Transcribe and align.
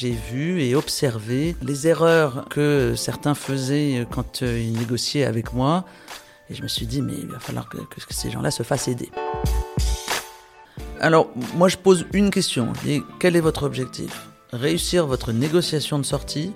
J'ai 0.00 0.12
vu 0.12 0.62
et 0.62 0.76
observé 0.76 1.56
les 1.60 1.88
erreurs 1.88 2.44
que 2.48 2.94
certains 2.96 3.34
faisaient 3.34 4.06
quand 4.08 4.44
euh, 4.44 4.60
ils 4.60 4.78
négociaient 4.78 5.24
avec 5.24 5.52
moi. 5.52 5.84
Et 6.48 6.54
je 6.54 6.62
me 6.62 6.68
suis 6.68 6.86
dit, 6.86 7.02
mais 7.02 7.14
il 7.18 7.26
va 7.26 7.40
falloir 7.40 7.68
que, 7.68 7.78
ces 8.10 8.30
gens-là 8.30 8.52
se 8.52 8.62
fassent 8.62 8.86
aider. 8.86 9.10
Alors, 11.00 11.30
moi, 11.56 11.66
je 11.66 11.76
pose 11.76 12.06
une 12.12 12.30
question. 12.30 12.72
Quel 13.18 13.34
est 13.34 13.40
votre 13.40 13.64
objectif? 13.64 14.28
Réussir 14.52 15.04
votre 15.04 15.32
négociation 15.32 15.98
de 15.98 16.04
sortie 16.04 16.52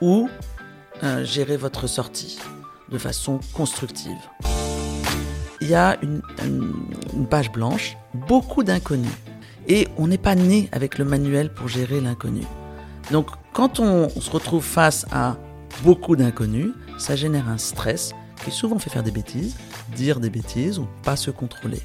ou 0.00 0.28
euh, 1.02 1.24
gérer 1.24 1.56
votre 1.56 1.88
sortie 1.88 2.38
de 2.92 2.98
façon 2.98 3.40
constructive? 3.54 4.12
Il 5.60 5.68
y 5.68 5.74
a 5.74 5.98
une, 6.00 6.22
une, 6.44 6.74
une 7.12 7.26
page 7.26 7.50
blanche, 7.50 7.96
beaucoup 8.14 8.62
d'inconnus. 8.62 9.10
Et 9.66 9.88
on 9.96 10.06
n'est 10.06 10.16
pas 10.16 10.36
né 10.36 10.68
avec 10.70 10.96
le 10.98 11.04
manuel 11.04 11.52
pour 11.52 11.66
gérer 11.66 12.00
l'inconnu. 12.00 12.42
Donc, 13.10 13.28
quand 13.52 13.80
on, 13.80 14.08
se 14.08 14.30
retrouve 14.30 14.64
face 14.64 15.06
à 15.12 15.36
beaucoup 15.82 16.16
d'inconnus, 16.16 16.72
ça 16.98 17.16
génère 17.16 17.48
un 17.48 17.58
stress 17.58 18.12
qui 18.44 18.50
souvent 18.50 18.78
fait 18.78 18.90
faire 18.90 19.02
des 19.02 19.10
bêtises, 19.10 19.56
dire 19.94 20.20
des 20.20 20.30
bêtises 20.30 20.78
ou 20.78 20.86
pas 21.02 21.16
se 21.16 21.30
contrôler. 21.30 21.80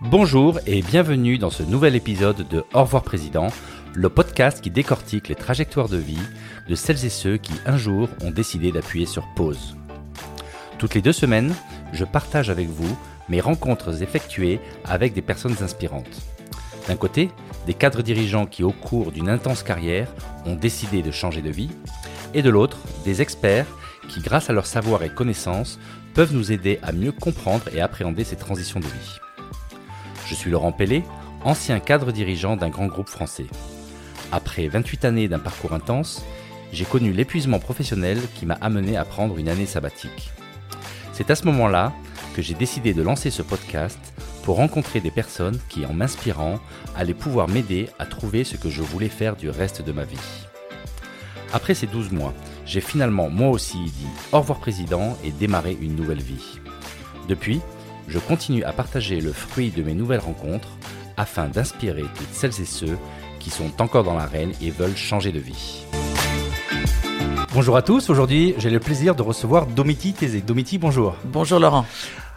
Bonjour 0.00 0.58
et 0.66 0.82
bienvenue 0.82 1.38
dans 1.38 1.50
ce 1.50 1.62
nouvel 1.62 1.96
épisode 1.96 2.46
de 2.48 2.64
Au 2.74 2.82
revoir 2.82 3.02
Président, 3.02 3.48
le 3.94 4.08
podcast 4.08 4.60
qui 4.60 4.70
décortique 4.70 5.28
les 5.28 5.34
trajectoires 5.34 5.88
de 5.88 5.96
vie 5.96 6.18
de 6.68 6.74
celles 6.74 7.04
et 7.04 7.10
ceux 7.10 7.36
qui 7.36 7.52
un 7.66 7.76
jour 7.76 8.08
ont 8.22 8.30
décidé 8.30 8.72
d'appuyer 8.72 9.06
sur 9.06 9.26
pause. 9.34 9.76
Toutes 10.78 10.94
les 10.94 11.02
deux 11.02 11.12
semaines, 11.12 11.54
je 11.92 12.04
partage 12.04 12.50
avec 12.50 12.68
vous 12.68 12.96
mes 13.28 13.40
rencontres 13.40 14.02
effectuées 14.02 14.60
avec 14.84 15.14
des 15.14 15.22
personnes 15.22 15.56
inspirantes. 15.62 16.31
D'un 16.88 16.96
côté, 16.96 17.30
des 17.66 17.74
cadres 17.74 18.02
dirigeants 18.02 18.46
qui 18.46 18.64
au 18.64 18.72
cours 18.72 19.12
d'une 19.12 19.28
intense 19.28 19.62
carrière 19.62 20.08
ont 20.46 20.56
décidé 20.56 21.02
de 21.02 21.10
changer 21.10 21.42
de 21.42 21.50
vie, 21.50 21.70
et 22.34 22.42
de 22.42 22.50
l'autre, 22.50 22.78
des 23.04 23.22
experts 23.22 23.66
qui 24.08 24.20
grâce 24.20 24.50
à 24.50 24.52
leur 24.52 24.66
savoir 24.66 25.02
et 25.02 25.10
connaissances 25.10 25.78
peuvent 26.14 26.34
nous 26.34 26.52
aider 26.52 26.78
à 26.82 26.92
mieux 26.92 27.12
comprendre 27.12 27.64
et 27.72 27.80
appréhender 27.80 28.24
ces 28.24 28.36
transitions 28.36 28.80
de 28.80 28.86
vie. 28.86 29.18
Je 30.26 30.34
suis 30.34 30.50
Laurent 30.50 30.72
Pellet, 30.72 31.04
ancien 31.44 31.78
cadre 31.80 32.12
dirigeant 32.12 32.56
d'un 32.56 32.68
grand 32.68 32.86
groupe 32.86 33.08
français. 33.08 33.46
Après 34.32 34.66
28 34.66 35.04
années 35.04 35.28
d'un 35.28 35.38
parcours 35.38 35.72
intense, 35.72 36.24
j'ai 36.72 36.84
connu 36.84 37.12
l'épuisement 37.12 37.58
professionnel 37.58 38.18
qui 38.34 38.46
m'a 38.46 38.54
amené 38.54 38.96
à 38.96 39.04
prendre 39.04 39.38
une 39.38 39.48
année 39.48 39.66
sabbatique. 39.66 40.32
C'est 41.12 41.30
à 41.30 41.34
ce 41.34 41.44
moment-là 41.44 41.92
que 42.34 42.40
j'ai 42.40 42.54
décidé 42.54 42.94
de 42.94 43.02
lancer 43.02 43.30
ce 43.30 43.42
podcast 43.42 43.98
pour 44.42 44.56
rencontrer 44.56 45.00
des 45.00 45.10
personnes 45.10 45.58
qui, 45.68 45.86
en 45.86 45.92
m'inspirant, 45.92 46.58
allaient 46.96 47.14
pouvoir 47.14 47.48
m'aider 47.48 47.88
à 47.98 48.06
trouver 48.06 48.44
ce 48.44 48.56
que 48.56 48.70
je 48.70 48.82
voulais 48.82 49.08
faire 49.08 49.36
du 49.36 49.50
reste 49.50 49.82
de 49.82 49.92
ma 49.92 50.04
vie. 50.04 50.18
Après 51.52 51.74
ces 51.74 51.86
12 51.86 52.12
mois, 52.12 52.32
j'ai 52.64 52.80
finalement 52.80 53.28
moi 53.28 53.50
aussi 53.50 53.78
dit 53.78 54.06
au 54.32 54.38
revoir 54.38 54.58
président 54.58 55.16
et 55.24 55.30
démarré 55.30 55.76
une 55.80 55.94
nouvelle 55.94 56.22
vie. 56.22 56.60
Depuis, 57.28 57.60
je 58.08 58.18
continue 58.18 58.64
à 58.64 58.72
partager 58.72 59.20
le 59.20 59.32
fruit 59.32 59.70
de 59.70 59.82
mes 59.82 59.94
nouvelles 59.94 60.20
rencontres 60.20 60.76
afin 61.16 61.48
d'inspirer 61.48 62.04
toutes 62.16 62.32
celles 62.32 62.60
et 62.60 62.64
ceux 62.64 62.98
qui 63.38 63.50
sont 63.50 63.80
encore 63.80 64.04
dans 64.04 64.14
l'arène 64.14 64.52
et 64.60 64.70
veulent 64.70 64.96
changer 64.96 65.30
de 65.30 65.38
vie. 65.38 65.84
Bonjour 67.54 67.76
à 67.76 67.82
tous, 67.82 68.08
aujourd'hui 68.08 68.54
j'ai 68.56 68.70
le 68.70 68.80
plaisir 68.80 69.14
de 69.14 69.22
recevoir 69.22 69.66
Domiti 69.66 70.14
Tézé. 70.14 70.40
Domiti, 70.40 70.78
bonjour. 70.78 71.16
Bonjour 71.24 71.58
Laurent. 71.58 71.84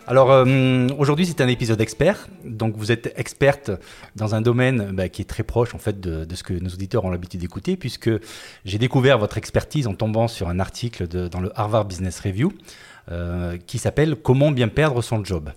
Alors 0.07 0.31
euh, 0.31 0.87
aujourd'hui 0.99 1.25
c'est 1.25 1.41
un 1.41 1.47
épisode 1.47 1.81
expert, 1.81 2.27
donc 2.43 2.75
vous 2.77 2.91
êtes 2.91 3.11
experte 3.17 3.71
dans 4.15 4.35
un 4.35 4.41
domaine 4.41 4.91
bah, 4.93 5.09
qui 5.09 5.23
est 5.23 5.25
très 5.25 5.41
proche 5.41 5.73
en 5.73 5.79
fait 5.79 5.99
de, 5.99 6.27
ce 6.35 6.43
que 6.43 6.53
nos 6.53 6.69
auditeurs 6.69 7.05
ont 7.05 7.09
l'habitude 7.09 7.39
d'écouter, 7.39 7.75
puisque 7.75 8.11
j'ai 8.65 8.77
découvert 8.77 9.17
votre 9.17 9.39
expertise 9.39 9.87
en 9.87 9.95
tombant 9.95 10.27
sur 10.27 10.47
un 10.47 10.59
article 10.59 11.07
dans 11.07 11.39
le 11.39 11.51
Harvard 11.55 11.85
Business 11.85 12.19
Review 12.19 12.53
euh, 13.11 13.57
qui 13.65 13.79
s'appelle 13.79 14.15
Comment 14.15 14.51
bien 14.51 14.67
perdre 14.67 15.01
son 15.01 15.25
job. 15.25 15.51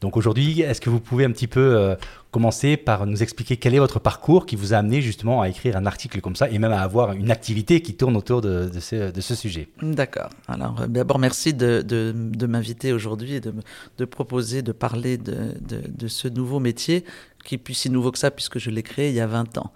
Donc 0.00 0.16
aujourd'hui, 0.16 0.60
est-ce 0.60 0.80
que 0.80 0.90
vous 0.90 1.00
pouvez 1.00 1.24
un 1.24 1.30
petit 1.30 1.46
peu 1.46 1.76
euh, 1.76 1.94
commencer 2.34 2.76
par 2.76 3.06
nous 3.06 3.22
expliquer 3.22 3.56
quel 3.58 3.76
est 3.76 3.78
votre 3.78 4.00
parcours 4.00 4.44
qui 4.44 4.56
vous 4.56 4.74
a 4.74 4.78
amené 4.78 5.00
justement 5.00 5.40
à 5.40 5.48
écrire 5.48 5.76
un 5.76 5.86
article 5.86 6.20
comme 6.20 6.34
ça 6.34 6.50
et 6.50 6.58
même 6.58 6.72
à 6.72 6.80
avoir 6.80 7.12
une 7.12 7.30
activité 7.30 7.80
qui 7.80 7.94
tourne 7.94 8.16
autour 8.16 8.40
de, 8.40 8.68
ce, 8.80 9.34
sujet 9.36 9.68
D'accord. 9.80 10.30
Alors 10.48 10.80
euh, 10.80 10.88
d'abord, 10.88 11.20
merci 11.20 11.54
de, 11.54 11.80
de, 11.82 12.46
m'inviter 12.48 12.92
aujourd'hui 12.92 13.34
et 13.36 13.40
de, 13.40 14.04
proposer 14.04 14.62
de 14.62 14.72
parler 14.72 15.16
de, 15.16 16.08
ce 16.08 16.26
nouveau 16.26 16.58
métier 16.58 17.04
qui 17.44 17.54
est 17.54 17.58
plus 17.58 17.74
si 17.74 17.88
nouveau 17.88 18.10
que 18.10 18.18
ça 18.18 18.32
puisque 18.32 18.58
je 18.58 18.70
l'ai 18.70 18.82
créé 18.82 19.10
il 19.10 19.14
y 19.14 19.20
a 19.20 19.28
20 19.28 19.56
ans. 19.58 19.72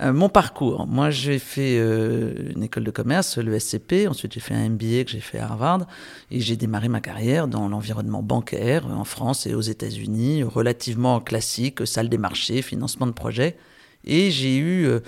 Euh, 0.00 0.12
mon 0.12 0.30
parcours, 0.30 0.86
moi 0.86 1.10
j'ai 1.10 1.38
fait 1.38 1.76
euh, 1.78 2.52
une 2.56 2.62
école 2.62 2.84
de 2.84 2.90
commerce, 2.90 3.36
le 3.36 3.58
SCP, 3.58 4.08
ensuite 4.08 4.32
j'ai 4.32 4.40
fait 4.40 4.54
un 4.54 4.70
MBA 4.70 5.04
que 5.04 5.10
j'ai 5.10 5.20
fait 5.20 5.38
à 5.38 5.44
Harvard, 5.44 5.86
et 6.30 6.40
j'ai 6.40 6.56
démarré 6.56 6.88
ma 6.88 7.00
carrière 7.00 7.46
dans 7.46 7.68
l'environnement 7.68 8.22
bancaire 8.22 8.86
en 8.86 9.04
France 9.04 9.46
et 9.46 9.54
aux 9.54 9.60
États-Unis, 9.60 10.44
relativement 10.44 11.20
classique, 11.20 11.86
salle 11.86 12.08
des 12.08 12.16
marchés, 12.16 12.62
financement 12.62 13.06
de 13.06 13.12
projets, 13.12 13.58
et 14.06 14.30
j'ai 14.30 14.56
eu, 14.56 14.86
euh, 14.86 15.00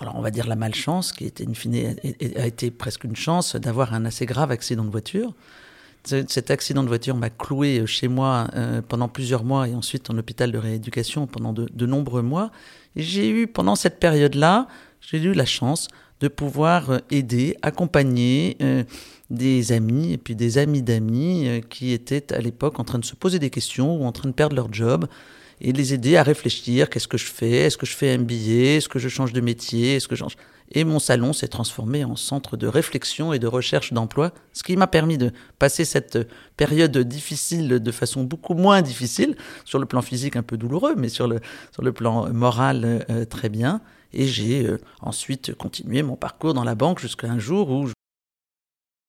alors 0.00 0.16
on 0.16 0.22
va 0.22 0.30
dire 0.30 0.46
la 0.46 0.56
malchance, 0.56 1.12
qui 1.12 1.30
fine, 1.52 1.94
a 2.36 2.46
été 2.46 2.70
presque 2.70 3.04
une 3.04 3.16
chance 3.16 3.56
d'avoir 3.56 3.92
un 3.92 4.06
assez 4.06 4.24
grave 4.24 4.50
accident 4.50 4.84
de 4.84 4.90
voiture. 4.90 5.34
Cet 6.04 6.50
accident 6.50 6.82
de 6.82 6.88
voiture 6.88 7.16
m'a 7.16 7.28
cloué 7.28 7.84
chez 7.84 8.08
moi 8.08 8.46
pendant 8.88 9.08
plusieurs 9.08 9.44
mois 9.44 9.68
et 9.68 9.74
ensuite 9.74 10.08
en 10.08 10.16
hôpital 10.16 10.50
de 10.50 10.56
rééducation 10.56 11.26
pendant 11.26 11.52
de 11.52 11.86
nombreux 11.86 12.22
mois. 12.22 12.50
J'ai 12.96 13.28
eu, 13.28 13.46
pendant 13.46 13.76
cette 13.76 14.00
période-là, 14.00 14.68
j'ai 15.00 15.18
eu 15.18 15.32
la 15.32 15.44
chance 15.44 15.88
de 16.20 16.28
pouvoir 16.28 16.90
euh, 16.90 16.98
aider, 17.10 17.56
accompagner 17.62 18.56
euh, 18.62 18.84
des 19.30 19.72
amis 19.72 20.12
et 20.12 20.18
puis 20.18 20.34
des 20.34 20.58
amis 20.58 20.82
d'amis 20.82 21.46
euh, 21.46 21.60
qui 21.60 21.92
étaient 21.92 22.32
à 22.32 22.40
l'époque 22.40 22.80
en 22.80 22.84
train 22.84 22.98
de 22.98 23.04
se 23.04 23.14
poser 23.14 23.38
des 23.38 23.50
questions 23.50 23.96
ou 23.96 24.04
en 24.04 24.12
train 24.12 24.28
de 24.28 24.34
perdre 24.34 24.56
leur 24.56 24.72
job 24.72 25.06
et 25.60 25.72
les 25.72 25.94
aider 25.94 26.16
à 26.16 26.22
réfléchir. 26.22 26.90
Qu'est-ce 26.90 27.08
que 27.08 27.18
je 27.18 27.26
fais? 27.26 27.66
Est-ce 27.66 27.76
que 27.76 27.86
je 27.86 27.94
fais 27.94 28.12
un 28.12 28.18
billet 28.18 28.76
Est-ce 28.76 28.88
que 28.88 28.98
je 28.98 29.08
change 29.08 29.32
de 29.32 29.40
métier? 29.40 29.96
Est-ce 29.96 30.08
que 30.08 30.14
je 30.14 30.20
change? 30.20 30.36
Et 30.72 30.84
mon 30.84 30.98
salon 30.98 31.32
s'est 31.32 31.48
transformé 31.48 32.04
en 32.04 32.16
centre 32.16 32.56
de 32.56 32.66
réflexion 32.66 33.32
et 33.32 33.38
de 33.38 33.46
recherche 33.46 33.92
d'emploi, 33.92 34.32
ce 34.52 34.62
qui 34.62 34.76
m'a 34.76 34.86
permis 34.86 35.18
de 35.18 35.32
passer 35.58 35.84
cette 35.84 36.18
période 36.56 36.96
difficile 36.98 37.68
de 37.68 37.92
façon 37.92 38.24
beaucoup 38.24 38.54
moins 38.54 38.82
difficile, 38.82 39.36
sur 39.64 39.78
le 39.78 39.86
plan 39.86 40.02
physique 40.02 40.36
un 40.36 40.42
peu 40.42 40.56
douloureux, 40.56 40.94
mais 40.96 41.08
sur 41.08 41.26
le, 41.26 41.40
sur 41.72 41.82
le 41.82 41.92
plan 41.92 42.32
moral 42.32 43.06
euh, 43.10 43.24
très 43.24 43.48
bien. 43.48 43.80
Et 44.12 44.26
j'ai 44.26 44.66
euh, 44.66 44.78
ensuite 45.00 45.54
continué 45.54 46.02
mon 46.02 46.16
parcours 46.16 46.54
dans 46.54 46.64
la 46.64 46.74
banque 46.74 46.98
jusqu'à 46.98 47.28
un 47.28 47.38
jour 47.38 47.70
où 47.70 47.88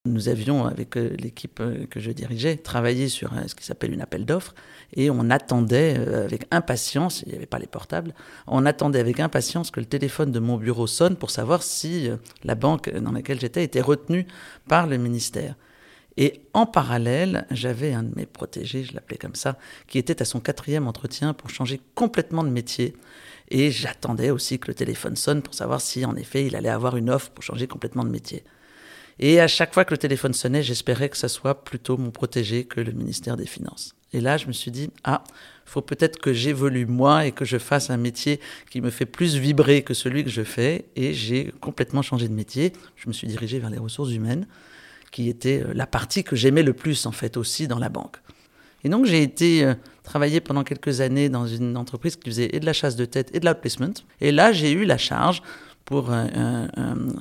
nous 0.06 0.30
avions, 0.30 0.64
avec 0.64 0.96
euh, 0.96 1.14
l'équipe 1.18 1.60
euh, 1.60 1.84
que 1.90 2.00
je 2.00 2.10
dirigeais, 2.10 2.56
travaillé 2.56 3.10
sur 3.10 3.32
ce 3.46 3.54
qui 3.54 3.64
s'appelle 3.64 3.92
une 3.92 4.00
appel 4.00 4.24
d'offres 4.24 4.54
et 4.94 5.10
on 5.10 5.28
attendait 5.28 5.94
euh, 5.98 6.24
avec 6.24 6.46
impatience, 6.50 7.22
il 7.26 7.32
n'y 7.32 7.36
avait 7.36 7.44
pas 7.44 7.58
les 7.58 7.66
portables, 7.66 8.14
on 8.46 8.64
attendait 8.64 8.98
avec 8.98 9.20
impatience 9.20 9.70
que 9.70 9.78
le 9.78 9.84
téléphone 9.84 10.32
de 10.32 10.38
mon 10.38 10.56
bureau 10.56 10.86
sonne 10.86 11.16
pour 11.16 11.30
savoir 11.30 11.62
si 11.62 12.08
la 12.44 12.54
banque 12.54 12.88
dans 12.90 13.12
laquelle 13.12 13.40
j'étais 13.40 13.62
était 13.62 13.82
retenue 13.82 14.26
par 14.68 14.86
le 14.86 14.96
ministère. 14.96 15.54
Et 16.16 16.42
en 16.54 16.64
parallèle, 16.64 17.46
j'avais 17.50 17.92
un 17.92 18.02
de 18.02 18.14
mes 18.16 18.26
protégés, 18.26 18.84
je 18.84 18.94
l'appelais 18.94 19.18
comme 19.18 19.34
ça, 19.34 19.58
qui 19.86 19.98
était 19.98 20.22
à 20.22 20.24
son 20.24 20.40
quatrième 20.40 20.88
entretien 20.88 21.34
pour 21.34 21.50
changer 21.50 21.80
complètement 21.94 22.42
de 22.42 22.48
métier. 22.48 22.96
Et 23.50 23.70
j'attendais 23.70 24.30
aussi 24.30 24.58
que 24.58 24.68
le 24.68 24.74
téléphone 24.74 25.16
sonne 25.16 25.42
pour 25.42 25.54
savoir 25.54 25.80
si, 25.80 26.04
en 26.04 26.16
effet, 26.16 26.46
il 26.46 26.56
allait 26.56 26.68
avoir 26.68 26.96
une 26.96 27.10
offre 27.10 27.30
pour 27.30 27.44
changer 27.44 27.66
complètement 27.66 28.04
de 28.04 28.10
métier. 28.10 28.44
Et 29.22 29.38
à 29.38 29.48
chaque 29.48 29.74
fois 29.74 29.84
que 29.84 29.92
le 29.92 29.98
téléphone 29.98 30.32
sonnait, 30.32 30.62
j'espérais 30.62 31.10
que 31.10 31.16
ça 31.18 31.28
soit 31.28 31.62
plutôt 31.62 31.98
mon 31.98 32.10
protégé 32.10 32.64
que 32.64 32.80
le 32.80 32.92
ministère 32.92 33.36
des 33.36 33.44
Finances. 33.44 33.94
Et 34.14 34.20
là, 34.20 34.38
je 34.38 34.46
me 34.46 34.52
suis 34.52 34.70
dit, 34.70 34.90
ah, 35.04 35.22
faut 35.66 35.82
peut-être 35.82 36.18
que 36.18 36.32
j'évolue 36.32 36.86
moi 36.86 37.26
et 37.26 37.32
que 37.32 37.44
je 37.44 37.58
fasse 37.58 37.90
un 37.90 37.98
métier 37.98 38.40
qui 38.70 38.80
me 38.80 38.88
fait 38.88 39.04
plus 39.04 39.36
vibrer 39.36 39.82
que 39.82 39.92
celui 39.92 40.24
que 40.24 40.30
je 40.30 40.42
fais. 40.42 40.86
Et 40.96 41.12
j'ai 41.12 41.52
complètement 41.60 42.00
changé 42.00 42.28
de 42.28 42.32
métier. 42.32 42.72
Je 42.96 43.08
me 43.08 43.12
suis 43.12 43.26
dirigé 43.26 43.58
vers 43.58 43.68
les 43.68 43.78
ressources 43.78 44.10
humaines, 44.10 44.46
qui 45.12 45.28
était 45.28 45.62
euh, 45.62 45.74
la 45.74 45.86
partie 45.86 46.24
que 46.24 46.34
j'aimais 46.34 46.62
le 46.62 46.72
plus, 46.72 47.04
en 47.04 47.12
fait, 47.12 47.36
aussi 47.36 47.68
dans 47.68 47.78
la 47.78 47.90
banque. 47.90 48.16
Et 48.84 48.88
donc, 48.88 49.04
j'ai 49.04 49.22
été 49.22 49.64
euh, 49.64 49.74
travailler 50.02 50.40
pendant 50.40 50.64
quelques 50.64 51.02
années 51.02 51.28
dans 51.28 51.46
une 51.46 51.76
entreprise 51.76 52.16
qui 52.16 52.30
faisait 52.30 52.48
et 52.56 52.58
de 52.58 52.64
la 52.64 52.72
chasse 52.72 52.96
de 52.96 53.04
tête 53.04 53.30
et 53.34 53.40
de 53.40 53.44
l'outplacement. 53.44 53.92
Et 54.22 54.32
là, 54.32 54.50
j'ai 54.52 54.72
eu 54.72 54.86
la 54.86 54.96
charge 54.96 55.42
pour 55.90 56.12
un, 56.12 56.68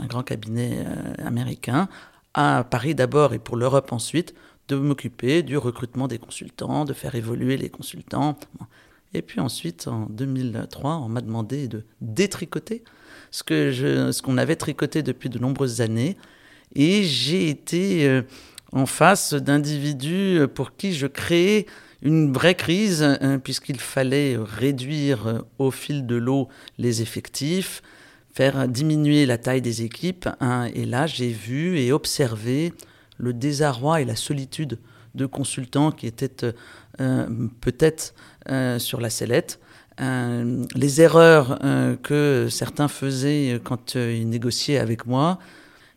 grand 0.07 0.21
cabinet 0.21 0.85
euh, 0.85 1.25
américain, 1.25 1.89
à 2.35 2.63
Paris 2.63 2.93
d'abord 2.93 3.33
et 3.33 3.39
pour 3.39 3.57
l'Europe 3.57 3.91
ensuite, 3.91 4.35
de 4.67 4.75
m'occuper 4.75 5.41
du 5.41 5.57
recrutement 5.57 6.07
des 6.07 6.19
consultants, 6.19 6.85
de 6.85 6.93
faire 6.93 7.15
évoluer 7.15 7.57
les 7.57 7.71
consultants. 7.71 8.37
Et 9.15 9.23
puis 9.23 9.39
ensuite, 9.39 9.87
en 9.87 10.05
2003, 10.11 10.97
on 10.97 11.09
m'a 11.09 11.21
demandé 11.21 11.67
de 11.67 11.83
détricoter 11.99 12.83
ce 13.31 13.41
que 13.41 13.71
ce 13.71 14.21
qu'on 14.21 14.37
avait 14.37 14.55
tricoté 14.55 15.01
depuis 15.01 15.29
de 15.29 15.39
nombreuses 15.39 15.81
années. 15.81 16.15
Et 16.75 17.01
j'ai 17.01 17.49
été 17.49 18.07
euh, 18.07 18.21
en 18.71 18.85
face 18.85 19.33
d'individus 19.33 20.41
pour 20.53 20.75
qui 20.75 20.93
je 20.93 21.07
créais 21.07 21.65
une 22.03 22.31
vraie 22.31 22.53
crise, 22.53 23.01
hein, 23.01 23.39
puisqu'il 23.43 23.79
fallait 23.79 24.37
réduire 24.37 25.25
euh, 25.25 25.39
au 25.57 25.71
fil 25.71 26.05
de 26.05 26.17
l'eau 26.17 26.49
les 26.77 27.01
effectifs, 27.01 27.81
faire 28.33 28.67
diminuer 28.67 29.25
la 29.25 29.37
taille 29.37 29.61
des 29.61 29.83
équipes. 29.83 30.29
Hein. 30.39 30.69
et 30.73 30.85
là, 30.85 31.07
j'ai 31.07 31.29
vu 31.29 31.79
et 31.79 31.91
observé 31.91 32.73
le 33.17 33.33
désarroi 33.33 34.01
et 34.01 34.05
la 34.05 34.15
solitude 34.15 34.79
de 35.15 35.25
consultants 35.25 35.91
qui 35.91 36.07
étaient 36.07 36.45
euh, 36.45 36.51
euh, 37.01 37.47
peut-être 37.61 38.13
sur 38.79 38.99
la 38.99 39.09
sellette. 39.09 39.59
les 39.99 41.01
erreurs 41.01 41.59
que 42.01 42.47
certains 42.49 42.87
faisaient 42.87 43.61
quand 43.63 43.93
ils 43.95 44.27
négociaient 44.27 44.79
avec 44.79 45.05
moi. 45.05 45.37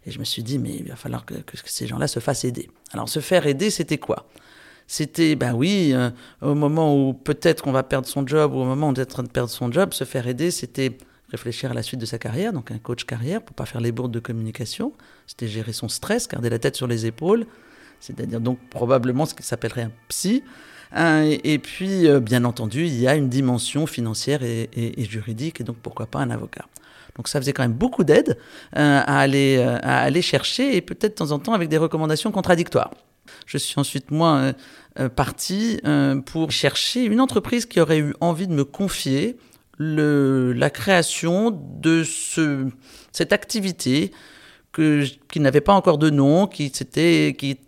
Et 0.04 0.10
je 0.10 0.18
me 0.18 0.24
suis 0.24 0.42
dit, 0.42 0.58
mais 0.58 0.74
il 0.74 0.88
va 0.88 0.96
falloir 0.96 1.24
que 1.24 1.34
ces 1.64 1.86
gens-là 1.86 2.08
se 2.08 2.20
fassent 2.20 2.44
aider. 2.44 2.68
Alors, 2.92 3.08
se 3.08 3.20
faire 3.20 3.46
aider, 3.46 3.70
c'était 3.70 3.98
quoi? 3.98 4.26
C'était, 4.86 5.36
ben 5.36 5.54
oui, 5.54 5.92
euh, 5.94 6.10
au 6.40 6.54
moment 6.54 6.94
où 6.94 7.14
peut-être 7.14 7.62
qu'on 7.62 7.72
va 7.72 7.82
perdre 7.82 8.06
son 8.06 8.26
job, 8.26 8.52
ou 8.52 8.58
au 8.58 8.64
moment 8.64 8.88
où 8.88 8.90
on 8.90 8.94
est 8.94 9.00
en 9.00 9.06
train 9.06 9.22
de 9.22 9.30
perdre 9.30 9.50
son 9.50 9.72
job, 9.72 9.94
se 9.94 10.04
faire 10.04 10.26
aider, 10.26 10.50
c'était 10.50 10.98
réfléchir 11.32 11.70
à 11.72 11.74
la 11.74 11.82
suite 11.82 12.00
de 12.00 12.06
sa 12.06 12.18
carrière, 12.18 12.52
donc 12.52 12.70
un 12.70 12.78
coach 12.78 13.04
carrière 13.04 13.42
pour 13.42 13.56
pas 13.56 13.66
faire 13.66 13.80
les 13.80 13.90
bourdes 13.90 14.12
de 14.12 14.20
communication. 14.20 14.92
C'était 15.26 15.48
gérer 15.48 15.72
son 15.72 15.88
stress, 15.88 16.28
garder 16.28 16.50
la 16.50 16.58
tête 16.58 16.76
sur 16.76 16.86
les 16.86 17.06
épaules, 17.06 17.46
c'est-à-dire 17.98 18.40
donc 18.40 18.58
probablement 18.70 19.26
ce 19.26 19.34
qui 19.34 19.42
s'appellerait 19.42 19.82
un 19.82 19.92
psy. 20.08 20.44
et, 20.96 21.58
puis, 21.58 22.06
euh, 22.06 22.20
bien 22.20 22.44
entendu, 22.44 22.86
il 22.86 23.00
y 23.00 23.08
a 23.08 23.16
une 23.16 23.28
dimension 23.28 23.86
financière 23.86 24.42
et, 24.42 24.68
juridique, 24.98 25.60
et 25.60 25.64
donc 25.64 25.76
pourquoi 25.76 26.06
pas 26.06 26.20
un 26.20 26.30
avocat. 26.30 26.66
Donc 27.16 27.28
ça 27.28 27.40
faisait 27.40 27.52
quand 27.52 27.62
même 27.62 27.72
beaucoup 27.72 28.04
d'aide 28.04 28.38
euh, 28.76 29.00
à, 29.00 29.18
aller, 29.18 29.58
à 29.58 30.00
aller 30.00 30.22
chercher, 30.22 30.76
et 30.76 30.80
peut-être 30.80 31.12
de 31.12 31.16
temps 31.16 31.32
en 31.32 31.38
temps 31.38 31.52
avec 31.54 31.68
des 31.68 31.78
recommandations 31.78 32.30
contradictoires. 32.30 32.92
Je 33.46 33.58
suis 33.58 33.78
ensuite, 33.78 34.10
moi, 34.10 34.36
euh, 34.36 34.52
euh, 35.00 35.08
parti 35.08 35.80
euh, 35.84 36.20
pour 36.20 36.50
chercher 36.50 37.04
une 37.04 37.20
entreprise 37.20 37.66
qui 37.66 37.80
aurait 37.80 37.98
eu 37.98 38.14
envie 38.20 38.46
de 38.46 38.52
me 38.52 38.64
confier 38.64 39.36
la 39.78 40.70
création 40.70 41.50
de 41.50 42.04
ce, 42.04 42.68
cette 43.10 43.32
activité 43.32 44.12
qui 44.74 45.40
n'avait 45.40 45.60
pas 45.60 45.74
encore 45.74 45.98
de 45.98 46.10
nom, 46.10 46.46
qui, 46.46 46.70
qui, 46.70 47.58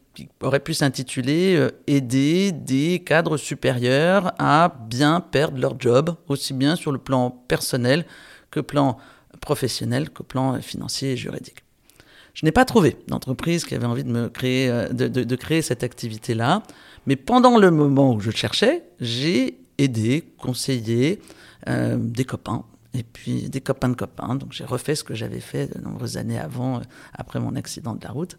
aurait 0.40 0.60
pu 0.60 0.74
s'intituler 0.74 1.68
Aider 1.86 2.52
des 2.52 3.00
cadres 3.00 3.36
supérieurs 3.36 4.32
à 4.38 4.74
bien 4.88 5.20
perdre 5.20 5.58
leur 5.58 5.78
job, 5.78 6.14
aussi 6.28 6.54
bien 6.54 6.76
sur 6.76 6.92
le 6.92 6.98
plan 6.98 7.30
personnel 7.30 8.06
que 8.50 8.60
plan 8.60 8.96
professionnel, 9.40 10.10
que 10.10 10.22
plan 10.22 10.60
financier 10.62 11.12
et 11.12 11.16
juridique. 11.16 11.64
Je 12.34 12.44
n'ai 12.44 12.52
pas 12.52 12.64
trouvé 12.64 12.96
d'entreprise 13.06 13.64
qui 13.64 13.74
avait 13.74 13.86
envie 13.86 14.04
de 14.04 14.12
euh, 14.16 15.36
créer 15.36 15.62
cette 15.62 15.84
activité-là. 15.84 16.62
Mais 17.06 17.16
pendant 17.16 17.58
le 17.58 17.70
moment 17.70 18.12
où 18.12 18.20
je 18.20 18.32
cherchais, 18.32 18.82
j'ai 19.00 19.58
aidé, 19.78 20.24
conseillé 20.38 21.20
euh, 21.68 21.96
des 21.98 22.24
copains 22.24 22.64
et 22.92 23.02
puis 23.02 23.48
des 23.48 23.60
copains 23.60 23.88
de 23.88 23.94
copains. 23.94 24.34
Donc 24.34 24.52
j'ai 24.52 24.64
refait 24.64 24.94
ce 24.94 25.02
que 25.02 25.14
j'avais 25.14 25.40
fait 25.40 25.74
de 25.74 25.82
nombreuses 25.82 26.16
années 26.16 26.38
avant, 26.38 26.76
euh, 26.76 26.82
après 27.14 27.40
mon 27.40 27.56
accident 27.56 27.94
de 27.94 28.04
la 28.04 28.10
route. 28.10 28.36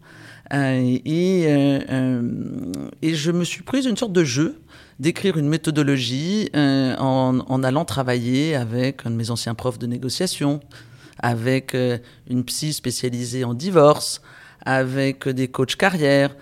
Euh, 0.52 0.98
et, 1.04 1.42
et 3.02 3.14
je 3.14 3.30
me 3.32 3.44
suis 3.44 3.62
prise 3.62 3.86
une 3.86 3.96
sorte 3.96 4.12
de 4.12 4.24
jeu 4.24 4.60
d'écrire 5.00 5.36
une 5.36 5.48
méthodologie 5.48 6.48
en, 6.54 7.40
en, 7.46 7.62
allant 7.62 7.84
travailler 7.84 8.54
avec 8.54 9.04
un 9.04 9.10
de 9.10 9.16
mes 9.16 9.30
anciens 9.30 9.54
profs 9.54 9.78
de 9.78 9.86
négociation, 9.86 10.60
avec 11.18 11.76
une 12.30 12.44
psy 12.44 12.72
spécialisée 12.72 13.44
en 13.44 13.52
divorce, 13.52 14.22
avec 14.64 15.28
des 15.28 15.48
coachs 15.48 15.76
carrière. 15.76 16.34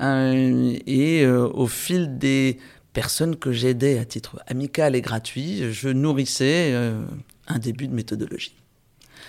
Et 0.00 1.26
au 1.26 1.66
fil 1.68 2.18
des 2.18 2.58
personnes 2.92 3.36
que 3.36 3.52
j'aidais 3.52 3.98
à 3.98 4.04
titre 4.04 4.42
amical 4.46 4.94
et 4.94 5.00
gratuit, 5.00 5.72
je 5.72 5.88
nourrissais 5.88 6.74
un 7.46 7.58
début 7.58 7.88
de 7.88 7.94
méthodologie. 7.94 8.54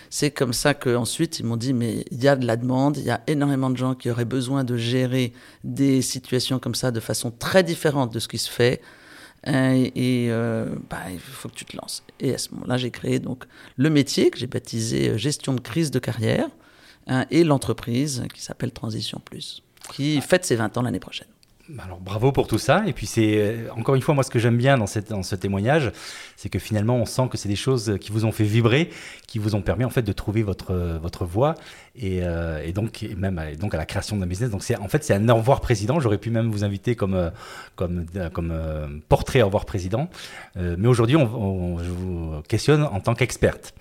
C'est 0.10 0.32
comme 0.32 0.54
ça 0.54 0.74
qu'ensuite 0.74 1.40
ils 1.40 1.46
m'ont 1.46 1.58
dit 1.58 1.74
mais 1.74 2.06
il 2.12 2.24
y 2.24 2.28
a 2.28 2.36
de 2.36 2.46
la 2.46 2.56
demande, 2.56 2.98
il 2.98 3.04
y 3.04 3.10
a 3.10 3.22
énormément 3.26 3.70
de 3.70 3.78
gens 3.78 3.96
qui 3.96 4.12
auraient 4.12 4.26
besoin 4.26 4.64
de 4.64 4.78
gérer 4.78 5.34
des 5.64 6.02
situations 6.02 6.60
comme 6.60 6.76
ça 6.76 6.92
de 6.92 7.00
façon 7.00 7.32
très 7.32 7.64
différente 7.64 8.14
de 8.14 8.20
ce 8.20 8.28
qui 8.28 8.38
se 8.38 8.52
fait. 8.52 8.82
Euh, 9.48 9.90
et 9.96 10.28
euh, 10.30 10.68
bah, 10.90 11.02
il 11.12 11.20
faut 11.20 11.50
que 11.50 11.56
tu 11.56 11.66
te 11.66 11.76
lances. 11.76 12.04
Et 12.20 12.34
à 12.34 12.38
ce 12.38 12.54
moment-là, 12.54 12.78
j'ai 12.78 12.92
créé 12.92 13.20
donc 13.20 13.44
le 13.76 13.90
métier 13.90 14.30
que 14.30 14.38
j'ai 14.38 14.48
baptisé 14.48 15.10
euh, 15.10 15.18
gestion 15.18 15.54
de 15.54 15.60
crise 15.60 15.92
de 15.92 16.00
carrière 16.00 16.48
hein, 17.08 17.26
et 17.30 17.44
l'entreprise 17.44 18.24
qui 18.34 18.42
s'appelle 18.42 18.72
Transition 18.72 19.20
Plus, 19.24 19.64
qui 19.92 20.22
fête 20.22 20.46
ses 20.46 20.56
20 20.56 20.78
ans 20.78 20.84
l'année 20.84 21.00
prochaine. 21.00 21.28
Alors 21.80 22.02
bravo 22.02 22.34
pour 22.34 22.48
tout 22.48 22.58
ça. 22.58 22.84
Et 22.88 22.92
puis 22.92 23.06
c'est 23.06 23.38
euh, 23.38 23.70
encore 23.72 23.96
une 23.96 24.02
fois 24.02 24.14
moi 24.14 24.24
ce 24.26 24.30
que 24.30 24.38
j'aime 24.38 24.58
bien 24.58 24.78
dans, 24.78 24.86
cette, 24.86 25.10
dans 25.10 25.24
ce 25.24 25.36
témoignage, 25.36 25.94
c'est 26.36 26.50
que 26.50 26.60
finalement 26.60 26.98
on 26.98 27.06
sent 27.06 27.30
que 27.32 27.38
c'est 27.38 27.48
des 27.48 27.56
choses 27.56 27.98
qui 28.02 28.12
vous 28.12 28.26
ont 28.26 28.34
fait 28.34 28.44
vibrer, 28.44 28.90
qui 29.28 29.40
vous 29.40 29.56
ont 29.56 29.62
permis 29.62 29.86
en 29.86 29.90
fait 29.90 30.02
de 30.02 30.12
trouver 30.12 30.44
votre 30.44 30.74
votre 31.02 31.24
voie 31.24 31.56
et, 31.96 32.20
euh, 32.22 32.62
et 32.66 32.74
donc 32.74 33.06
même 33.18 33.42
donc 33.58 33.74
à 33.74 33.78
la 33.78 33.86
création 33.86 34.18
d'un 34.18 34.28
business. 34.28 34.50
Donc 34.50 34.62
c'est 34.62 34.76
en 34.76 34.90
fait 34.90 35.06
c'est 35.06 35.14
un 35.14 35.30
au 35.30 35.36
revoir 35.36 35.62
président. 35.62 36.02
J'aurais 36.02 36.18
pu 36.18 36.32
même 36.32 36.52
vous 36.52 36.66
inviter 36.66 36.96
comme 36.98 37.14
euh, 37.16 37.30
comme 37.78 38.06
comme 38.34 39.02
portrait 39.08 39.42
au 39.42 39.46
revoir 39.46 39.66
président, 39.66 40.10
mais 40.56 40.88
aujourd'hui 40.88 41.16
on, 41.16 41.80
je 41.80 41.90
vous 41.90 42.42
questionne 42.48 42.84
en 42.84 43.00
tant 43.00 43.16
qu'experte. 43.16 43.74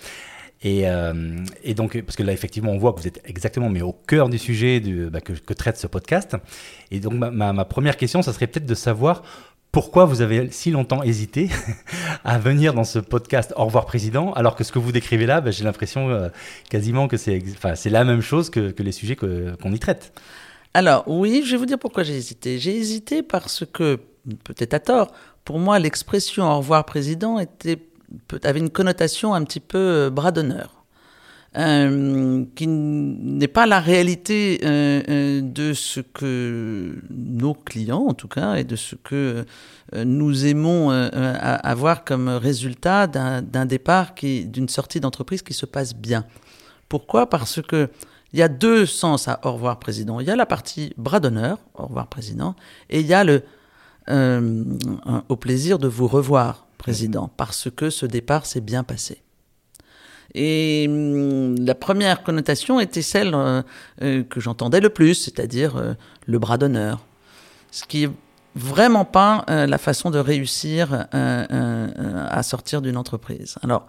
Et, 0.62 0.88
euh, 0.88 1.44
et, 1.64 1.75
donc, 1.75 2.00
parce 2.03 2.17
que 2.17 2.23
là, 2.23 2.32
effectivement, 2.32 2.73
on 2.73 2.79
voit 2.79 2.93
que 2.93 3.00
vous 3.00 3.09
êtes 3.09 3.20
exactement 3.25 3.69
mais 3.69 3.82
au 3.82 3.93
cœur 3.93 4.29
du 4.29 4.38
sujet 4.38 4.81
bah, 5.11 5.20
que, 5.20 5.55
traite 5.55 5.76
ce 5.76 5.87
podcast. 5.87 6.37
Et 6.91 7.00
donc, 7.00 7.14
ma, 7.14 7.64
première 7.64 7.97
question, 7.97 8.23
ça 8.23 8.32
serait 8.32 8.47
peut-être 8.47 8.67
de 8.67 8.75
savoir 8.75 9.23
pourquoi 9.73 10.05
vous 10.05 10.20
avez 10.20 10.50
si 10.50 10.70
longtemps 10.70 11.03
hésité 11.03 11.49
à 12.25 12.38
venir 12.38 12.75
dans 12.75 12.85
ce 12.85 12.99
podcast 12.99 13.55
Au 13.56 13.64
revoir 13.64 13.87
Président, 13.87 14.32
alors 14.35 14.55
que 14.55 14.64
ce 14.64 14.70
que 14.70 14.79
vous 14.79 14.93
décrivez 14.93 15.26
là, 15.26 15.41
bah, 15.41 15.50
j'ai 15.50 15.64
l'impression 15.64 16.11
euh, 16.11 16.29
quasiment 16.69 17.08
que 17.08 17.17
c'est 17.17 17.41
la 17.87 18.05
même 18.05 18.20
chose 18.20 18.50
que 18.50 18.82
les 18.82 18.93
sujets 18.93 19.17
qu'on 19.17 19.73
y 19.73 19.79
traite. 19.79 20.12
Alors, 20.75 21.05
oui, 21.06 21.43
je 21.44 21.53
vais 21.53 21.56
vous 21.58 21.67
dire 21.67 21.79
pourquoi 21.79 22.03
j'ai 22.03 22.17
hésité. 22.17 22.58
J'ai 22.58 22.75
hésité 22.76 23.23
parce 23.23 23.65
que, 23.70 23.99
peut-être 24.44 24.75
à 24.75 24.81
tort, 24.81 25.12
pour 25.44 25.58
moi, 25.58 25.79
l'expression 25.79 26.50
Au 26.50 26.58
revoir 26.58 26.85
Président 26.85 27.38
était 27.38 27.79
avait 28.43 28.61
une 28.61 28.70
connotation 28.70 29.35
un 29.35 29.44
petit 29.44 29.61
peu 29.61 29.79
euh, 29.79 30.11
bras 30.11 30.32
d'honneur. 30.32 30.79
Euh, 31.55 32.47
qui 32.56 32.67
n'est 32.67 33.47
pas 33.47 33.67
la 33.67 33.79
réalité 33.79 34.59
euh, 34.64 35.43
de 35.43 35.75
ce 35.75 36.00
que 36.00 36.97
nos 37.11 37.53
clients, 37.53 38.06
en 38.09 38.14
tout 38.14 38.29
cas, 38.29 38.55
et 38.55 38.64
de 38.64 38.75
ce 38.75 38.94
que 38.94 39.44
nous 39.94 40.47
aimons 40.47 40.88
avoir 40.88 42.05
comme 42.05 42.29
résultat 42.31 43.06
d'un 43.06 43.67
départ, 43.67 44.15
d'une 44.22 44.70
sortie 44.70 44.98
d'entreprise 44.98 45.43
qui 45.43 45.53
se 45.53 45.67
passe 45.67 45.94
bien. 45.94 46.25
Pourquoi? 46.89 47.29
Parce 47.29 47.60
que 47.60 47.91
il 48.32 48.39
y 48.39 48.43
a 48.43 48.48
deux 48.48 48.87
sens 48.87 49.29
à 49.29 49.39
au 49.44 49.53
revoir 49.53 49.79
président. 49.79 50.20
Il 50.20 50.27
y 50.27 50.31
a 50.31 50.37
la 50.37 50.46
partie 50.46 50.94
bras 50.96 51.20
d'honneur, 51.20 51.58
au 51.75 51.84
revoir 51.84 52.06
président, 52.06 52.56
et 52.89 53.01
il 53.01 53.06
y 53.06 53.13
a 53.13 53.25
le 53.25 53.43
au 55.29 55.37
plaisir 55.37 55.79
de 55.79 55.87
vous 55.87 56.08
revoir 56.08 56.65
président, 56.82 57.31
parce 57.36 57.69
que 57.70 57.91
ce 57.91 58.06
départ 58.06 58.44
s'est 58.44 58.60
bien 58.60 58.82
passé. 58.82 59.22
Et 60.34 60.86
hum, 60.89 61.55
la 61.58 61.74
première 61.74 62.22
connotation 62.22 62.81
était 62.81 63.03
celle 63.03 63.34
euh, 63.34 63.62
euh, 64.03 64.24
que 64.24 64.41
j'entendais 64.41 64.81
le 64.81 64.91
plus, 64.91 65.15
c'est-à-dire 65.15 65.77
euh, 65.77 65.94
le 66.27 66.39
bras 66.39 66.58
d'honneur. 66.58 67.05
Ce 67.70 67.84
qui 67.84 68.05
est 68.05 68.10
vraiment 68.55 69.06
pas 69.06 69.46
la 69.48 69.79
façon 69.79 70.10
de 70.10 70.19
réussir 70.19 71.06
à 71.10 72.43
sortir 72.43 72.82
d'une 72.82 72.98
entreprise. 72.98 73.56
Alors, 73.62 73.86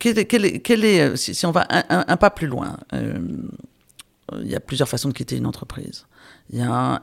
si, 0.00 1.44
on 1.44 1.50
va 1.50 1.66
un, 1.90 2.16
pas 2.16 2.30
plus 2.30 2.46
loin, 2.46 2.78
il 2.94 4.50
y 4.50 4.54
a 4.54 4.60
plusieurs 4.60 4.88
façons 4.88 5.10
de 5.10 5.12
quitter 5.12 5.36
une 5.36 5.44
entreprise. 5.44 6.06
Il 6.50 6.58
y 6.58 6.62
a, 6.62 7.00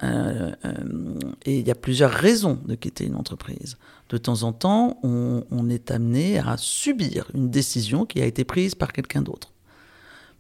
et 1.46 1.60
il 1.60 1.68
y 1.68 1.72
a 1.72 1.76
plusieurs 1.76 2.12
raisons 2.12 2.60
de 2.66 2.76
quitter 2.76 3.06
une 3.06 3.16
entreprise 3.16 3.78
de 4.10 4.18
temps 4.18 4.44
en 4.44 4.54
temps, 4.54 4.98
on, 5.04 5.70
est 5.70 5.92
amené 5.92 6.40
à 6.40 6.58
subir 6.58 7.30
une 7.36 7.50
décision 7.50 8.06
qui 8.06 8.22
a 8.22 8.26
été 8.26 8.44
prise 8.44 8.74
par 8.74 8.92
quelqu'un 8.92 9.22
d'autre. 9.22 9.54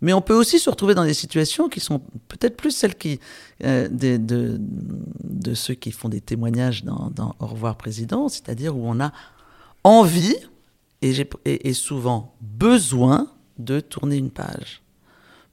Mais 0.01 0.13
on 0.13 0.21
peut 0.21 0.33
aussi 0.33 0.59
se 0.59 0.69
retrouver 0.69 0.95
dans 0.95 1.03
des 1.03 1.13
situations 1.13 1.69
qui 1.69 1.79
sont 1.79 1.99
peut-être 2.29 2.57
plus 2.57 2.71
celles 2.71 2.95
euh, 3.63 3.87
de, 3.91 5.53
ceux 5.53 5.73
qui 5.75 5.91
font 5.91 6.09
des 6.09 6.21
témoignages 6.21 6.83
dans, 6.83 7.11
Au 7.39 7.45
revoir 7.45 7.77
président, 7.77 8.27
c'est-à-dire 8.27 8.75
où 8.75 8.81
on 8.85 8.99
a 8.99 9.11
envie 9.83 10.37
et, 11.01 11.13
et 11.45 11.73
souvent 11.73 12.35
besoin 12.41 13.27
de 13.59 13.79
tourner 13.81 14.17
une 14.17 14.31
page. 14.31 14.81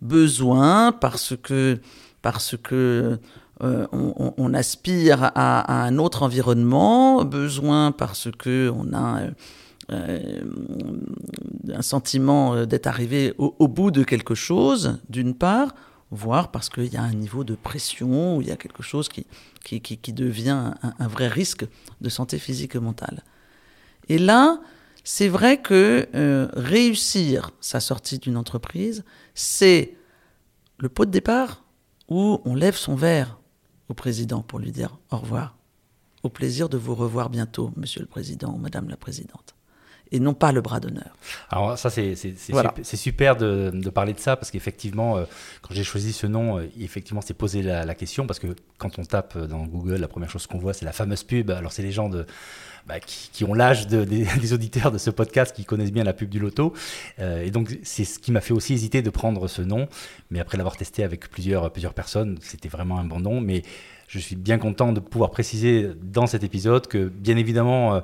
Besoin 0.00 0.92
parce 0.92 1.34
que, 1.36 1.80
parce 2.26 2.56
que 2.56 3.21
euh, 3.62 3.87
on, 3.92 4.52
aspire 4.52 5.30
à, 5.37 5.85
un 5.85 5.97
autre 5.99 6.25
environnement, 6.25 7.25
besoin 7.25 7.92
parce 7.92 8.28
que 8.37 8.68
on 8.75 8.92
a 8.92 9.21
euh, 9.21 9.30
euh, 9.92 10.40
un 11.73 11.83
sentiment 11.83 12.66
d'être 12.66 12.88
arrivé 12.88 13.33
au, 13.38 13.68
bout 13.68 13.92
de 13.92 14.02
quelque 14.02 14.35
chose, 14.35 14.99
d'une 15.09 15.35
part, 15.35 15.73
voire 16.11 16.50
parce 16.50 16.68
qu'il 16.68 16.92
y 16.92 16.97
a 16.97 17.02
un 17.02 17.14
niveau 17.14 17.45
de 17.45 17.54
pression, 17.54 18.38
ou 18.38 18.42
il 18.42 18.49
y 18.49 18.50
a 18.50 18.56
quelque 18.56 18.83
chose 18.83 19.09
qui, 19.09 19.25
qui, 19.62 20.12
devient 20.12 20.73
un, 20.99 21.06
vrai 21.06 21.28
risque 21.28 21.64
de 22.00 22.09
santé 22.09 22.40
physique 22.40 22.75
et 22.75 22.80
mentale. 22.80 23.23
Et 24.09 24.18
là, 24.18 24.59
c'est 25.04 25.28
vrai 25.28 25.62
que 25.62 26.09
réussir 26.56 27.52
sa 27.61 27.78
sortie 27.78 28.18
d'une 28.18 28.37
entreprise, 28.37 29.04
c'est 29.37 29.95
le 30.78 30.88
pot 30.88 31.04
de 31.04 31.12
départ 31.12 31.62
où 32.08 32.40
on 32.44 32.54
lève 32.54 32.76
son 32.76 32.94
verre 32.94 33.38
au 33.88 33.94
président 33.94 34.42
pour 34.42 34.58
lui 34.58 34.72
dire 34.72 34.98
au 35.10 35.18
revoir. 35.18 35.56
Au 36.22 36.28
plaisir 36.28 36.68
de 36.68 36.76
vous 36.76 36.94
revoir 36.94 37.30
bientôt, 37.30 37.72
monsieur 37.76 38.00
le 38.00 38.06
président 38.06 38.52
ou 38.54 38.58
madame 38.58 38.88
la 38.88 38.96
présidente 38.96 39.55
et 40.12 40.20
non 40.20 40.34
pas 40.34 40.52
le 40.52 40.60
bras 40.60 40.80
d'honneur. 40.80 41.16
Alors 41.50 41.78
ça, 41.78 41.90
c'est 41.90 42.14
super, 42.94 43.36
de, 43.36 43.90
parler 43.90 44.12
de 44.12 44.20
ça, 44.20 44.36
parce 44.36 44.50
qu'effectivement, 44.50 45.16
euh, 45.16 45.25
quand 45.62 45.75
j'ai 45.75 45.84
choisi 45.84 46.12
ce 46.12 46.26
nom, 46.26 46.58
euh, 46.58 46.68
effectivement, 46.80 47.20
c'est 47.20 47.34
posé 47.34 47.62
la, 47.62 47.94
question, 47.94 48.26
parce 48.26 48.38
que 48.38 48.48
quand 48.78 48.98
on 48.98 49.04
tape 49.04 49.38
dans 49.38 49.64
Google, 49.64 49.96
la 49.96 50.08
première 50.08 50.30
chose 50.30 50.46
qu'on 50.46 50.58
voit, 50.58 50.75
c'est 50.75 50.84
la 50.84 50.92
fameuse 50.92 51.25
pub. 51.25 51.50
Alors 51.50 51.72
c'est 51.72 51.82
les 51.82 51.92
gens 51.92 52.08
de, 52.08 52.26
bah, 52.86 53.00
qui, 53.00 53.42
ont 53.44 53.54
l'âge 53.54 53.88
de, 53.88 54.04
des, 54.04 54.52
auditeurs 54.52 54.92
de 54.92 54.98
ce 54.98 55.10
podcast 55.10 55.54
qui 55.54 55.64
connaissent 55.64 55.92
bien 55.92 56.04
la 56.04 56.12
pub 56.12 56.28
du 56.28 56.38
loto. 56.38 56.72
Euh, 57.18 57.42
et 57.42 57.50
donc 57.50 57.76
c'est 57.82 58.04
ce 58.04 58.18
qui 58.18 58.30
m'a 58.30 58.40
fait 58.40 58.52
aussi 58.52 58.75
hésiter 58.75 59.02
de 59.02 59.10
prendre 59.10 59.48
ce 59.48 59.62
nom, 59.62 59.88
mais 60.30 60.38
après 60.38 60.56
l'avoir 60.56 60.76
testé 60.76 61.02
avec 61.02 61.28
plusieurs, 61.28 61.72
plusieurs 61.72 61.94
personnes, 61.94 62.38
c'était 62.40 62.68
vraiment 62.68 62.98
un 62.98 63.04
bon 63.04 63.18
nom. 63.18 63.40
Mais 63.40 63.62
je 64.08 64.18
suis 64.18 64.36
bien 64.36 64.58
content 64.58 64.92
de 64.92 65.00
pouvoir 65.00 65.30
préciser 65.30 65.90
dans 66.02 66.26
cet 66.26 66.44
épisode 66.44 66.86
que, 66.86 67.08
bien 67.08 67.36
évidemment, 67.36 67.94
euh, 67.94 68.00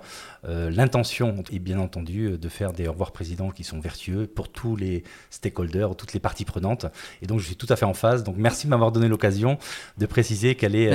euh, 0.48 0.70
l'intention 0.70 1.44
est 1.52 1.60
bien 1.60 1.78
entendu 1.78 2.36
de 2.38 2.48
faire 2.48 2.72
des 2.72 2.88
au 2.88 2.92
revoir 2.92 3.12
présidents 3.12 3.50
qui 3.50 3.62
sont 3.62 3.78
vertueux 3.78 4.26
pour 4.26 4.48
tous 4.48 4.74
les 4.74 5.04
stakeholders, 5.30 5.94
toutes 5.96 6.12
les 6.12 6.20
parties 6.20 6.44
prenantes. 6.44 6.86
Et 7.22 7.26
donc, 7.26 7.38
je 7.38 7.46
suis 7.46 7.56
tout 7.56 7.68
à 7.68 7.76
fait 7.76 7.84
en 7.84 7.94
phase. 7.94 8.24
Donc, 8.24 8.34
merci 8.36 8.66
de 8.66 8.70
m'avoir 8.70 8.90
donné 8.90 9.08
l'occasion 9.08 9.58
de 9.98 10.06
préciser 10.06 10.56
quelle 10.56 10.74
est, 10.74 10.90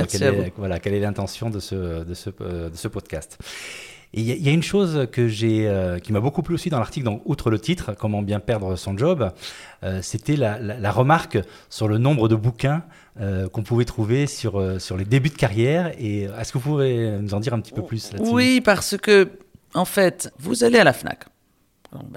voilà, 0.58 0.80
quelle 0.80 0.94
est 0.94 1.00
l'intention 1.00 1.50
de 1.50 1.60
ce, 1.60 2.04
de, 2.04 2.14
ce, 2.14 2.30
de 2.30 2.76
ce 2.76 2.88
podcast. 2.88 3.38
Et 4.14 4.22
il 4.22 4.42
y, 4.42 4.50
a 4.50 4.54
une 4.54 4.64
chose 4.64 5.06
que 5.12 5.28
j'ai, 5.28 5.70
qui 6.02 6.14
m'a 6.14 6.22
beaucoup 6.22 6.42
plu 6.42 6.56
aussi 6.56 6.70
dans 6.70 6.80
l'article, 6.80 7.06
donc 7.06 7.22
outre 7.26 7.50
le 7.50 7.60
titre, 7.60 7.94
comment 7.94 8.22
bien 8.22 8.40
perdre 8.40 8.78
son 8.78 8.98
job, 8.98 9.32
c'était 10.02 10.38
la, 10.38 10.58
la, 10.60 10.92
remarque 10.92 11.38
sur 11.70 11.90
le 11.90 11.98
nombre 11.98 12.30
de 12.30 12.36
bouquins 12.36 12.84
euh, 13.20 13.50
qu'on 13.50 13.64
pouvait 13.64 13.86
trouver 13.86 14.28
sur, 14.28 14.60
euh, 14.60 14.78
sur 14.78 14.96
les 14.96 15.04
débuts 15.04 15.30
de 15.30 15.36
carrière. 15.36 15.92
Et 15.98 16.24
est-ce 16.24 16.52
que 16.52 16.60
vous 16.60 16.70
pouvez 16.70 17.18
nous 17.20 17.34
en 17.34 17.40
dire 17.40 17.54
un 17.56 17.60
petit 17.60 17.72
peu 17.72 17.82
plus 17.82 18.12
là-dessus? 18.12 18.32
Oui, 18.32 18.62
parce 18.62 18.96
que, 18.96 19.30
en 19.74 19.86
fait, 19.86 20.32
vous 20.38 20.64
allez 20.64 20.78
à 20.78 20.84
la 20.84 20.94
FNAC. 20.94 21.26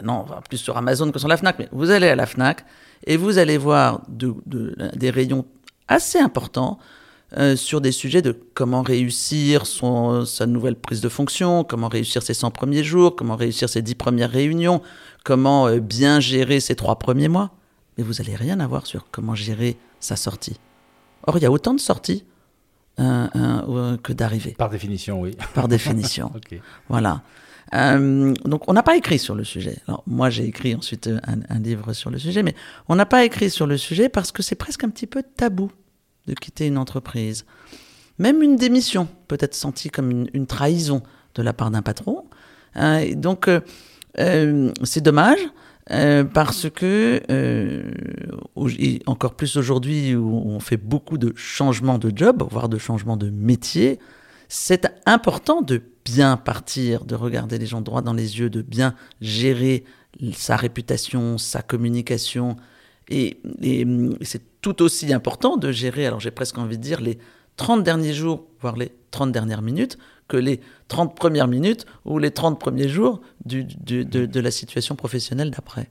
non, 0.03 0.21
on 0.21 0.23
va 0.25 0.43
plus 0.47 0.59
sur 0.59 0.77
Amazon 0.77 1.11
que 1.11 1.19
sur 1.19 1.29
la 1.29 1.39
FNAC, 1.39 1.59
mais 1.59 1.69
vous 1.73 1.91
allez 1.91 2.09
à 2.09 2.17
la 2.17 2.27
FNAC 2.27 2.67
et 3.07 3.17
vous 3.17 3.39
allez 3.39 3.57
voir 3.57 4.03
des 4.09 5.09
rayons 5.09 5.47
assez 5.89 6.19
importants 6.19 6.79
euh, 7.39 7.57
sur 7.57 7.81
des 7.81 7.93
sujets 7.93 8.21
de 8.21 8.39
comment 8.53 8.83
réussir 8.83 9.65
son, 9.65 10.27
sa 10.27 10.45
nouvelle 10.45 10.77
prise 10.77 11.01
de 11.01 11.09
fonction, 11.09 11.65
comment 11.65 11.89
réussir 11.89 12.23
ses 12.23 12.35
100 12.35 12.51
premiers 12.51 12.85
jours, 12.85 13.17
comment 13.17 13.37
réussir 13.37 13.71
ses 13.71 13.81
10 13.81 13.95
premières 13.95 14.31
réunions, 14.31 14.83
comment 15.25 15.75
bien 15.79 16.21
gérer 16.21 16.61
ses 16.61 16.75
3 16.75 16.99
premiers 16.99 17.29
mois. 17.29 17.53
Mais 17.97 18.05
vous 18.05 18.15
n'allez 18.15 18.37
rien 18.37 18.61
avoir 18.61 18.87
sur 18.87 19.07
comment 19.11 19.35
gérer 19.35 19.79
sa 19.99 20.17
sortie. 20.17 20.59
Or, 21.27 21.39
il 21.39 21.43
y 21.43 21.47
a 21.47 21.51
autant 21.51 21.75
de 21.75 21.81
sorties 21.81 22.25
euh, 22.99 23.27
euh, 23.35 23.97
que 23.97 24.13
d'arrivées. 24.13 24.55
Par 24.59 24.69
définition, 24.69 25.21
oui. 25.21 25.37
Par 25.55 25.69
définition. 25.69 26.31
Voilà. 26.89 27.23
Euh, 27.73 28.35
donc, 28.45 28.69
on 28.69 28.73
n'a 28.73 28.83
pas 28.83 28.97
écrit 28.97 29.19
sur 29.19 29.35
le 29.35 29.45
sujet. 29.45 29.79
Alors, 29.87 30.03
moi, 30.07 30.29
j'ai 30.29 30.45
écrit 30.45 30.75
ensuite 30.75 31.09
un, 31.09 31.59
livre 31.61 31.93
sur 31.93 32.11
le 32.11 32.19
sujet, 32.19 32.43
mais 32.43 32.55
on 32.89 32.97
n'a 32.97 33.07
pas 33.07 33.25
écrit 33.25 33.49
sur 33.49 33.67
le 33.67 33.77
sujet 33.77 34.09
parce 34.09 34.33
que 34.33 34.43
c'est 34.43 34.57
presque 34.57 34.85
un 34.85 34.91
petit 34.91 35.07
peu 35.07 35.23
tabou 35.23 35.71
de 36.27 36.35
quitter 36.35 36.67
une 36.67 36.77
entreprise. 36.77 37.47
Même 38.19 38.43
une 38.43 38.57
démission 38.57 39.09
peut 39.29 39.39
être 39.41 39.55
sentie 39.55 39.89
comme 39.89 40.27
une, 40.35 40.47
trahison 40.47 41.03
de 41.37 41.43
la 41.43 41.53
part 41.53 41.71
d'un 41.71 41.83
patron. 41.83 42.25
donc, 43.15 43.49
c'est 44.17 45.01
dommage. 45.01 45.41
Euh, 45.91 46.25
parce 46.25 46.71
que, 46.71 47.21
euh, 47.31 47.91
encore 49.07 49.35
plus 49.35 49.57
aujourd'hui 49.57 50.15
où 50.15 50.43
on 50.47 50.61
fait 50.61 50.77
beaucoup 50.77 51.19
de 51.19 51.33
changements 51.37 51.99
de 51.99 52.13
job, 52.15 52.47
voire 52.49 52.69
de 52.69 52.79
changements 52.79 53.17
de 53.17 53.31
métier, 53.31 53.99
c'est 54.49 54.93
important 55.07 55.63
de 55.63 55.83
bien 56.05 56.37
partir, 56.37 57.05
de 57.05 57.15
regarder 57.15 57.59
les 57.59 57.67
gens 57.67 57.81
droit 57.81 58.03
dans 58.03 58.13
les 58.13 58.39
yeux, 58.39 58.51
de 58.51 58.63
bien 58.63 58.95
gérer 59.21 59.85
sa 60.33 60.57
réputation, 60.57 61.39
sa 61.39 61.63
communication. 61.63 62.57
Et, 63.09 63.41
et 63.63 63.87
c'est 64.23 64.43
tout 64.61 64.83
aussi 64.83 65.13
important 65.13 65.57
de 65.57 65.73
gérer, 65.73 66.07
alors 66.07 66.21
j'ai 66.21 66.31
presque 66.31 66.59
envie 66.59 66.79
de 66.79 66.83
dire, 66.83 67.01
les 67.01 67.19
30 67.57 67.83
derniers 67.83 68.13
jours, 68.13 68.47
voire 68.61 68.77
les 68.77 68.93
30 69.11 69.33
dernières 69.33 69.63
minutes, 69.63 69.99
que 70.31 70.37
les 70.39 70.61
30 70.89 71.15
premières 71.15 71.49
minutes 71.49 71.85
ou 72.07 72.19
les 72.19 72.31
30 72.31 72.59
premiers 72.59 72.89
jours 72.89 73.21
de, 73.45 74.41
la 74.41 74.51
situation 74.51 74.95
professionnelle 74.95 75.51
d'après. 75.51 75.91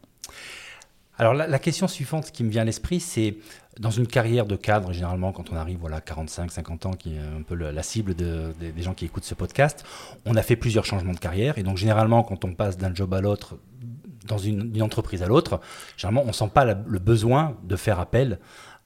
Alors 1.17 1.33
la, 1.33 1.59
question 1.59 1.87
suivante 1.89 2.31
qui 2.31 2.45
me 2.45 2.49
vient 2.49 2.61
à 2.61 2.65
l'esprit, 2.65 3.01
c'est 3.01 3.35
dans 3.77 3.91
une 3.91 4.07
carrière 4.07 4.45
de 4.45 4.55
cadre, 4.55 4.93
généralement 4.93 5.33
quand 5.33 5.51
on 5.51 5.57
arrive 5.57 5.77
voilà 5.79 5.99
45, 5.99 6.49
50 6.49 6.85
ans, 6.85 6.93
qui 6.93 7.15
est 7.15 7.19
un 7.19 7.41
peu 7.41 7.55
la 7.55 7.83
cible 7.83 8.15
des 8.15 8.81
gens 8.81 8.93
qui 8.93 9.05
écoutent 9.05 9.25
ce 9.25 9.35
podcast, 9.35 9.83
on 10.25 10.35
a 10.37 10.41
fait 10.41 10.55
plusieurs 10.55 10.85
changements 10.85 11.13
de 11.13 11.19
carrière 11.19 11.57
et 11.57 11.63
donc 11.63 11.75
généralement 11.77 12.23
quand 12.23 12.45
on 12.45 12.53
passe 12.53 12.77
d'un 12.77 12.95
job 12.95 13.13
à 13.13 13.19
l'autre, 13.19 13.57
dans 14.25 14.37
une, 14.37 14.81
entreprise 14.81 15.21
à 15.21 15.27
l'autre, 15.27 15.59
généralement 15.97 16.23
on 16.25 16.31
sent 16.31 16.51
pas 16.53 16.63
le 16.65 16.99
besoin 16.99 17.57
de 17.63 17.75
faire 17.75 17.99
appel 17.99 18.39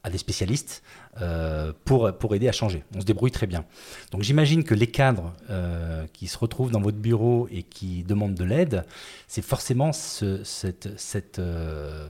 à 0.04 0.10
des 0.10 0.18
spécialistes 0.18 0.84
euh, 1.22 1.72
pour, 1.86 2.12
pour 2.18 2.36
aider 2.36 2.50
à 2.50 2.52
changer. 2.52 2.84
On 2.94 3.00
se 3.00 3.06
débrouille 3.06 3.32
très 3.32 3.48
bien. 3.48 3.64
Donc 4.12 4.22
j'imagine 4.22 4.66
que 4.66 4.74
les 4.74 4.88
cadres 4.88 5.32
euh, 5.50 6.06
qui 6.12 6.28
se 6.28 6.38
retrouvent 6.38 6.72
dans 6.72 6.82
votre 6.82 6.98
bureau 6.98 7.48
et 7.52 7.64
qui 7.64 8.04
demandent 8.04 8.36
de 8.36 8.44
l'aide, 8.44 8.84
c'est 9.30 9.42
forcément 9.42 9.94
ce, 9.94 10.44
cette, 10.44 11.40
euh, 11.40 12.10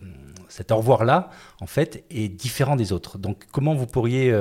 cet 0.49 0.71
au 0.71 0.77
revoir-là, 0.77 1.29
en 1.61 1.67
fait, 1.67 2.03
est 2.09 2.29
différent 2.29 2.75
des 2.75 2.93
autres. 2.93 3.19
Donc 3.19 3.43
comment 3.51 3.75
vous 3.75 3.85
pourriez 3.85 4.33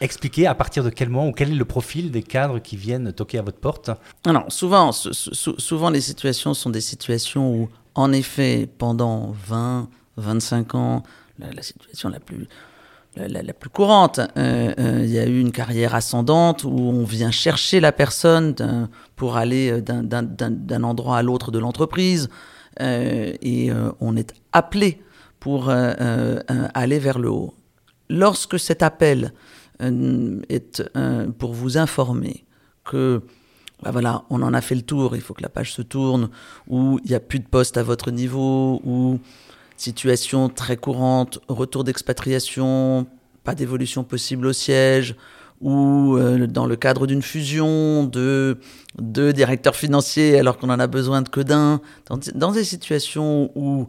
expliquer 0.00 0.46
à 0.46 0.54
partir 0.54 0.82
de 0.82 0.88
quel 0.88 1.10
moment 1.10 1.28
ou 1.28 1.32
quel 1.32 1.50
est 1.50 1.54
le 1.54 1.64
profil 1.66 2.10
des 2.10 2.22
cadres 2.22 2.60
qui 2.60 2.78
viennent 2.78 3.12
toquer 3.12 3.38
à 3.38 3.42
votre 3.42 3.58
porte? 3.58 3.90
Alors 4.24 4.50
souvent, 4.50 4.92
souvent 4.92 5.90
les 5.90 6.00
situations 6.00 6.54
sont 6.54 6.70
des 6.70 6.80
situations 6.80 7.52
où, 7.52 7.68
en 7.94 8.12
effet, 8.12 8.66
pendant 8.78 9.34
20, 9.46 9.90
25 10.16 10.74
ans, 10.74 11.02
la 11.38 11.62
situation 11.62 12.08
la 12.08 12.20
plus 12.20 12.48
la, 13.16 13.52
plus 13.52 13.70
courante. 13.70 14.20
Euh, 14.36 14.72
euh, 14.78 15.00
il 15.02 15.10
y 15.10 15.18
a 15.18 15.26
eu 15.26 15.40
une 15.40 15.52
carrière 15.52 15.94
ascendante 15.94 16.64
où 16.64 16.70
on 16.70 17.04
vient 17.04 17.30
chercher 17.30 17.80
la 17.80 17.92
personne 17.92 18.54
pour 19.16 19.36
aller 19.36 19.70
euh, 19.70 19.80
d'un 19.80 20.82
endroit 20.84 21.18
à 21.18 21.22
l'autre 21.22 21.50
de 21.50 21.58
l'entreprise 21.58 22.28
et 22.78 23.70
on 24.00 24.16
est 24.18 24.34
appelé 24.52 25.00
pour 25.40 25.70
aller 25.70 26.98
vers 26.98 27.18
le 27.18 27.30
haut. 27.30 27.54
Lorsque 28.10 28.58
cet 28.58 28.82
appel 28.82 29.32
est 29.80 30.82
pour 31.38 31.54
vous 31.54 31.78
informer 31.78 32.44
que 32.84 33.22
bah 33.82 33.90
voilà, 33.92 34.24
on 34.28 34.42
en 34.42 34.52
a 34.52 34.60
fait 34.60 34.74
le 34.74 34.82
tour, 34.82 35.16
il 35.16 35.22
faut 35.22 35.32
que 35.32 35.42
la 35.42 35.48
page 35.48 35.72
se 35.72 35.82
tourne, 35.82 36.30
ou 36.66 36.98
il 37.04 37.10
n'y 37.10 37.14
a 37.14 37.20
plus 37.20 37.40
de 37.40 37.46
poste 37.46 37.76
à 37.76 37.82
votre 37.82 38.10
niveau, 38.10 38.80
ou 38.84 39.20
situation 39.76 40.48
très 40.48 40.76
courante, 40.76 41.38
retour 41.48 41.84
d'expatriation, 41.84 43.06
pas 43.44 43.54
d'évolution 43.54 44.04
possible 44.04 44.46
au 44.46 44.52
siège, 44.52 45.16
ou 45.60 46.16
euh, 46.16 46.46
dans 46.46 46.66
le 46.66 46.76
cadre 46.76 47.06
d'une 47.06 47.22
fusion 47.22 48.04
de 48.04 48.58
deux 49.00 49.32
directeurs 49.32 49.76
financiers 49.76 50.38
alors 50.38 50.58
qu'on 50.58 50.68
en 50.70 50.78
a 50.78 50.86
besoin 50.86 51.22
de 51.22 51.28
que 51.28 51.40
d'un, 51.40 51.80
dans, 52.34 52.52
des 52.52 52.64
situations 52.64 53.50
où 53.54 53.88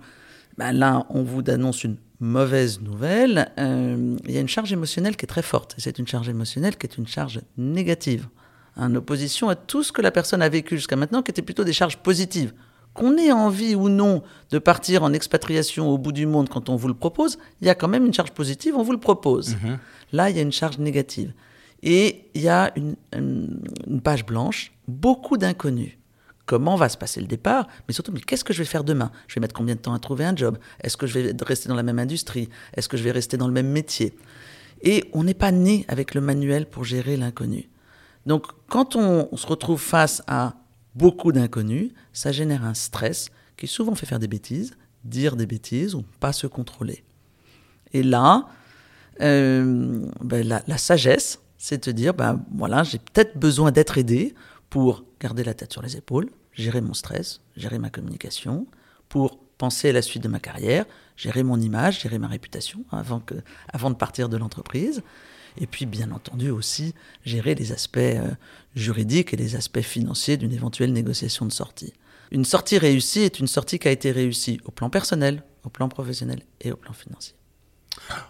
ben 0.58 0.72
là 0.72 1.06
on 1.10 1.24
vous 1.24 1.44
annonce 1.48 1.84
une 1.84 1.98
mauvaise 2.20 2.82
nouvelle, 2.82 3.52
euh, 3.60 4.16
il 4.26 4.32
y 4.32 4.38
a 4.38 4.42
une 4.42 4.48
charge 4.48 4.74
émotionnelle 4.74 5.16
qui 5.16 5.26
est 5.26 5.28
très 5.28 5.44
forte. 5.44 5.76
C'est 5.78 6.00
une 6.00 6.08
charge 6.08 6.30
émotionnelle 6.30 6.76
qui 6.76 6.88
est 6.88 6.98
une 6.98 7.08
charge 7.08 7.42
négative, 7.58 8.28
en 8.76 8.96
opposition 8.96 9.50
à 9.50 9.56
tout 9.56 9.84
ce 9.84 9.92
que 9.92 10.02
la 10.02 10.10
personne 10.10 10.42
a 10.42 10.50
vécu 10.50 10.78
jusqu'à 10.78 10.96
maintenant, 10.96 11.22
qui 11.22 11.30
était 11.30 11.44
plutôt 11.44 11.64
des 11.64 11.74
charges 11.74 11.98
positives 11.98 12.54
qu'on 12.98 13.16
ait 13.18 13.32
envie 13.32 13.76
ou 13.76 13.90
non 13.90 14.24
de 14.50 14.58
partir 14.58 15.04
en 15.04 15.14
expatriation 15.14 15.88
au 15.90 15.98
bout 15.98 16.12
du 16.12 16.26
monde 16.26 16.50
quand 16.50 16.68
on 16.68 16.76
vous 16.76 16.88
le 16.88 16.96
propose, 16.96 17.38
il 17.62 17.68
y 17.68 17.70
a 17.70 17.76
quand 17.76 17.88
même 17.88 18.06
une 18.06 18.14
charge 18.14 18.32
positive, 18.32 18.76
on 18.76 18.84
vous 18.84 18.92
le 18.92 19.00
propose. 19.00 19.56
Mhm. 19.56 19.78
Là, 20.14 20.30
il 20.30 20.36
y 20.36 20.40
a 20.40 20.42
une 20.42 20.52
charge 20.52 20.80
négative. 20.80 21.32
Et 21.84 22.26
il 22.34 22.42
y 22.42 22.50
a 22.50 22.74
une, 22.76 22.96
page 24.04 24.26
blanche, 24.26 24.74
beaucoup 24.88 25.38
d'inconnus. 25.38 25.94
Comment 26.48 26.76
va 26.76 26.90
se 26.90 26.98
passer 26.98 27.22
le 27.22 27.28
départ? 27.28 27.68
Mais 27.88 27.94
surtout, 27.94 28.12
mais 28.12 28.22
qu'est-ce 28.22 28.44
que 28.44 28.54
je 28.54 28.60
vais 28.60 28.66
faire 28.66 28.84
demain? 28.84 29.12
Je 29.28 29.36
vais 29.36 29.42
mettre 29.42 29.54
combien 29.54 29.76
de 29.76 29.80
temps 29.80 29.94
à 29.94 30.00
trouver 30.00 30.26
un 30.26 30.36
job? 30.36 30.58
Est-ce 30.82 30.98
que 30.98 31.06
je 31.06 31.20
vais 31.20 31.36
rester 31.46 31.70
dans 31.70 31.76
la 31.76 31.84
même 31.84 32.00
industrie? 32.00 32.50
Est-ce 32.74 32.90
que 32.90 32.98
je 32.98 33.04
vais 33.04 33.12
rester 33.12 33.38
dans 33.38 33.48
le 33.48 33.54
même 33.54 33.70
métier? 33.70 34.16
Et 34.82 35.06
on 35.14 35.24
n'est 35.24 35.34
pas 35.36 35.52
né 35.52 35.86
avec 35.88 36.16
le 36.16 36.22
manuel 36.22 36.66
pour 36.66 36.84
gérer 36.84 37.16
l'inconnu. 37.16 37.70
Donc, 38.26 38.48
quand 38.70 38.96
on 38.96 39.36
se 39.36 39.46
retrouve 39.46 39.82
face 39.82 40.24
à 40.26 40.56
beaucoup 40.98 41.32
d'inconnus, 41.32 41.92
ça 42.12 42.32
génère 42.32 42.66
un 42.66 42.74
stress 42.74 43.30
qui 43.56 43.68
souvent 43.68 43.96
fait 43.96 44.06
faire 44.06 44.20
des 44.20 44.28
bêtises, 44.28 44.76
dire 45.04 45.36
des 45.36 45.46
bêtises 45.46 45.96
ou 45.96 46.04
pas 46.20 46.34
se 46.34 46.48
contrôler. 46.48 47.04
Et 47.94 48.04
là, 48.04 48.48
euh, 49.22 50.06
ben, 50.22 50.48
la, 50.68 50.78
sagesse, 50.78 51.40
c'est 51.58 51.88
de 51.88 51.92
dire, 51.92 52.14
ben 52.14 52.44
voilà, 52.54 52.84
j'ai 52.84 53.00
peut-être 53.00 53.38
besoin 53.38 53.72
d'être 53.72 53.98
aidé 53.98 54.36
pour 54.70 55.06
garder 55.20 55.44
la 55.44 55.54
tête 55.54 55.72
sur 55.72 55.82
les 55.82 55.96
épaules, 55.98 56.30
gérer 56.54 56.82
mon 56.82 56.94
stress, 56.94 57.42
gérer 57.56 57.80
ma 57.80 57.90
communication, 57.90 58.68
pour 59.10 59.40
penser 59.58 59.90
à 59.90 59.94
la 59.94 60.02
suite 60.02 60.24
de 60.24 60.28
ma 60.28 60.40
carrière, 60.40 60.86
gérer 61.16 61.44
mon 61.44 61.60
image, 61.60 62.02
gérer 62.02 62.20
ma 62.20 62.28
réputation 62.28 62.84
avant, 62.92 63.20
que, 63.20 63.36
avant 63.72 63.90
de 63.90 63.96
partir 63.96 64.30
de 64.30 64.38
l'entreprise. 64.38 65.02
Et 65.58 65.68
puis, 65.68 65.86
bien 65.86 66.12
entendu, 66.12 66.50
aussi 66.50 66.94
gérer 67.26 67.56
les 67.56 67.72
aspects 67.72 67.98
euh, 67.98 68.30
juridiques 68.76 69.34
et 69.34 69.38
les 69.38 69.56
aspects 69.56 69.82
financiers 69.82 70.38
d'une 70.38 70.54
éventuelle 70.54 70.94
négociation 70.94 71.46
de 71.46 71.52
sortie. 71.52 71.94
Une 72.32 72.46
sortie 72.46 72.78
réussie 72.78 73.22
est 73.22 73.40
une 73.40 73.48
sortie 73.48 73.80
qui 73.80 73.88
a 73.88 73.92
été 73.92 74.12
réussie 74.12 74.60
au 74.66 74.72
plan 74.72 74.90
personnel, 74.90 75.44
au 75.64 75.70
plan 75.70 75.88
professionnel 75.90 76.42
et 76.62 76.72
au 76.72 76.76
plan 76.76 76.94
financier. 76.94 77.34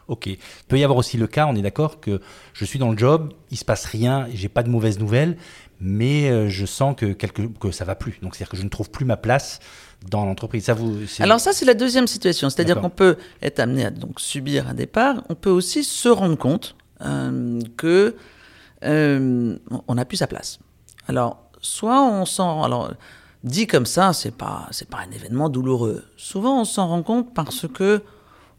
Ok. 0.07 0.27
Il 0.27 0.37
peut 0.67 0.79
y 0.79 0.83
avoir 0.83 0.97
aussi 0.97 1.17
le 1.17 1.27
cas, 1.27 1.45
on 1.47 1.55
est 1.55 1.61
d'accord, 1.61 1.99
que 1.99 2.21
je 2.53 2.65
suis 2.65 2.79
dans 2.79 2.91
le 2.91 2.97
job, 2.97 3.33
il 3.51 3.57
se 3.57 3.65
passe 3.65 3.85
rien, 3.85 4.27
j'ai 4.33 4.49
pas 4.49 4.63
de 4.63 4.69
mauvaises 4.69 4.99
nouvelles, 4.99 5.37
mais 5.79 6.29
euh, 6.29 6.49
je 6.49 6.65
sens 6.65 6.95
que, 6.95 7.13
quelque, 7.13 7.41
que 7.41 7.71
ça 7.71 7.85
va 7.85 7.95
plus. 7.95 8.19
Donc 8.21 8.35
c'est-à-dire 8.35 8.51
que 8.51 8.57
je 8.57 8.63
ne 8.63 8.69
trouve 8.69 8.89
plus 8.89 9.05
ma 9.05 9.17
place 9.17 9.59
dans 10.09 10.25
l'entreprise. 10.25 10.65
Ça 10.65 10.73
vous, 10.73 10.97
Alors 11.19 11.39
ça, 11.39 11.53
c'est 11.53 11.65
la 11.65 11.73
deuxième 11.73 12.07
situation. 12.07 12.49
C'est-à-dire 12.49 12.79
qu'on 12.79 12.89
peut 12.89 13.17
être 13.41 13.59
amené 13.59 13.85
à 13.85 13.91
donc 13.91 14.19
subir 14.19 14.67
un 14.67 14.73
départ. 14.73 15.23
On 15.29 15.35
peut 15.35 15.49
aussi 15.49 15.83
se 15.83 16.09
rendre 16.09 16.37
compte 16.37 16.75
euh, 17.01 17.59
que 17.77 18.15
euh, 18.83 19.57
on 19.87 19.95
n'a 19.95 20.05
plus 20.05 20.17
sa 20.17 20.27
place. 20.27 20.59
Alors, 21.07 21.49
soit 21.61 22.03
on 22.03 22.25
s'en... 22.25 22.63
Alors, 22.63 22.91
dit 23.43 23.67
comme 23.67 23.85
ça, 23.85 24.13
c'est 24.13 24.35
pas 24.35 24.67
c'est 24.71 24.89
pas 24.89 24.99
un 25.07 25.11
événement 25.11 25.49
douloureux. 25.49 26.03
Souvent, 26.17 26.61
on 26.61 26.65
s'en 26.65 26.87
rend 26.87 27.03
compte 27.03 27.33
parce 27.33 27.67
que 27.67 28.01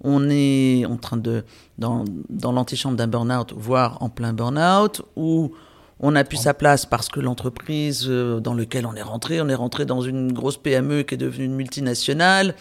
on 0.03 0.29
est 0.31 0.85
en 0.87 0.97
train 0.97 1.17
de, 1.17 1.45
dans, 1.77 2.05
dans 2.31 2.53
l'antichambre 2.53 2.97
d'un 2.97 3.09
burn-out, 3.09 3.53
voire 3.57 4.01
en 4.01 4.09
plein 4.09 4.33
burn-out, 4.33 5.03
ou 5.17 5.53
on 6.01 6.13
n'a 6.13 6.23
plus 6.23 6.37
sa 6.37 6.55
place 6.55 6.87
parce 6.87 7.09
que 7.09 7.19
l'entreprise 7.19 8.07
euh, 8.09 8.39
dans 8.39 8.55
laquelle 8.55 8.87
on 8.87 8.95
est 8.95 9.03
rentré, 9.03 9.41
on 9.41 9.49
est 9.49 9.55
rentré 9.55 9.85
dans 9.87 10.01
une 10.01 10.33
grosse 10.33 10.57
PME 10.57 11.03
qui 11.03 11.15
est 11.15 11.19
devenue 11.19 11.47
une 11.47 11.57
multinationale, 11.57 12.55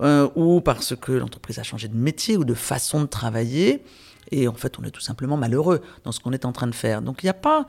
euh, 0.00 0.28
ou 0.34 0.60
parce 0.60 0.96
que 0.96 1.12
l'entreprise 1.12 1.58
a 1.58 1.62
changé 1.62 1.88
de 1.88 1.96
métier 1.96 2.36
ou 2.36 2.44
de 2.44 2.54
façon 2.54 3.00
de 3.00 3.06
travailler, 3.06 3.82
et 4.30 4.48
en 4.48 4.54
fait 4.54 4.78
on 4.78 4.84
est 4.84 4.90
tout 4.90 5.00
simplement 5.00 5.36
malheureux 5.36 5.80
dans 6.04 6.12
ce 6.12 6.20
qu'on 6.20 6.32
est 6.32 6.44
en 6.44 6.52
train 6.52 6.66
de 6.66 6.74
faire. 6.74 7.02
Donc 7.02 7.22
il 7.22 7.26
n'y 7.26 7.30
a 7.30 7.34
pas 7.34 7.68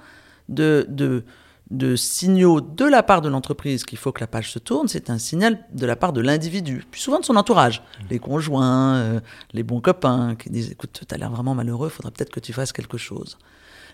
de, 0.50 0.86
de 0.90 1.24
de 1.72 1.96
signaux 1.96 2.62
de 2.62 2.86
la 2.86 3.02
part 3.02 3.22
de 3.22 3.30
l'entreprise 3.30 3.86
qu'il 3.86 3.98
faut 3.98 4.12
que 4.12 4.22
la 4.22 4.28
page 4.28 4.52
se 4.52 4.60
tourne, 4.60 4.88
c'est 4.88 5.10
un 5.10 5.18
signal 5.18 5.66
de 5.74 5.86
la 5.86 5.96
part 5.96 6.14
de 6.14 6.22
l'individu, 6.22 6.86
plus 6.92 7.02
souvent 7.02 7.20
de 7.20 7.26
son 7.26 7.36
entourage, 7.36 7.80
mmh. 7.80 8.04
les 8.12 8.20
conjoints, 8.20 8.96
euh, 8.98 9.20
les 9.54 9.64
bons 9.64 9.82
copains 9.82 10.36
qui 10.36 10.50
disent 10.52 10.72
écoute, 10.72 11.02
tu 11.08 11.16
as 11.16 11.18
l'air 11.18 11.32
vraiment 11.32 11.56
malheureux, 11.56 11.90
il 11.92 11.96
faudrait 11.96 12.12
peut-être 12.12 12.30
que 12.30 12.40
tu 12.40 12.54
fasses 12.54 12.72
quelque 12.72 12.98
chose. 12.98 13.38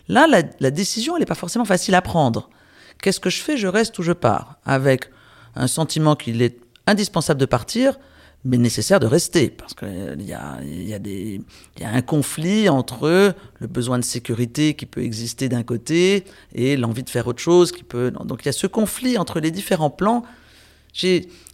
Là, 0.07 0.27
la, 0.27 0.71
décision, 0.71 1.15
elle 1.15 1.21
n'est 1.21 1.25
pas 1.25 1.35
forcément 1.35 1.63
facile 1.63 1.95
à 1.95 2.01
prendre. 2.01 2.49
Qu'est-ce 3.01 3.19
que 3.19 3.29
je 3.29 3.41
fais? 3.41 3.55
Je 3.55 3.67
reste 3.67 3.97
ou 3.99 4.03
je 4.03 4.11
pars? 4.11 4.57
Avec 4.65 5.09
un 5.55 5.67
sentiment 5.67 6.15
qu'il 6.15 6.41
est 6.41 6.59
indispensable 6.87 7.39
de 7.39 7.45
partir, 7.45 7.97
mais 8.43 8.57
nécessaire 8.57 8.99
de 8.99 9.05
rester, 9.05 9.49
parce 9.49 9.73
qu'il 9.73 10.21
y 10.21 10.33
a, 10.33 10.59
y, 10.63 10.93
a 10.93 10.97
y 10.99 11.83
a 11.83 11.89
un 11.89 12.01
conflit 12.01 12.69
entre 12.69 13.35
le 13.59 13.67
besoin 13.67 13.99
de 13.99 14.03
sécurité 14.03 14.73
qui 14.73 14.85
peut 14.85 15.03
exister 15.03 15.47
d'un 15.47 15.63
côté 15.63 16.25
et 16.55 16.75
l'envie 16.75 17.03
de 17.03 17.09
faire 17.09 17.27
autre 17.27 17.41
chose 17.41 17.71
qui 17.71 17.83
peut... 17.83 18.11
Donc 18.11 18.43
il 18.43 18.47
y 18.47 18.49
a 18.49 18.53
ce 18.53 18.67
conflit 18.67 19.17
entre 19.17 19.39
les 19.39 19.51
différents 19.51 19.91
plans. 19.91 20.23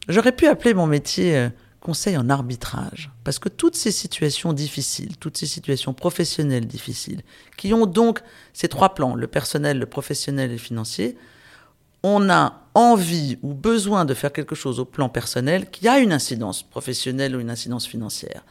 J'aurais 0.07 0.31
pu 0.31 0.47
appeler 0.47 0.73
mon 0.73 0.87
métier 0.87 1.35
euh, 1.35 1.49
conseil 1.81 2.17
en 2.17 2.29
arbitrage, 2.29 3.11
parce 3.23 3.39
que 3.39 3.49
toutes 3.49 3.75
ces 3.75 3.91
situations 3.91 4.53
difficiles, 4.53 5.17
toutes 5.17 5.37
ces 5.37 5.45
situations 5.45 5.93
professionnelles 5.93 6.67
difficiles, 6.67 7.21
qui 7.57 7.73
ont 7.73 7.85
donc 7.85 8.21
ces 8.53 8.67
trois 8.67 8.95
plans, 8.95 9.15
le 9.15 9.27
personnel, 9.27 9.77
le 9.77 9.85
professionnel 9.85 10.49
et 10.49 10.53
le 10.53 10.59
financier, 10.59 11.17
on 12.07 12.29
a 12.29 12.53
envie 12.73 13.37
ou 13.41 13.53
besoin 13.53 14.05
de 14.05 14.13
faire 14.13 14.31
quelque 14.31 14.55
chose 14.55 14.79
au 14.79 14.85
plan 14.85 15.09
personnel 15.09 15.69
qui 15.69 15.87
a 15.87 15.99
une 15.99 16.13
incidence 16.13 16.63
professionnelle 16.63 17.35
ou 17.35 17.39
une 17.39 17.49
incidence 17.49 17.85
financière, 17.85 18.45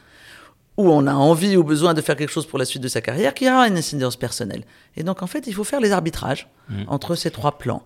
ou 0.77 0.91
on 0.91 1.07
a 1.07 1.13
envie 1.13 1.57
ou 1.57 1.63
besoin 1.63 1.93
de 1.95 2.01
faire 2.01 2.15
quelque 2.15 2.31
chose 2.31 2.45
pour 2.45 2.59
la 2.59 2.65
suite 2.65 2.83
de 2.83 2.87
sa 2.87 3.01
carrière 3.01 3.33
qui 3.33 3.47
a 3.47 3.67
une 3.67 3.77
incidence 3.77 4.15
personnelle. 4.15 4.63
Et 4.95 5.03
donc 5.03 5.23
en 5.23 5.27
fait, 5.27 5.47
il 5.47 5.53
faut 5.53 5.63
faire 5.63 5.79
les 5.79 5.91
arbitrages 5.91 6.47
mmh. 6.69 6.83
entre 6.87 7.15
ces 7.15 7.31
trois 7.31 7.57
plans. 7.57 7.81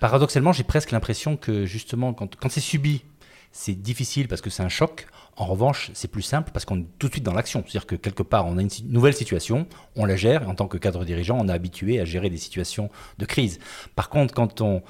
Paradoxalement, 0.00 0.52
j'ai 0.52 0.64
presque 0.64 0.90
l'impression 0.90 1.36
que 1.36 1.64
justement, 1.64 2.12
quand, 2.12 2.34
quand 2.36 2.50
c'est 2.50 2.60
subi, 2.60 3.04
c'est 3.56 3.80
difficile 3.80 4.26
parce 4.26 4.40
que 4.40 4.50
c'est 4.50 4.64
un 4.64 4.68
choc. 4.68 5.06
En 5.36 5.46
revanche, 5.46 5.92
c'est 5.94 6.08
plus 6.08 6.22
simple 6.22 6.50
parce 6.52 6.64
qu'on 6.64 6.80
est 6.80 6.86
tout 6.98 7.06
de 7.06 7.12
suite 7.12 7.24
dans 7.24 7.32
l'action. 7.32 7.62
C'est-à-dire 7.62 7.86
que 7.86 7.94
quelque 7.94 8.24
part, 8.24 8.46
on 8.46 8.58
a 8.58 8.60
une 8.60 8.68
nouvelle 8.88 9.14
situation, 9.14 9.68
on 9.94 10.04
la 10.04 10.16
gère, 10.16 10.42
et 10.42 10.46
en 10.46 10.56
tant 10.56 10.66
que 10.66 10.76
cadre 10.76 11.04
dirigeant, 11.04 11.38
on 11.40 11.48
est 11.48 11.52
habitué 11.52 12.00
à 12.00 12.04
gérer 12.04 12.30
des 12.30 12.36
situations 12.36 12.90
de 13.18 13.24
crise. 13.24 13.60
Par 13.94 14.08
contre, 14.08 14.34
quand 14.34 14.60
on, 14.60 14.82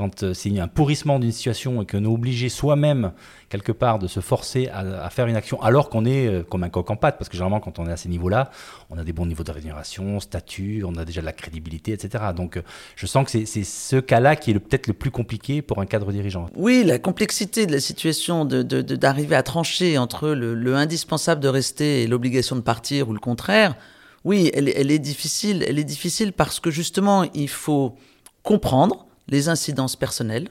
quand 0.00 0.22
euh, 0.22 0.32
un 0.58 0.68
pourrissement 0.68 1.18
d'une 1.18 1.30
situation 1.30 1.82
et 1.82 1.86
qu'on 1.86 2.04
est 2.04 2.08
obligé 2.08 2.48
soi-même, 2.48 3.12
quelque 3.50 3.70
part, 3.70 3.98
de 3.98 4.06
se 4.06 4.20
forcer 4.20 4.68
à, 4.72 5.10
faire 5.10 5.26
une 5.26 5.36
action 5.36 5.60
alors 5.62 5.90
qu'on 5.90 6.06
est 6.06 6.26
euh, 6.26 6.42
comme 6.42 6.62
un 6.62 6.70
coq 6.70 6.90
en 6.90 6.96
pâte, 6.96 7.18
parce 7.18 7.28
que 7.28 7.34
généralement, 7.34 7.60
quand 7.60 7.78
on 7.78 7.86
est 7.86 7.92
à 7.92 7.98
ces 7.98 8.08
niveaux-là, 8.08 8.50
on 8.88 8.96
a 8.96 9.04
des 9.04 9.12
bons 9.12 9.26
niveaux 9.26 9.44
de 9.44 9.52
rémunération, 9.52 10.18
statut, 10.18 10.84
on 10.86 10.96
a 10.96 11.04
déjà 11.04 11.20
de 11.20 11.26
la 11.26 11.34
crédibilité, 11.34 11.92
etc. 11.92 12.24
Donc, 12.34 12.56
euh, 12.56 12.62
je 12.96 13.06
sens 13.06 13.30
que 13.30 13.44
c'est 13.44 13.64
ce 13.64 13.96
cas-là 13.96 14.36
qui 14.36 14.52
est 14.52 14.58
peut-être 14.58 14.86
le 14.86 14.94
plus 14.94 15.10
compliqué 15.10 15.60
pour 15.60 15.80
un 15.80 15.86
cadre 15.86 16.12
dirigeant. 16.12 16.46
Oui, 16.56 16.82
la 16.82 16.98
complexité 16.98 17.66
de 17.66 17.72
la 17.72 17.80
situation, 17.80 18.46
d'arriver 18.46 19.36
à 19.36 19.42
trancher 19.42 19.98
entre 19.98 20.30
le, 20.30 20.74
indispensable 20.74 21.42
de 21.42 21.48
rester 21.48 22.04
et 22.04 22.06
l'obligation 22.06 22.56
de 22.56 22.62
partir, 22.62 23.10
ou 23.10 23.12
le 23.12 23.20
contraire, 23.20 23.76
oui, 24.24 24.50
elle 24.54 24.90
est 24.90 24.98
difficile. 24.98 25.62
Elle 25.68 25.78
est 25.78 25.84
difficile 25.84 26.32
parce 26.32 26.58
que 26.58 26.70
justement, 26.70 27.24
il 27.34 27.48
faut 27.48 27.96
comprendre 28.42 29.06
les 29.30 29.48
incidences 29.48 29.96
personnelles, 29.96 30.48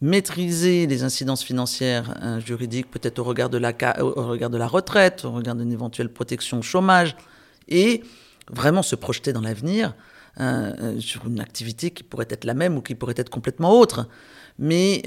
maîtriser 0.00 0.86
les 0.86 1.02
incidences 1.02 1.42
financières, 1.42 2.14
euh, 2.22 2.40
juridiques, 2.40 2.90
peut-être 2.90 3.18
au 3.18 3.24
regard 3.24 3.50
de 3.50 3.58
la 3.58 3.74
au 4.02 4.28
regard 4.28 4.50
de 4.50 4.56
la 4.56 4.68
retraite, 4.68 5.24
au 5.24 5.32
regard 5.32 5.56
d'une 5.56 5.72
éventuelle 5.72 6.08
protection 6.08 6.62
chômage, 6.62 7.16
et 7.68 8.02
vraiment 8.50 8.82
se 8.82 8.94
projeter 8.94 9.32
dans 9.32 9.40
l'avenir 9.40 9.94
euh, 10.40 10.72
euh, 10.80 11.00
sur 11.00 11.26
une 11.26 11.40
activité 11.40 11.90
qui 11.90 12.04
pourrait 12.04 12.28
être 12.30 12.44
la 12.44 12.54
même 12.54 12.76
ou 12.76 12.80
qui 12.80 12.94
pourrait 12.94 13.14
être 13.16 13.30
complètement 13.30 13.78
autre. 13.78 14.08
Mais 14.60 15.02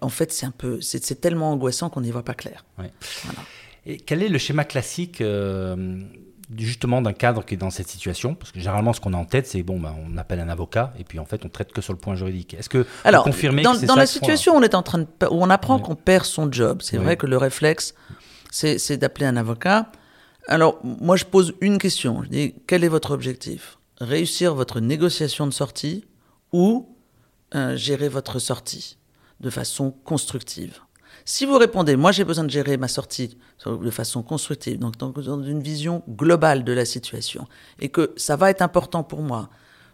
en 0.00 0.08
fait, 0.08 0.32
c'est 0.32 0.46
un 0.46 0.50
peu, 0.50 0.80
c'est 0.80 1.20
tellement 1.20 1.52
angoissant 1.52 1.90
qu'on 1.90 2.00
n'y 2.00 2.10
voit 2.10 2.24
pas 2.24 2.32
clair. 2.32 2.64
Et 3.84 3.98
quel 3.98 4.22
est 4.22 4.30
le 4.30 4.38
schéma 4.38 4.64
classique 4.64 5.22
justement 6.56 7.02
d'un 7.02 7.12
cadre 7.12 7.44
qui 7.44 7.54
est 7.54 7.58
dans 7.58 7.70
cette 7.70 7.88
situation 7.88 8.34
Parce 8.34 8.52
que 8.52 8.60
généralement, 8.60 8.92
ce 8.92 9.00
qu'on 9.00 9.14
a 9.14 9.16
en 9.16 9.24
tête, 9.24 9.46
c'est 9.46 9.62
bon, 9.62 9.80
ben, 9.80 9.94
on 10.06 10.16
appelle 10.18 10.40
un 10.40 10.48
avocat 10.48 10.92
et 10.98 11.04
puis 11.04 11.18
en 11.18 11.24
fait, 11.24 11.44
on 11.44 11.48
traite 11.48 11.72
que 11.72 11.80
sur 11.80 11.92
le 11.92 11.98
point 11.98 12.14
juridique. 12.14 12.54
Est-ce 12.54 12.68
que 12.68 12.86
Alors, 13.04 13.24
confirmez 13.24 13.62
dans, 13.62 13.74
dans 13.74 13.96
la 13.96 14.06
situation, 14.06 14.54
on 14.54 14.62
est 14.62 14.74
en 14.74 14.82
train 14.82 14.98
de, 14.98 15.06
où 15.30 15.42
on 15.42 15.50
apprend 15.50 15.78
qu'on 15.78 15.96
perd 15.96 16.24
son 16.24 16.50
job. 16.50 16.80
C'est 16.82 16.98
vrai 16.98 17.16
que 17.16 17.26
le 17.26 17.36
réflexe, 17.36 17.94
c'est 18.50 18.96
d'appeler 18.96 19.26
un 19.26 19.36
avocat. 19.36 19.90
Alors, 20.46 20.78
moi, 20.84 21.16
je 21.16 21.24
pose 21.24 21.54
une 21.60 21.78
question. 21.78 22.22
Je 22.22 22.28
dis, 22.28 22.54
quel 22.66 22.84
est 22.84 22.88
votre 22.88 23.12
objectif? 23.12 23.78
Réussir 24.00 24.54
votre 24.54 24.80
négociation 24.80 25.46
de 25.46 25.52
sortie 25.52 26.04
ou 26.52 26.88
euh, 27.54 27.76
gérer 27.76 28.08
votre 28.08 28.38
sortie 28.38 28.98
de 29.40 29.48
façon 29.48 29.90
constructive? 30.04 30.80
Si 31.24 31.46
vous 31.46 31.56
répondez, 31.56 31.96
moi 31.96 32.12
j'ai 32.12 32.24
besoin 32.24 32.44
de 32.44 32.50
gérer 32.50 32.76
ma 32.76 32.88
sortie 32.88 33.38
de 33.66 33.90
façon 33.90 34.22
constructive, 34.22 34.78
donc 34.78 34.98
dans 34.98 35.42
une 35.42 35.62
vision 35.62 36.02
globale 36.08 36.64
de 36.64 36.72
la 36.72 36.84
situation, 36.84 37.46
et 37.80 37.88
que 37.88 38.12
ça 38.16 38.36
va 38.36 38.50
être 38.50 38.62
important 38.62 39.02
pour 39.02 39.22
moi 39.22 39.48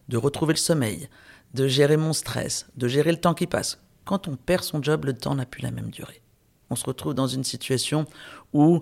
de 0.08 0.16
retrouver 0.16 0.54
le 0.54 0.58
sommeil, 0.58 1.08
de 1.54 1.68
gérer 1.68 1.96
mon 1.96 2.12
stress, 2.12 2.66
de 2.76 2.88
gérer 2.88 3.12
le 3.12 3.20
temps 3.20 3.34
qui 3.34 3.46
passe. 3.46 3.78
Quand 4.04 4.26
on 4.26 4.36
perd 4.36 4.64
son 4.64 4.82
job, 4.82 5.04
le 5.04 5.12
temps 5.12 5.34
n'a 5.34 5.46
plus 5.46 5.62
la 5.62 5.70
même 5.70 5.90
durée. 5.90 6.20
On 6.68 6.76
se 6.76 6.84
retrouve 6.84 7.14
dans 7.14 7.26
une 7.26 7.44
situation 7.44 8.06
où 8.52 8.80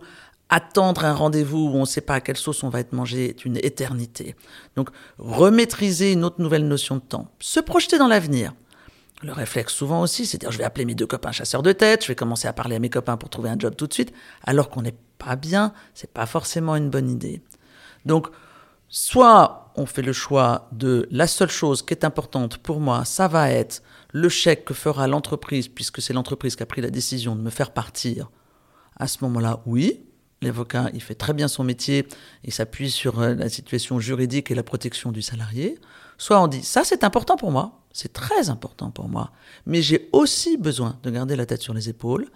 attendre 0.49 1.05
un 1.05 1.13
rendez-vous 1.13 1.69
où 1.69 1.75
on 1.75 1.81
ne 1.81 1.87
sait 1.87 2.01
pas 2.01 2.15
à 2.15 2.21
quelle 2.21 2.37
sauce 2.37 2.63
on 2.63 2.71
va 2.71 2.81
être 2.81 2.93
mangé 2.93 3.29
est 3.29 3.45
une 3.45 3.59
éternité. 3.59 4.35
Donc 4.77 4.89
remaîtriser 5.19 6.13
une 6.13 6.25
autre 6.25 6.41
nouvelle 6.41 6.67
notion 6.67 6.97
de 6.97 7.03
temps, 7.03 7.31
se 7.41 7.61
projeter 7.61 7.99
dans 7.99 8.09
l'avenir, 8.09 8.55
le 9.23 9.33
réflexe 9.33 9.75
souvent 9.75 10.01
aussi, 10.01 10.27
c'est 10.27 10.39
dire 10.39 10.53
je 10.53 10.59
vais 10.59 10.65
appeler 10.65 10.85
mes 10.85 10.95
deux 10.95 11.07
copains 11.07 11.33
chasseurs 11.33 11.63
de 11.63 11.73
tête, 11.73 12.03
je 12.03 12.09
vais 12.09 12.15
commencer 12.15 12.47
à 12.47 12.53
parler 12.53 12.77
à 12.77 12.79
mes 12.79 12.91
copains 12.91 13.17
pour 13.17 13.31
trouver 13.31 13.51
un 13.51 13.59
job 13.59 13.75
tout 13.77 13.87
de 13.87 13.93
suite, 13.93 14.13
alors 14.45 14.71
qu'on 14.71 14.83
n'est 14.83 14.95
pas 15.19 15.37
bien, 15.37 15.73
c'est 15.95 16.13
pas 16.13 16.27
forcément 16.27 16.77
une 16.77 16.91
bonne 16.91 17.11
idée. 17.11 17.43
Donc, 18.05 18.29
soit 18.89 19.73
on 19.77 19.87
fait 19.87 20.03
le 20.03 20.13
choix 20.13 20.69
de 20.73 21.09
la 21.11 21.27
seule 21.27 21.51
chose 21.51 21.83
qui 21.83 21.95
est 21.95 22.05
importante 22.05 22.59
pour 22.59 22.81
moi, 22.81 23.05
ça 23.05 23.29
va 23.29 23.51
être 23.51 23.83
le 24.13 24.29
chèque 24.29 24.65
que 24.65 24.75
fera 24.75 25.07
l'entreprise, 25.07 25.69
puisque 25.69 26.01
c'est 26.01 26.13
l'entreprise 26.13 26.57
qui 26.57 26.63
a 26.63 26.67
pris 26.67 26.81
la 26.81 26.91
décision 26.91 27.37
de 27.37 27.41
me 27.41 27.51
faire 27.51 27.73
partir. 27.73 28.31
À 28.97 29.07
ce 29.07 29.19
moment-là, 29.23 29.61
oui, 29.67 30.03
l'avocat, 30.43 30.91
il 30.95 31.03
fait 31.03 31.15
très 31.15 31.35
bien 31.35 31.49
son 31.49 31.65
métier, 31.65 32.07
il 32.45 32.53
s'appuie 32.53 32.91
sur 32.91 33.21
euh, 33.21 33.35
la 33.35 33.49
situation 33.49 34.01
juridique 34.01 34.51
et 34.51 34.55
la 34.55 34.63
protection 34.63 35.13
du 35.13 35.23
salarié. 35.23 35.79
Soit 36.17 36.41
on 36.41 36.49
dit, 36.49 36.63
ça 36.63 36.83
c'est 36.85 37.05
important 37.05 37.37
pour 37.37 37.51
moi, 37.51 37.81
c'est 37.99 38.13
très 38.13 38.49
important 38.49 38.93
pour 38.93 39.09
moi. 39.09 39.33
Mais 39.67 39.83
j'ai 39.83 40.09
aussi 40.13 40.57
besoin 40.57 41.01
de 41.03 41.11
garder 41.11 41.35
la 41.35 41.47
tête 41.47 41.63
sur 41.63 41.75
les 41.75 41.89
épaules, 41.89 42.29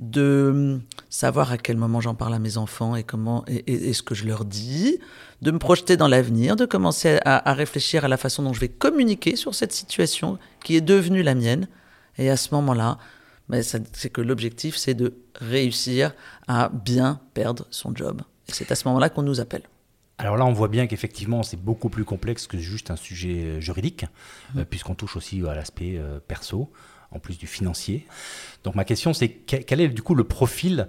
de 0.00 0.50
hum, 0.52 0.82
savoir 1.08 1.52
à 1.52 1.56
quel 1.56 1.76
moment 1.76 2.00
j'en 2.00 2.16
parle 2.16 2.34
à 2.34 2.40
mes 2.40 2.56
enfants 2.56 2.96
et 2.96 3.04
comment 3.04 3.44
et, 3.46 3.92
ce 3.92 4.02
que 4.02 4.16
je 4.16 4.26
leur 4.26 4.44
dis, 4.44 4.98
de 5.40 5.52
me 5.52 5.60
projeter 5.60 5.96
dans 5.96 6.08
l'avenir, 6.08 6.56
de 6.56 6.66
commencer 6.66 7.20
à, 7.24 7.52
réfléchir 7.52 8.04
à 8.04 8.08
la 8.08 8.16
façon 8.16 8.42
dont 8.42 8.52
je 8.52 8.58
vais 8.58 8.68
communiquer 8.68 9.36
sur 9.36 9.54
cette 9.54 9.72
situation 9.72 10.36
qui 10.64 10.74
est 10.74 10.80
devenue 10.80 11.22
la 11.22 11.36
mienne. 11.36 11.68
Et 12.16 12.28
à 12.28 12.36
ce 12.36 12.52
moment-là, 12.56 12.98
ben, 13.48 13.62
c'est 13.62 14.10
que 14.10 14.20
l'objectif, 14.20 14.76
c'est 14.76 14.94
de 14.94 15.14
réussir 15.36 16.12
à 16.48 16.70
bien 16.70 17.20
perdre 17.34 17.68
son 17.70 17.94
job. 17.94 18.22
Et 18.48 18.52
c'est 18.52 18.72
à 18.72 18.74
ce 18.74 18.88
moment-là 18.88 19.10
qu'on 19.10 19.22
nous 19.22 19.38
appelle. 19.38 19.62
Alors 20.18 20.36
là, 20.36 20.44
on 20.44 20.52
voit 20.52 20.68
bien 20.68 20.86
qu'effectivement, 20.88 21.42
c'est 21.44 21.60
beaucoup 21.60 21.88
plus 21.88 22.04
complexe 22.04 22.46
que 22.48 22.58
juste 22.58 22.90
un 22.90 22.96
sujet 22.96 23.44
euh, 23.44 23.60
juridique, 23.60 24.04
mmh. 24.54 24.58
euh, 24.58 24.64
puisqu'on 24.68 24.94
touche 24.94 25.16
aussi 25.16 25.42
à 25.48 25.54
l'aspect 25.54 25.96
euh, 25.96 26.18
perso 26.26 26.70
en 27.12 27.20
plus 27.20 27.38
du 27.38 27.46
financier. 27.46 28.04
Donc 28.64 28.74
ma 28.74 28.84
question, 28.84 29.14
c'est 29.14 29.28
quel 29.28 29.80
est 29.80 29.88
du 29.88 30.02
coup 30.02 30.14
le 30.14 30.24
profil 30.24 30.88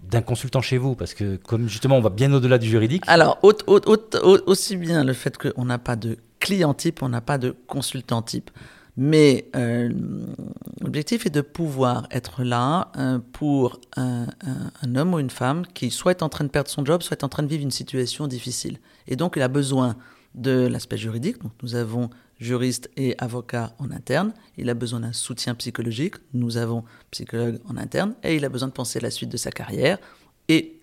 d'un 0.00 0.22
consultant 0.22 0.62
chez 0.62 0.78
vous? 0.78 0.94
Parce 0.94 1.14
que 1.14 1.36
comme 1.36 1.68
justement, 1.68 1.98
on 1.98 2.00
va 2.00 2.10
bien 2.10 2.32
au-delà 2.32 2.58
du 2.58 2.68
juridique. 2.68 3.04
Alors, 3.06 3.38
aussi 3.42 4.76
bien 4.76 5.04
le 5.04 5.12
fait 5.12 5.36
qu'on 5.36 5.64
n'a 5.66 5.78
pas 5.78 5.94
de 5.94 6.16
client 6.40 6.74
type, 6.74 7.02
on 7.02 7.08
n'a 7.10 7.20
pas 7.20 7.38
de 7.38 7.54
consultant 7.68 8.22
type. 8.22 8.50
Mais 9.02 9.48
euh, 9.56 9.88
l'objectif 10.82 11.24
est 11.24 11.30
de 11.30 11.40
pouvoir 11.40 12.06
être 12.10 12.44
là 12.44 12.92
euh, 12.98 13.18
pour 13.32 13.80
un, 13.96 14.26
homme 14.94 15.14
ou 15.14 15.18
une 15.18 15.30
femme 15.30 15.66
qui 15.72 15.90
soit 15.90 16.10
est 16.10 16.22
en 16.22 16.28
train 16.28 16.44
de 16.44 16.50
perdre 16.50 16.68
son 16.68 16.84
job, 16.84 17.00
soit 17.00 17.16
est 17.16 17.24
en 17.24 17.30
train 17.30 17.42
de 17.42 17.48
vivre 17.48 17.62
une 17.62 17.70
situation 17.70 18.26
difficile. 18.26 18.78
Et 19.08 19.16
donc, 19.16 19.36
il 19.36 19.42
a 19.42 19.48
besoin 19.48 19.96
de 20.34 20.66
l'aspect 20.66 20.98
juridique. 20.98 21.40
Donc, 21.42 21.52
nous 21.62 21.76
avons 21.76 22.10
juriste 22.40 22.90
et 22.98 23.14
avocat 23.16 23.74
en 23.78 23.90
interne. 23.90 24.34
Il 24.58 24.68
a 24.68 24.74
besoin 24.74 25.00
d'un 25.00 25.14
soutien 25.14 25.54
psychologique. 25.54 26.16
Nous 26.34 26.58
avons 26.58 26.84
psychologue 27.10 27.58
en 27.70 27.78
interne. 27.78 28.12
Et 28.22 28.36
il 28.36 28.44
a 28.44 28.50
besoin 28.50 28.68
de 28.68 28.74
penser 28.74 28.98
à 28.98 29.02
la 29.02 29.10
suite 29.10 29.30
de 29.30 29.38
sa 29.38 29.50
carrière. 29.50 29.96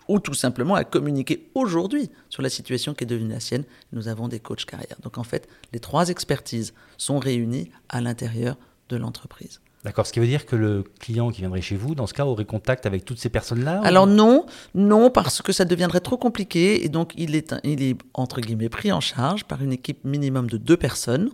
Ou 0.07 0.19
tout 0.19 0.33
simplement 0.33 0.75
à 0.75 0.83
communiquer 0.83 1.49
aujourd'hui 1.55 2.09
sur 2.29 2.41
la 2.41 2.49
situation 2.49 2.93
qui 2.93 3.03
est 3.03 3.07
devenue 3.07 3.33
la 3.33 3.39
sienne. 3.39 3.63
Nous 3.91 4.07
avons 4.07 4.27
des 4.27 4.39
coachs 4.39 4.65
carrière. 4.65 4.97
Donc 5.01 5.17
en 5.17 5.23
fait, 5.23 5.47
les 5.73 5.79
trois 5.79 6.09
expertises 6.09 6.73
sont 6.97 7.19
réunies 7.19 7.69
à 7.89 8.01
l'intérieur 8.01 8.57
de 8.89 8.97
l'entreprise. 8.97 9.59
D'accord, 9.83 10.05
ce 10.07 10.11
qui 10.11 10.19
veut 10.19 10.27
dire 10.27 10.45
que 10.45 10.55
le 10.55 10.83
client 10.99 11.29
qui 11.29 11.41
viendrait 11.41 11.61
chez 11.61 11.75
vous, 11.75 11.95
dans 11.95 12.07
ce 12.07 12.13
cas, 12.13 12.25
aurait 12.25 12.45
contact 12.45 12.85
avec 12.85 13.05
toutes 13.05 13.19
ces 13.19 13.29
personnes-là 13.29 13.79
Alors 13.83 14.07
non, 14.07 14.45
non, 14.73 15.09
parce 15.09 15.41
que 15.41 15.53
ça 15.53 15.65
deviendrait 15.65 15.99
trop 15.99 16.17
compliqué 16.17 16.83
et 16.83 16.89
donc 16.89 17.13
il 17.15 17.35
est, 17.35 17.53
il 17.63 17.81
est 17.83 17.97
entre 18.13 18.41
guillemets 18.41 18.69
pris 18.69 18.91
en 18.91 18.99
charge 18.99 19.45
par 19.45 19.61
une 19.61 19.71
équipe 19.71 20.03
minimum 20.03 20.49
de 20.49 20.57
deux 20.57 20.77
personnes, 20.77 21.29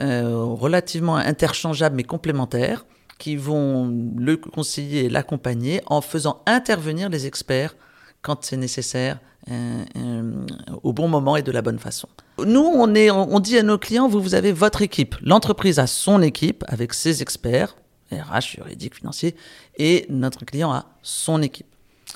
euh, 0.00 0.44
relativement 0.44 1.16
interchangeables 1.16 1.94
mais 1.94 2.04
complémentaires, 2.04 2.84
qui 3.18 3.36
vont 3.36 3.86
le 4.16 4.36
conseiller 4.36 5.04
et 5.04 5.08
l'accompagner 5.08 5.80
en 5.86 6.00
faisant 6.00 6.42
intervenir 6.46 7.08
les 7.10 7.26
experts 7.26 7.76
quand 8.24 8.42
c'est 8.44 8.56
nécessaire, 8.56 9.20
euh, 9.50 9.84
euh, 9.96 10.46
au 10.82 10.94
bon 10.94 11.06
moment 11.06 11.36
et 11.36 11.42
de 11.42 11.52
la 11.52 11.60
bonne 11.60 11.78
façon. 11.78 12.08
Nous, 12.38 12.64
on, 12.64 12.94
est, 12.94 13.10
on 13.10 13.38
dit 13.38 13.58
à 13.58 13.62
nos 13.62 13.76
clients, 13.76 14.08
vous, 14.08 14.20
vous 14.20 14.34
avez 14.34 14.50
votre 14.50 14.80
équipe. 14.80 15.14
L'entreprise 15.20 15.78
a 15.78 15.86
son 15.86 16.22
équipe 16.22 16.64
avec 16.66 16.94
ses 16.94 17.20
experts, 17.20 17.76
RH, 18.10 18.56
juridique, 18.56 18.94
financier, 18.96 19.36
et 19.76 20.06
notre 20.08 20.46
client 20.46 20.72
a 20.72 20.86
son 21.02 21.42
équipe. 21.42 21.66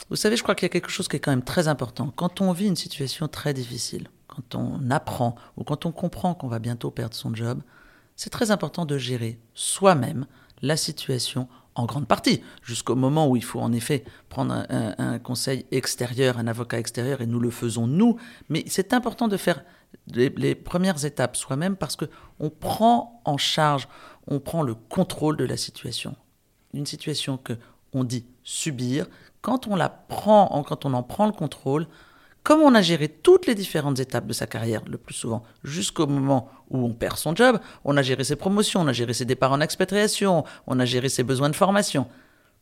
Vous 0.09 0.17
savez, 0.17 0.37
je 0.37 0.43
crois 0.43 0.55
qu'il 0.55 0.65
y 0.65 0.71
a 0.71 0.73
quelque 0.73 0.91
chose 0.91 1.07
qui 1.07 1.17
est 1.17 1.21
quand 1.21 1.31
même 1.31 1.43
très 1.43 1.69
important. 1.69 2.11
Quand 2.17 2.41
on 2.41 2.53
vit 2.53 2.67
une 2.67 2.77
situation 2.77 3.29
très 3.29 3.53
difficile, 3.53 4.09
quand 4.27 4.55
on 4.55 4.91
apprend 4.91 5.37
ou 5.59 5.65
quand 5.65 5.85
on 5.85 5.93
comprend 5.93 6.33
qu'on 6.35 6.49
va 6.49 6.59
bientôt 6.59 6.91
perdre 6.91 7.15
son 7.15 7.35
job, 7.35 7.61
c'est 8.17 8.31
très 8.31 8.51
important 8.51 8.87
de 8.87 8.97
gérer 8.97 9.39
soi-même 9.53 10.25
la 10.63 10.79
situation 10.79 11.49
en 11.79 11.87
grande 11.87 12.07
partie, 12.07 12.43
jusqu'au 12.63 12.97
moment 12.97 13.29
où 13.29 13.37
il 13.37 13.45
faut 13.45 13.61
en 13.61 13.73
effet 13.73 14.05
prendre 14.29 14.67
un, 14.69 15.19
conseil 15.19 15.65
extérieur, 15.71 16.39
un 16.39 16.47
avocat 16.47 16.79
extérieur, 16.79 17.21
et 17.21 17.27
nous 17.27 17.41
le 17.41 17.51
faisons 17.51 17.87
nous. 17.87 18.17
Mais 18.49 18.65
c'est 18.67 18.93
important 18.93 19.29
de 19.29 19.37
faire 19.37 19.63
les, 20.09 20.55
premières 20.55 21.05
étapes 21.05 21.37
soi-même 21.37 21.77
parce 21.77 21.97
que 21.97 22.07
on 22.41 22.51
prend 22.51 23.23
en 23.25 23.39
charge, 23.39 23.89
on 24.27 24.41
prend 24.41 24.63
le 24.63 24.75
contrôle 24.75 25.37
de 25.37 25.45
la 25.45 25.57
situation. 25.57 26.17
Une 26.75 26.87
situation 26.87 27.39
que 27.39 27.55
on 27.93 28.05
dit 28.05 28.27
subir, 28.43 29.07
quand 29.41 29.69
on 29.69 29.77
la 29.77 29.89
prend, 29.89 30.63
quand 30.65 30.85
on 30.85 30.93
en 30.95 31.03
prend 31.03 31.27
le 31.27 31.33
contrôle, 31.33 31.87
comme 32.49 32.63
on 32.63 32.75
a 32.75 32.81
géré 32.81 33.09
toutes 33.09 33.47
les 33.47 33.55
différentes 33.55 34.01
étapes 34.01 34.27
de 34.27 34.33
sa 34.33 34.47
carrière, 34.47 34.83
le 34.87 34.97
plus 34.97 35.13
souvent, 35.13 35.43
jusqu'au 35.65 36.07
moment 36.07 36.49
où 36.71 36.79
on 36.79 36.95
perd 36.95 37.19
son 37.19 37.37
job, 37.37 37.61
on 37.85 37.95
a 37.99 38.01
géré 38.01 38.25
ses 38.25 38.37
promotions, 38.37 38.81
on 38.81 38.87
a 38.87 38.95
géré 38.95 39.13
ses 39.13 39.27
départs 39.27 39.53
en 39.53 39.61
expatriation, 39.61 40.45
on 40.67 40.81
a 40.81 40.87
géré 40.87 41.11
ses 41.11 41.25
besoins 41.25 41.51
de 41.51 41.57
formation. 41.57 42.09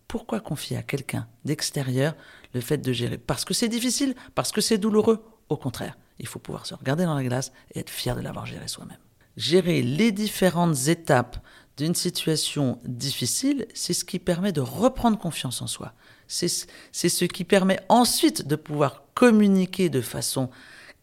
Pourquoi 0.09 0.40
confier 0.40 0.77
à 0.77 0.83
quelqu'un 0.83 1.29
d'extérieur 1.44 2.16
le 2.53 2.61
fait 2.61 2.79
de 2.79 2.92
gérer? 2.92 3.16
Parce 3.16 3.44
que 3.44 3.55
c'est 3.55 3.68
difficile, 3.68 4.16
parce 4.35 4.51
que 4.51 4.61
c'est 4.61 4.77
douloureux. 4.77 5.25
Au 5.51 5.57
contraire, 5.57 5.96
il 6.18 6.27
faut 6.27 6.40
pouvoir 6.40 6.66
se 6.66 6.75
regarder 6.75 7.05
dans 7.05 7.14
la 7.14 7.22
glace 7.22 7.53
et 7.72 7.79
être 7.79 7.90
fier 7.90 8.16
de 8.16 8.22
l'avoir 8.22 8.44
géré 8.44 8.66
soi-même 8.66 8.99
gérer 9.37 9.83
les 9.83 10.12
différentes 10.12 10.88
étapes 10.88 11.38
d'une 11.77 11.94
situation 11.94 12.79
difficile, 12.85 13.66
c'est 13.75 13.92
ce 13.92 14.05
qui 14.05 14.18
permet 14.18 14.53
de 14.53 14.62
reprendre 14.62 15.18
confiance 15.18 15.61
en 15.61 15.66
soi. 15.66 15.92
C'est 16.28 16.48
ce 16.48 17.24
qui 17.24 17.44
permet 17.44 17.80
ensuite 17.88 18.46
de 18.46 18.56
pouvoir 18.56 19.04
communiquer 19.14 19.88
de 19.88 20.00
façon 20.00 20.50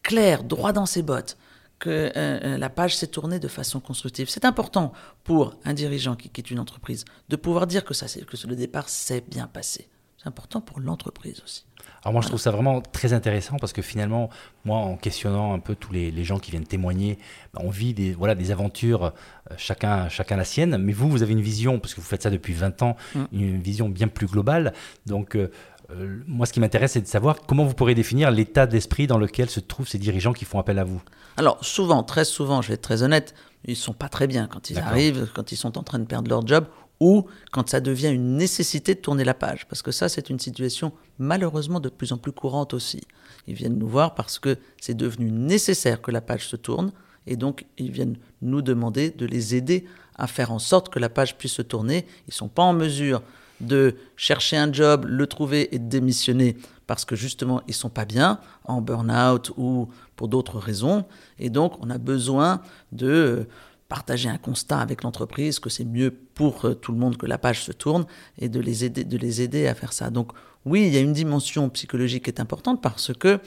claire, 0.02 0.44
droit 0.44 0.72
dans 0.72 0.86
ses 0.86 1.02
bottes, 1.02 1.36
que 1.78 1.90
euh, 1.90 2.10
euh, 2.16 2.58
la 2.58 2.70
page 2.70 2.96
s'est 2.96 3.08
tournée 3.08 3.38
de 3.38 3.48
façon 3.48 3.80
constructive. 3.80 4.28
C'est 4.28 4.44
important 4.44 4.92
pour 5.24 5.54
un 5.64 5.74
dirigeant 5.74 6.14
qui 6.14 6.28
quitte 6.28 6.50
une 6.50 6.60
entreprise 6.60 7.04
de 7.28 7.36
pouvoir 7.36 7.66
dire 7.66 7.84
que, 7.84 7.94
ça, 7.94 8.06
que 8.06 8.46
le 8.46 8.56
départ 8.56 8.88
s'est 8.88 9.24
bien 9.28 9.46
passé. 9.46 9.88
C'est 10.16 10.28
important 10.28 10.60
pour 10.60 10.80
l'entreprise 10.80 11.42
aussi. 11.44 11.64
Alors 12.02 12.12
moi, 12.12 12.22
je 12.22 12.28
trouve 12.28 12.40
ça 12.40 12.50
vraiment 12.50 12.82
très 12.82 13.12
intéressant 13.12 13.56
parce 13.56 13.72
que 13.72 13.80
finalement, 13.80 14.28
moi, 14.64 14.78
en 14.78 14.96
questionnant 14.96 15.54
un 15.54 15.58
peu 15.58 15.74
tous 15.74 15.92
les, 15.92 16.24
gens 16.24 16.38
qui 16.38 16.50
viennent 16.50 16.66
témoigner, 16.66 17.18
bah, 17.52 17.60
on 17.64 17.70
vit 17.70 17.94
des, 17.94 18.12
voilà, 18.12 18.34
des 18.34 18.50
aventures, 18.50 19.04
euh, 19.04 19.10
chacun, 19.56 20.08
chacun 20.08 20.36
la 20.36 20.44
sienne. 20.44 20.76
Mais 20.76 20.92
vous, 20.92 21.08
vous 21.08 21.22
avez 21.22 21.32
une 21.32 21.40
vision, 21.40 21.78
parce 21.78 21.94
que 21.94 22.00
vous 22.00 22.06
faites 22.06 22.22
ça 22.22 22.30
depuis 22.30 22.52
20 22.52 22.82
ans, 22.82 22.96
mm. 23.14 23.24
une 23.32 23.60
vision 23.60 23.88
bien 23.88 24.08
plus 24.08 24.26
globale. 24.26 24.74
Donc, 25.06 25.34
euh, 25.34 25.50
euh, 25.90 26.20
moi, 26.26 26.46
ce 26.46 26.52
qui 26.52 26.60
m'intéresse, 26.60 26.92
c'est 26.92 27.00
de 27.00 27.06
savoir 27.06 27.40
comment 27.46 27.64
vous 27.64 27.74
pourrez 27.74 27.94
définir 27.94 28.30
l'état 28.30 28.66
d'esprit 28.66 29.06
dans 29.06 29.18
lequel 29.18 29.50
se 29.50 29.60
trouvent 29.60 29.88
ces 29.88 29.98
dirigeants 29.98 30.32
qui 30.32 30.44
font 30.44 30.58
appel 30.58 30.78
à 30.78 30.84
vous. 30.84 31.00
Alors, 31.36 31.64
souvent, 31.64 32.02
très 32.02 32.24
souvent, 32.24 32.62
je 32.62 32.68
vais 32.68 32.74
être 32.74 32.82
très 32.82 33.02
honnête, 33.02 33.34
ils 33.64 33.76
sont 33.76 33.92
pas 33.92 34.08
très 34.08 34.26
bien 34.26 34.46
quand 34.46 34.70
ils 34.70 34.78
arrivent, 34.78 35.28
quand 35.34 35.52
ils 35.52 35.56
sont 35.56 35.78
en 35.78 35.82
train 35.82 35.98
de 35.98 36.04
perdre 36.04 36.28
leur 36.28 36.46
job 36.46 36.66
ou 37.04 37.26
quand 37.52 37.68
ça 37.68 37.80
devient 37.80 38.08
une 38.08 38.38
nécessité 38.38 38.94
de 38.94 39.00
tourner 39.00 39.24
la 39.24 39.34
page. 39.34 39.68
Parce 39.68 39.82
que 39.82 39.92
ça, 39.92 40.08
c'est 40.08 40.30
une 40.30 40.38
situation 40.38 40.90
malheureusement 41.18 41.78
de 41.78 41.90
plus 41.90 42.12
en 42.12 42.16
plus 42.16 42.32
courante 42.32 42.72
aussi. 42.72 43.02
Ils 43.46 43.54
viennent 43.54 43.76
nous 43.76 43.86
voir 43.86 44.14
parce 44.14 44.38
que 44.38 44.56
c'est 44.80 44.96
devenu 44.96 45.30
nécessaire 45.30 46.00
que 46.00 46.10
la 46.10 46.22
page 46.22 46.48
se 46.48 46.56
tourne, 46.56 46.92
et 47.26 47.36
donc 47.36 47.66
ils 47.76 47.90
viennent 47.90 48.16
nous 48.40 48.62
demander 48.62 49.10
de 49.10 49.26
les 49.26 49.54
aider 49.54 49.84
à 50.16 50.26
faire 50.26 50.50
en 50.50 50.58
sorte 50.58 50.88
que 50.88 50.98
la 50.98 51.10
page 51.10 51.36
puisse 51.36 51.52
se 51.52 51.60
tourner. 51.62 52.06
Ils 52.26 52.30
ne 52.30 52.34
sont 52.34 52.48
pas 52.48 52.62
en 52.62 52.72
mesure 52.72 53.20
de 53.60 53.96
chercher 54.16 54.56
un 54.56 54.72
job, 54.72 55.04
le 55.06 55.26
trouver 55.26 55.74
et 55.74 55.78
de 55.78 55.88
démissionner 55.88 56.56
parce 56.86 57.04
que 57.04 57.16
justement 57.16 57.60
ils 57.68 57.74
sont 57.74 57.90
pas 57.90 58.06
bien, 58.06 58.40
en 58.64 58.80
burn-out 58.80 59.52
ou 59.58 59.88
pour 60.16 60.28
d'autres 60.28 60.58
raisons. 60.58 61.04
Et 61.38 61.50
donc 61.50 61.74
on 61.80 61.90
a 61.90 61.98
besoin 61.98 62.62
de 62.92 63.46
partager 63.88 64.28
un 64.28 64.38
constat 64.38 64.80
avec 64.80 65.02
l'entreprise 65.02 65.58
que 65.58 65.70
c'est 65.70 65.84
mieux 65.84 66.10
pour 66.10 66.64
euh, 66.64 66.74
tout 66.74 66.92
le 66.92 66.98
monde 66.98 67.16
que 67.16 67.26
la 67.26 67.38
page 67.38 67.62
se 67.62 67.72
tourne 67.72 68.06
et 68.38 68.48
de 68.48 68.60
les 68.60 68.84
aider, 68.84 69.04
de 69.04 69.16
les 69.16 69.42
aider 69.42 69.66
à 69.66 69.74
faire 69.74 69.92
ça. 69.92 70.10
Donc 70.10 70.32
oui, 70.64 70.86
il 70.86 70.94
y 70.94 70.96
a 70.96 71.00
une 71.00 71.12
dimension 71.12 71.68
psychologique 71.70 72.24
qui 72.24 72.30
est 72.30 72.40
importante 72.40 72.82
parce 72.82 73.12
que 73.12 73.40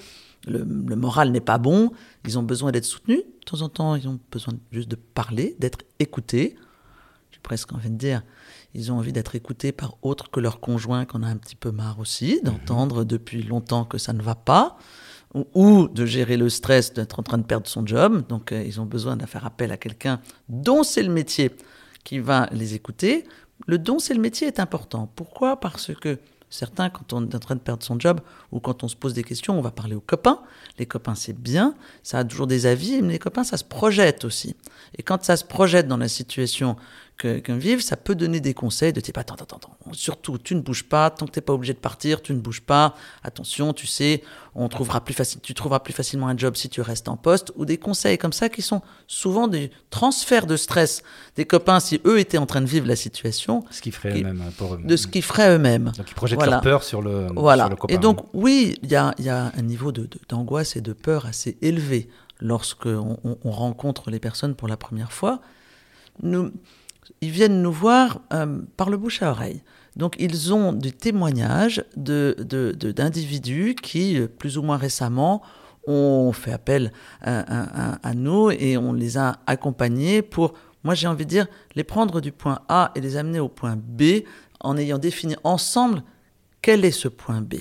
le, 0.46 0.64
moral 0.96 1.32
n'est 1.32 1.42
pas 1.42 1.58
bon, 1.58 1.92
ils 2.26 2.38
ont 2.38 2.44
besoin 2.44 2.72
d'être 2.72 2.86
soutenus, 2.86 3.20
de 3.20 3.46
temps 3.46 3.62
en 3.62 3.70
temps 3.70 3.96
ils 3.96 4.08
ont 4.08 4.20
besoin 4.32 4.54
juste 4.72 4.90
de 4.90 4.96
parler, 4.96 5.56
d'être 5.60 5.80
écoutés. 6.00 6.56
J'ai 7.32 7.40
presque 7.40 7.74
envie 7.74 7.90
de 7.90 7.98
dire, 7.98 8.22
ils 8.74 8.92
ont 8.92 8.98
envie 8.98 9.12
d'être 9.12 9.36
écoutés 9.36 9.72
par 9.72 9.98
autres 10.04 10.30
que 10.30 10.40
leurs 10.40 10.60
conjoints 10.60 11.06
qu'on 11.06 11.24
a 11.24 11.28
un 11.28 11.38
petit 11.38 11.56
peu 11.56 11.72
marre 11.72 12.00
aussi, 12.00 12.40
d'entendre 12.44 13.04
depuis 13.04 13.44
longtemps 13.44 13.84
que 13.84 13.98
ça 13.98 14.14
ne 14.14 14.22
va 14.22 14.36
pas 14.36 14.78
ou 15.34 15.88
de 15.88 16.06
gérer 16.06 16.38
le 16.38 16.50
stress 16.50 16.94
d'être 16.94 17.20
en 17.20 17.24
train 17.24 17.38
de 17.38 17.44
perdre 17.44 17.68
son 17.68 17.86
job. 17.86 18.26
Donc 18.28 18.52
euh, 18.52 18.64
ils 18.66 18.80
ont 18.80 18.86
besoin 18.86 19.18
de 19.18 19.26
faire 19.26 19.46
appel 19.46 19.72
à 19.72 19.78
quelqu'un 19.78 20.20
dont 20.50 20.84
c'est 20.84 21.04
le 21.04 21.12
métier 21.12 21.52
qui 22.04 22.20
va 22.20 22.48
les 22.52 22.74
écouter. 22.74 23.26
Le 23.66 23.78
don 23.78 24.00
c'est 24.00 24.14
le 24.14 24.22
métier 24.22 24.48
est 24.48 24.60
important. 24.60 25.12
Pourquoi? 25.16 25.60
Parce 25.60 25.94
que 25.94 26.18
certains, 26.50 26.90
quand 26.90 27.12
on 27.14 27.28
est 27.28 27.36
en 27.36 27.40
train 27.40 27.56
de 27.56 27.60
perdre 27.60 27.84
son 27.84 28.00
job 28.00 28.22
ou 28.52 28.60
quand 28.60 28.84
on 28.84 28.88
se 28.88 28.96
pose 28.96 29.14
des 29.14 29.24
questions, 29.24 29.58
on 29.58 29.62
va 29.62 29.72
parler 29.72 29.96
aux 29.96 30.02
copains. 30.02 30.40
Les 30.80 30.86
copains 30.86 31.16
c'est 31.16 31.38
bien, 31.38 31.76
ça 32.04 32.20
a 32.20 32.24
toujours 32.24 32.48
des 32.48 32.66
avis, 32.66 33.02
mais 33.02 33.14
les 33.14 33.20
copains 33.20 33.44
ça 33.44 33.58
se 33.58 33.66
projette 33.66 34.26
aussi. 34.26 34.56
Et 34.98 35.04
quand 35.04 35.24
ça 35.24 35.38
se 35.38 35.44
projette 35.44 35.88
dans 35.88 35.98
la 35.98 36.08
situation 36.08 36.78
vivre, 37.26 37.82
ça 37.82 37.98
peut 37.98 38.16
donner 38.16 38.40
des 38.40 38.54
conseils 38.54 38.94
de 38.94 39.00
type 39.00 39.18
attends, 39.18 39.36
attends, 39.36 39.58
attends, 39.58 39.78
surtout 39.92 40.38
tu 40.38 40.56
ne 40.56 40.62
bouges 40.62 40.84
pas, 40.84 41.10
tant 41.10 41.26
que 41.26 41.32
tu 41.32 41.40
n'es 41.40 41.44
pas 41.44 41.54
obligé 41.54 41.74
de 41.74 41.80
partir, 41.80 42.22
tu 42.22 42.34
ne 42.34 42.40
bouges 42.40 42.62
pas, 42.62 42.96
attention, 43.24 43.74
tu 43.74 43.88
sais, 43.88 44.24
on 44.56 44.70
trouvera 44.70 45.02
plus 45.02 45.14
facile, 45.14 45.42
tu 45.42 45.54
trouveras 45.54 45.80
plus 45.80 45.94
facilement 45.94 46.28
un 46.28 46.38
job 46.38 46.56
si 46.56 46.70
tu 46.70 46.82
restes 46.82 47.08
en 47.08 47.18
poste, 47.18 47.52
ou 47.56 47.66
des 47.66 47.78
conseils 47.78 48.18
comme 48.18 48.34
ça 48.34 48.50
qui 48.50 48.62
sont 48.62 48.82
souvent 49.08 49.48
des 49.48 49.72
transferts 49.90 50.46
de 50.46 50.56
stress 50.58 51.04
des 51.36 51.46
copains 51.46 51.80
si 51.80 52.02
eux 52.06 52.20
étaient 52.20 52.38
en 52.38 52.46
train 52.46 52.62
de 52.62 52.68
vivre 52.68 52.88
la 52.88 52.96
situation. 52.96 53.64
Ce 53.72 53.82
qu'ils 53.82 53.94
feraient 53.94 54.20
eux-mêmes 54.20 54.44
hein, 54.46 54.52
pour 54.58 54.76
eux 54.76 54.80
De 54.84 54.96
ce 54.96 55.08
qu'ils 55.08 55.24
feraient 55.24 55.56
eux-mêmes. 55.56 55.92
Donc 55.98 56.10
ils 56.10 56.16
projettent 56.16 56.46
leur 56.46 56.62
peur 56.62 56.84
sur 56.84 57.02
le, 57.02 57.28
voilà. 57.36 57.64
Sur 57.64 57.70
le 57.72 57.76
copain. 57.76 57.94
Et 57.94 57.98
donc 57.98 58.20
oui, 58.34 58.78
il 58.84 58.92
y 58.92 58.96
a, 58.96 59.14
y 59.20 59.30
a, 59.30 59.52
un 59.56 59.62
niveau 59.62 59.92
d'angoisse 59.92 60.74
de, 60.74 60.80
et 60.80 60.82
de 60.82 60.94
peur 60.94 61.26
assez 61.26 61.58
élevé 61.62 62.10
lorsqu'on 62.40 63.18
on, 63.24 63.52
rencontre 63.52 64.12
les 64.12 64.20
personnes 64.20 64.56
pour 64.56 64.68
la 64.68 64.78
première 64.78 65.12
fois. 65.12 65.42
Nous, 66.22 66.52
ils 67.22 67.32
viennent 67.32 67.62
nous 67.62 67.72
voir 67.72 68.22
euh, 68.34 68.62
par 68.76 68.90
le 68.90 68.98
bouche 68.98 69.22
à 69.22 69.32
oreille. 69.32 69.62
Donc 69.96 70.16
ils 70.20 70.54
ont 70.54 70.74
des 70.74 70.92
témoignages 70.92 71.84
d'individus 71.96 73.76
qui, 73.82 74.20
plus 74.38 74.58
ou 74.58 74.62
moins 74.62 74.78
récemment, 74.78 75.42
ont 75.88 76.32
fait 76.34 76.52
appel 76.52 76.92
à, 77.22 78.14
nous 78.14 78.52
et 78.52 78.78
on 78.78 78.94
les 78.94 79.18
a 79.18 79.40
accompagnés 79.48 80.22
pour, 80.22 80.54
moi 80.84 80.94
j'ai 80.94 81.08
envie 81.08 81.26
de 81.26 81.30
dire, 81.30 81.48
les 81.76 81.84
prendre 81.84 82.22
du 82.22 82.32
point 82.32 82.60
A 82.70 82.92
et 82.94 83.02
les 83.02 83.18
amener 83.18 83.40
au 83.40 83.50
point 83.50 83.76
B 83.76 84.24
en 84.60 84.78
ayant 84.78 85.00
défini 85.00 85.36
ensemble 85.44 86.04
quel 86.62 86.86
est 86.86 86.92
ce 86.92 87.08
point 87.08 87.42
B. 87.42 87.56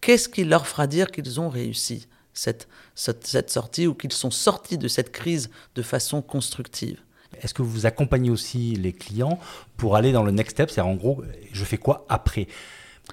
Qu'est-ce 0.00 0.28
qui 0.28 0.44
leur 0.44 0.66
fera 0.66 0.86
dire 0.86 1.10
qu'ils 1.10 1.40
ont 1.40 1.48
réussi 1.48 2.08
cette, 2.34 2.68
cette 2.94 3.50
sortie 3.50 3.86
ou 3.86 3.94
qu'ils 3.94 4.12
sont 4.12 4.30
sortis 4.30 4.78
de 4.78 4.88
cette 4.88 5.12
crise 5.12 5.50
de 5.74 5.82
façon 5.82 6.22
constructive? 6.22 7.00
Est-ce 7.40 7.54
que 7.54 7.62
vous 7.62 7.86
accompagnez 7.86 8.30
aussi 8.30 8.74
les 8.74 8.92
clients 8.92 9.38
pour 9.76 9.96
aller 9.96 10.12
dans 10.12 10.22
le 10.22 10.30
next 10.30 10.56
step 10.56 10.70
C'est-à-dire, 10.70 10.92
en 10.92 10.96
gros, 10.96 11.22
je 11.52 11.64
fais 11.64 11.78
quoi 11.78 12.04
après 12.08 12.46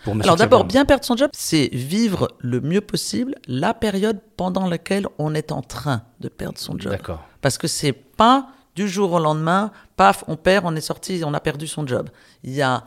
pour 0.03 0.13
Alors 0.21 0.35
d'abord, 0.35 0.65
bien 0.65 0.85
perdre 0.85 1.03
son 1.03 1.15
job, 1.15 1.29
c'est 1.33 1.69
vivre 1.73 2.29
le 2.39 2.61
mieux 2.61 2.81
possible 2.81 3.35
la 3.47 3.73
période 3.73 4.19
pendant 4.35 4.67
laquelle 4.67 5.07
on 5.17 5.33
est 5.33 5.51
en 5.51 5.61
train 5.61 6.03
de 6.19 6.29
perdre 6.29 6.57
son 6.57 6.77
job. 6.77 6.91
D'accord. 6.91 7.23
Parce 7.41 7.57
que 7.57 7.67
c'est 7.67 7.93
pas 7.93 8.49
du 8.75 8.87
jour 8.87 9.13
au 9.13 9.19
lendemain, 9.19 9.71
paf, 9.95 10.23
on 10.27 10.35
perd, 10.35 10.65
on 10.65 10.75
est 10.75 10.81
sorti, 10.81 11.21
on 11.25 11.33
a 11.33 11.39
perdu 11.39 11.67
son 11.67 11.87
job. 11.87 12.09
Il 12.43 12.53
y 12.53 12.61
a 12.61 12.83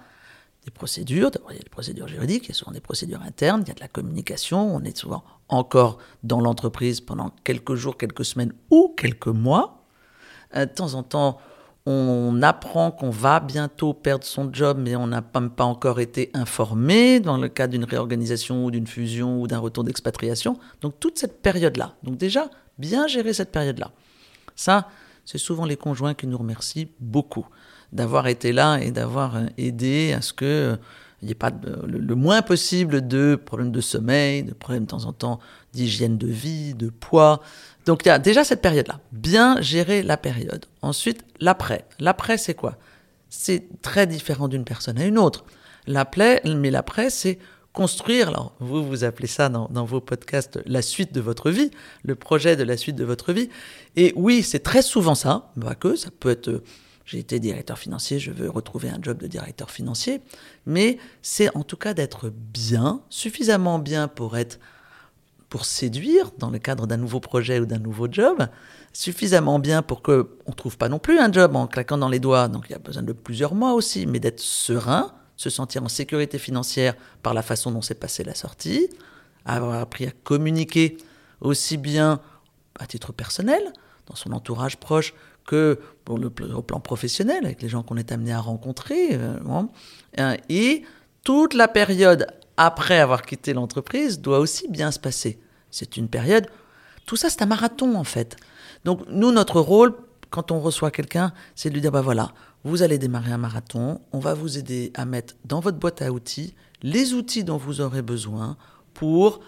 des 0.64 0.70
procédures, 0.70 1.30
d'abord 1.30 1.52
il 1.52 1.56
y 1.56 1.60
a 1.60 1.62
des 1.62 1.68
procédures 1.68 2.06
juridiques, 2.06 2.44
il 2.44 2.48
y 2.48 2.52
a 2.52 2.54
souvent 2.54 2.72
des 2.72 2.80
procédures 2.80 3.22
internes, 3.22 3.62
il 3.64 3.68
y 3.68 3.72
a 3.72 3.74
de 3.74 3.80
la 3.80 3.88
communication, 3.88 4.74
on 4.74 4.82
est 4.84 4.96
souvent 4.96 5.24
encore 5.48 5.98
dans 6.22 6.40
l'entreprise 6.40 7.00
pendant 7.00 7.30
quelques 7.44 7.74
jours, 7.74 7.96
quelques 7.96 8.24
semaines 8.24 8.52
ou 8.70 8.94
quelques 8.96 9.26
mois. 9.26 9.79
Euh, 10.56 10.66
de 10.66 10.70
temps 10.70 10.94
en 10.94 11.02
temps, 11.02 11.38
on 11.86 12.42
apprend 12.42 12.90
qu'on 12.90 13.10
va 13.10 13.40
bientôt 13.40 13.94
perdre 13.94 14.24
son 14.24 14.52
job, 14.52 14.78
mais 14.80 14.96
on 14.96 15.06
n'a 15.06 15.22
pas, 15.22 15.64
encore 15.64 16.00
été 16.00 16.30
informé 16.34 17.20
dans 17.20 17.38
le 17.38 17.48
cas 17.48 17.66
d'une 17.66 17.84
réorganisation 17.84 18.64
ou 18.64 18.70
d'une 18.70 18.86
fusion 18.86 19.40
ou 19.40 19.46
d'un 19.46 19.58
retour 19.58 19.84
d'expatriation. 19.84 20.58
Donc 20.82 21.00
toute 21.00 21.18
cette 21.18 21.40
période-là. 21.40 21.94
Donc 22.02 22.16
déjà, 22.16 22.50
bien 22.78 23.06
gérer 23.06 23.32
cette 23.32 23.50
période-là. 23.50 23.90
Ça, 24.56 24.88
c'est 25.24 25.38
souvent 25.38 25.64
les 25.64 25.76
conjoints 25.76 26.14
qui 26.14 26.26
nous 26.26 26.38
remercient 26.38 26.88
beaucoup 27.00 27.46
d'avoir 27.92 28.26
été 28.26 28.52
là 28.52 28.78
et 28.78 28.90
d'avoir 28.90 29.36
euh, 29.36 29.46
aidé 29.56 30.12
à 30.12 30.22
ce 30.22 30.32
que 30.32 30.78
il 31.22 31.26
n'y 31.26 31.32
ait 31.32 31.34
pas 31.34 31.50
le, 31.86 32.14
moins 32.14 32.40
possible 32.40 33.06
de 33.06 33.34
problèmes 33.36 33.72
de 33.72 33.82
sommeil, 33.82 34.42
de 34.42 34.54
problèmes 34.54 34.84
de 34.84 34.88
temps 34.88 35.04
en 35.04 35.12
temps 35.12 35.38
d'hygiène 35.72 36.18
de 36.18 36.26
vie, 36.26 36.74
de 36.74 36.88
poids. 36.88 37.40
Donc 37.86 38.04
il 38.04 38.08
y 38.08 38.10
a 38.10 38.18
déjà 38.18 38.44
cette 38.44 38.62
période-là. 38.62 39.00
Bien 39.12 39.60
gérer 39.60 40.02
la 40.02 40.16
période. 40.16 40.66
Ensuite, 40.82 41.24
l'après. 41.40 41.84
L'après, 41.98 42.38
c'est 42.38 42.54
quoi? 42.54 42.76
C'est 43.28 43.64
très 43.82 44.06
différent 44.06 44.48
d'une 44.48 44.64
personne 44.64 44.98
à 44.98 45.04
une 45.04 45.18
autre. 45.18 45.44
L'après, 45.86 46.42
mais 46.44 46.70
l'après, 46.70 47.10
c'est 47.10 47.38
construire, 47.72 48.28
alors 48.28 48.52
vous, 48.58 48.84
vous 48.84 49.04
appelez 49.04 49.28
ça 49.28 49.48
dans, 49.48 49.68
dans, 49.68 49.84
vos 49.84 50.00
podcasts 50.00 50.58
la 50.66 50.82
suite 50.82 51.14
de 51.14 51.20
votre 51.20 51.50
vie, 51.50 51.70
le 52.02 52.16
projet 52.16 52.56
de 52.56 52.64
la 52.64 52.76
suite 52.76 52.96
de 52.96 53.04
votre 53.04 53.32
vie. 53.32 53.48
Et 53.94 54.12
oui, 54.16 54.42
c'est 54.42 54.58
très 54.58 54.82
souvent 54.82 55.14
ça, 55.14 55.52
pas 55.60 55.76
que, 55.76 55.94
ça 55.94 56.10
peut 56.10 56.30
être 56.30 56.62
j'ai 57.10 57.18
été 57.18 57.40
directeur 57.40 57.76
financier, 57.76 58.20
je 58.20 58.30
veux 58.30 58.48
retrouver 58.48 58.88
un 58.88 58.98
job 59.02 59.18
de 59.18 59.26
directeur 59.26 59.72
financier, 59.72 60.20
mais 60.64 60.96
c'est 61.22 61.54
en 61.56 61.64
tout 61.64 61.76
cas 61.76 61.92
d'être 61.92 62.30
bien, 62.30 63.02
suffisamment 63.10 63.80
bien 63.80 64.06
pour 64.06 64.36
être 64.36 64.60
pour 65.50 65.64
séduire 65.64 66.30
dans 66.38 66.48
le 66.48 66.58
cadre 66.58 66.86
d'un 66.86 66.96
nouveau 66.96 67.20
projet 67.20 67.58
ou 67.58 67.66
d'un 67.66 67.80
nouveau 67.80 68.06
job, 68.10 68.46
suffisamment 68.92 69.58
bien 69.58 69.82
pour 69.82 70.00
que 70.00 70.30
on 70.46 70.52
trouve 70.52 70.78
pas 70.78 70.88
non 70.88 71.00
plus 71.00 71.18
un 71.18 71.30
job 71.30 71.56
en 71.56 71.66
claquant 71.66 71.98
dans 71.98 72.08
les 72.08 72.20
doigts. 72.20 72.48
Donc 72.48 72.66
il 72.68 72.72
y 72.72 72.76
a 72.76 72.78
besoin 72.78 73.02
de 73.02 73.12
plusieurs 73.12 73.54
mois 73.54 73.74
aussi, 73.74 74.06
mais 74.06 74.20
d'être 74.20 74.40
serein, 74.40 75.12
se 75.36 75.50
sentir 75.50 75.82
en 75.82 75.88
sécurité 75.88 76.38
financière 76.38 76.94
par 77.22 77.34
la 77.34 77.42
façon 77.42 77.72
dont 77.72 77.82
s'est 77.82 77.94
passée 77.94 78.22
la 78.22 78.34
sortie, 78.34 78.88
avoir 79.44 79.80
appris 79.80 80.06
à 80.06 80.12
communiquer 80.22 80.96
aussi 81.40 81.76
bien 81.76 82.20
à 82.78 82.86
titre 82.86 83.12
personnel, 83.12 83.72
dans 84.06 84.14
son 84.14 84.32
entourage 84.32 84.76
proche, 84.76 85.14
que 85.46 85.80
le, 86.08 86.30
au 86.54 86.62
plan 86.62 86.78
professionnel, 86.78 87.44
avec 87.44 87.60
les 87.60 87.68
gens 87.68 87.82
qu'on 87.82 87.96
est 87.96 88.12
amené 88.12 88.32
à 88.32 88.40
rencontrer. 88.40 89.14
Euh, 89.14 89.36
euh, 90.18 90.36
et 90.48 90.84
toute 91.24 91.54
la 91.54 91.66
période 91.66 92.26
après 92.62 92.98
avoir 92.98 93.22
quitté 93.22 93.54
l'entreprise 93.54 94.20
doit 94.20 94.38
aussi 94.38 94.68
bien 94.68 94.90
se 94.90 94.98
passer. 94.98 95.40
C'est 95.70 95.96
une 95.96 96.08
période, 96.08 96.46
tout 97.06 97.16
ça 97.16 97.30
c'est 97.30 97.40
un 97.40 97.46
marathon 97.46 97.94
en 97.94 98.04
fait. 98.04 98.36
Donc 98.84 99.00
nous, 99.08 99.32
notre 99.32 99.60
rôle, 99.60 99.94
quand 100.28 100.50
on 100.50 100.60
reçoit 100.60 100.90
quelqu'un, 100.90 101.32
c'est 101.54 101.70
de 101.70 101.74
lui 101.74 101.80
dire, 101.80 101.90
bah 101.90 102.02
voilà, 102.02 102.34
vous 102.64 102.82
allez 102.82 102.98
démarrer 102.98 103.32
un 103.32 103.38
marathon, 103.38 104.02
on 104.12 104.18
va 104.18 104.34
vous 104.34 104.58
aider 104.58 104.92
à 104.94 105.06
mettre 105.06 105.36
dans 105.46 105.60
votre 105.60 105.78
boîte 105.78 106.02
à 106.02 106.12
outils 106.12 106.54
les 106.82 107.14
outils 107.14 107.44
dont 107.44 107.56
vous 107.56 107.80
aurez 107.80 108.02
besoin 108.02 108.58
pour 108.92 109.40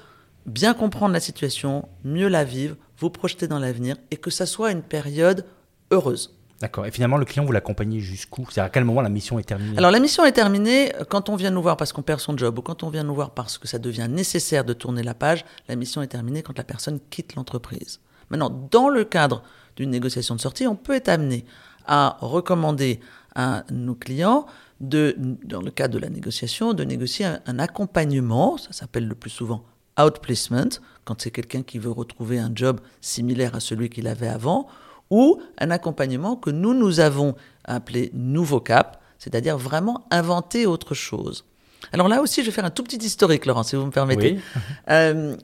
bien 0.46 0.72
comprendre 0.72 1.12
la 1.12 1.20
situation, 1.20 1.90
mieux 2.04 2.28
la 2.28 2.44
vivre, 2.44 2.76
vous 2.96 3.10
projeter 3.10 3.46
dans 3.46 3.58
l'avenir 3.58 3.96
et 4.10 4.16
que 4.16 4.30
ça 4.30 4.46
soit 4.46 4.72
une 4.72 4.82
période 4.82 5.44
heureuse. 5.90 6.34
D'accord. 6.62 6.86
Et 6.86 6.92
finalement, 6.92 7.16
le 7.16 7.24
client, 7.24 7.44
vous 7.44 7.50
l'accompagnez 7.50 7.98
jusqu'où? 7.98 8.46
C'est 8.50 8.60
à 8.60 8.68
quel 8.68 8.84
moment 8.84 9.00
la 9.00 9.08
mission 9.08 9.36
est 9.40 9.42
terminée? 9.42 9.76
Alors, 9.76 9.90
la 9.90 9.98
mission 9.98 10.24
est 10.24 10.30
terminée 10.30 10.92
quand 11.08 11.28
on 11.28 11.34
vient 11.34 11.50
nous 11.50 11.60
voir 11.60 11.76
parce 11.76 11.92
qu'on 11.92 12.02
perd 12.02 12.20
son 12.20 12.38
job 12.38 12.56
ou 12.56 12.62
quand 12.62 12.84
on 12.84 12.88
vient 12.88 13.02
nous 13.02 13.16
voir 13.16 13.32
parce 13.32 13.58
que 13.58 13.66
ça 13.66 13.80
devient 13.80 14.06
nécessaire 14.08 14.64
de 14.64 14.72
tourner 14.72 15.02
la 15.02 15.14
page. 15.14 15.44
La 15.68 15.74
mission 15.74 16.02
est 16.02 16.06
terminée 16.06 16.42
quand 16.42 16.56
la 16.56 16.62
personne 16.62 17.00
quitte 17.10 17.34
l'entreprise. 17.34 17.98
Maintenant, 18.30 18.48
dans 18.70 18.88
le 18.88 19.02
cadre 19.02 19.42
d'une 19.74 19.90
négociation 19.90 20.36
de 20.36 20.40
sortie, 20.40 20.68
on 20.68 20.76
peut 20.76 20.94
être 20.94 21.08
amené 21.08 21.44
à 21.84 22.16
recommander 22.20 23.00
à 23.34 23.64
nos 23.72 23.96
clients, 23.96 24.46
de, 24.80 25.16
dans 25.18 25.62
le 25.62 25.72
cadre 25.72 25.94
de 25.94 25.98
la 25.98 26.10
négociation, 26.10 26.74
de 26.74 26.84
négocier 26.84 27.26
un 27.44 27.58
accompagnement, 27.58 28.56
ça 28.56 28.72
s'appelle 28.72 29.08
le 29.08 29.16
plus 29.16 29.30
souvent 29.30 29.64
outplacement, 30.00 30.78
quand 31.04 31.20
c'est 31.20 31.32
quelqu'un 31.32 31.62
qui 31.62 31.80
veut 31.80 31.90
retrouver 31.90 32.38
un 32.38 32.52
job 32.54 32.80
similaire 33.00 33.56
à 33.56 33.60
celui 33.60 33.90
qu'il 33.90 34.06
avait 34.06 34.28
avant, 34.28 34.68
ou 35.12 35.42
un 35.58 35.70
accompagnement 35.70 36.36
que 36.36 36.48
nous, 36.48 36.72
nous 36.72 36.98
avons 36.98 37.36
appelé 37.64 38.10
Nouveau 38.14 38.60
Cap, 38.60 39.02
c'est-à-dire 39.18 39.58
vraiment 39.58 40.06
inventer 40.10 40.64
autre 40.64 40.94
chose. 40.94 41.44
Alors 41.92 42.08
là 42.08 42.22
aussi, 42.22 42.40
je 42.40 42.46
vais 42.46 42.52
faire 42.52 42.64
un 42.64 42.70
tout 42.70 42.82
petit 42.82 42.96
historique, 42.96 43.44
Laurent, 43.44 43.62
si 43.62 43.76
vous 43.76 43.84
me 43.84 43.90
permettez. 43.90 44.40
Euh, 44.88 45.36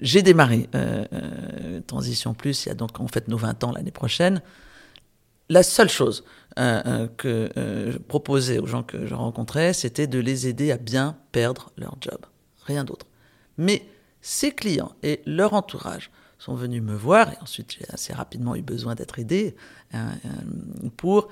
j'ai 0.00 0.22
démarré 0.22 0.68
euh, 0.74 1.04
euh, 1.12 1.80
Transition 1.86 2.32
Plus, 2.32 2.64
il 2.64 2.70
y 2.70 2.72
a 2.72 2.74
donc 2.74 2.98
en 2.98 3.06
fait 3.06 3.28
nos 3.28 3.36
20 3.36 3.62
ans 3.64 3.72
l'année 3.72 3.90
prochaine. 3.90 4.40
La 5.50 5.62
seule 5.62 5.90
chose 5.90 6.24
que 6.56 7.50
je 7.56 7.98
proposais 7.98 8.58
aux 8.58 8.66
gens 8.66 8.82
que 8.82 9.06
je 9.06 9.14
rencontrais, 9.14 9.74
c'était 9.74 10.06
de 10.06 10.18
les 10.18 10.46
aider 10.48 10.72
à 10.72 10.78
bien 10.78 11.16
perdre 11.32 11.72
leur 11.76 11.96
job. 12.00 12.18
Rien 12.64 12.84
d'autre. 12.84 13.06
Mais 13.58 13.86
ces 14.22 14.52
clients 14.52 14.92
et 15.02 15.20
leur 15.26 15.52
entourage 15.52 16.10
sont 16.44 16.54
venus 16.54 16.82
me 16.82 16.94
voir, 16.94 17.32
et 17.32 17.36
ensuite 17.40 17.72
j'ai 17.72 17.86
assez 17.88 18.12
rapidement 18.12 18.54
eu 18.54 18.60
besoin 18.60 18.94
d'être 18.94 19.18
aidé, 19.18 19.56
euh, 19.94 19.98
euh, 20.26 20.88
pour 20.98 21.28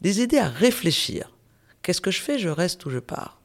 les 0.00 0.22
aider 0.22 0.38
à 0.38 0.48
réfléchir. 0.48 1.30
Qu'est-ce 1.82 2.00
que 2.00 2.10
je 2.10 2.22
fais? 2.22 2.38
Je 2.38 2.48
reste 2.48 2.86
ou 2.86 2.90
je 2.90 2.98
pars? 2.98 3.42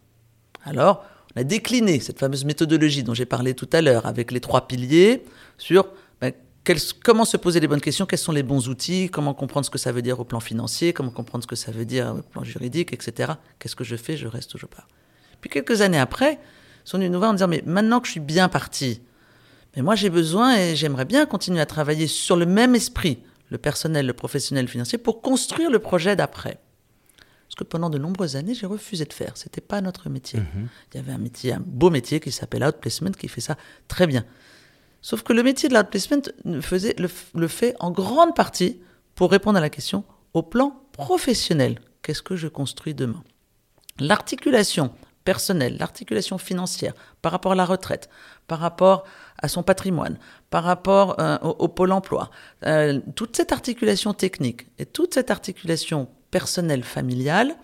Alors, 0.63 1.03
on 1.35 1.41
a 1.41 1.43
décliné 1.43 1.99
cette 1.99 2.19
fameuse 2.19 2.45
méthodologie 2.45 3.03
dont 3.03 3.13
j'ai 3.13 3.25
parlé 3.25 3.53
tout 3.53 3.67
à 3.73 3.81
l'heure, 3.81 4.05
avec 4.05 4.31
les 4.31 4.39
trois 4.39 4.65
piliers, 4.65 5.25
sur 5.57 5.89
ben, 6.21 6.31
comment 7.03 7.25
se 7.25 7.35
poser 7.35 7.59
les 7.59 7.67
bonnes 7.67 7.81
questions, 7.81 8.05
quels 8.05 8.17
sont 8.17 8.31
les 8.31 8.43
bons 8.43 8.69
outils, 8.69 9.09
comment 9.09 9.33
comprendre 9.33 9.65
ce 9.65 9.71
que 9.71 9.77
ça 9.77 9.91
veut 9.91 10.01
dire 10.01 10.21
au 10.21 10.23
plan 10.23 10.39
financier, 10.39 10.93
comment 10.93 11.11
comprendre 11.11 11.43
ce 11.43 11.49
que 11.49 11.57
ça 11.57 11.73
veut 11.73 11.85
dire 11.85 12.15
au 12.17 12.21
plan 12.21 12.45
juridique, 12.45 12.93
etc. 12.93 13.33
Qu'est-ce 13.59 13.75
que 13.75 13.83
je 13.83 13.97
fais? 13.97 14.15
Je 14.15 14.27
reste 14.27 14.53
ou 14.53 14.57
je 14.57 14.67
pars? 14.67 14.87
Puis 15.41 15.49
quelques 15.49 15.81
années 15.81 15.99
après, 15.99 16.39
sont 16.85 16.97
venus 16.97 17.11
nous 17.11 17.19
voir 17.19 17.31
en 17.31 17.33
disant, 17.33 17.49
mais 17.49 17.61
maintenant 17.65 17.99
que 17.99 18.07
je 18.07 18.11
suis 18.13 18.21
bien 18.21 18.47
parti, 18.47 19.01
mais 19.75 19.81
moi, 19.81 19.95
j'ai 19.95 20.09
besoin 20.09 20.57
et 20.57 20.75
j'aimerais 20.75 21.05
bien 21.05 21.25
continuer 21.25 21.61
à 21.61 21.65
travailler 21.65 22.07
sur 22.07 22.35
le 22.35 22.45
même 22.45 22.75
esprit, 22.75 23.19
le 23.49 23.57
personnel, 23.57 24.05
le 24.05 24.13
professionnel, 24.13 24.65
le 24.65 24.71
financier, 24.71 24.97
pour 24.97 25.21
construire 25.21 25.69
le 25.69 25.79
projet 25.79 26.15
d'après. 26.15 26.59
Ce 27.49 27.55
que 27.55 27.63
pendant 27.63 27.89
de 27.89 27.97
nombreuses 27.97 28.35
années, 28.35 28.53
j'ai 28.53 28.65
refusé 28.65 29.05
de 29.05 29.13
faire. 29.13 29.35
C'était 29.35 29.61
pas 29.61 29.81
notre 29.81 30.09
métier. 30.09 30.39
Mhm. 30.39 30.67
Il 30.93 30.97
y 30.97 30.99
avait 30.99 31.11
un 31.11 31.17
métier, 31.17 31.53
un 31.53 31.61
beau 31.63 31.89
métier 31.89 32.19
qui 32.19 32.31
s'appelle 32.31 32.63
Outplacement, 32.63 33.11
qui 33.11 33.27
fait 33.27 33.41
ça 33.41 33.57
très 33.87 34.05
bien. 34.07 34.25
Sauf 35.01 35.23
que 35.23 35.33
le 35.33 35.43
métier 35.43 35.69
de 35.69 35.73
l'outplacement 35.73 36.21
le, 36.45 37.09
le 37.35 37.47
fait 37.47 37.75
en 37.79 37.91
grande 37.91 38.35
partie 38.35 38.79
pour 39.15 39.31
répondre 39.31 39.57
à 39.57 39.61
la 39.61 39.69
question 39.69 40.03
au 40.33 40.43
plan 40.43 40.81
professionnel. 40.91 41.79
qu'est-ce 42.01 42.21
que 42.21 42.35
je 42.35 42.47
construis 42.47 42.93
demain? 42.93 43.23
L'articulation 43.99 44.91
personnelle, 45.29 45.77
l'articulation 45.79 46.39
financière 46.39 46.95
par 47.21 47.31
rapport 47.31 47.51
à 47.51 47.55
la 47.55 47.65
retraite, 47.65 48.09
par 48.47 48.57
rapport 48.57 49.03
à 49.37 49.47
son 49.47 49.61
patrimoine, 49.61 50.17
par 50.49 50.63
rapport 50.63 51.19
euh, 51.19 51.37
au, 51.43 51.67
pôle 51.67 51.91
emploi, 51.91 52.31
euh, 52.65 52.99
toute 53.13 53.35
cette 53.35 53.51
articulation 53.51 54.15
technique 54.15 54.61
et 54.79 54.87
toute 54.87 55.13
cette 55.13 55.29
articulation 55.29 56.07
personnelle, 56.31 56.83
familiale, 56.83 57.55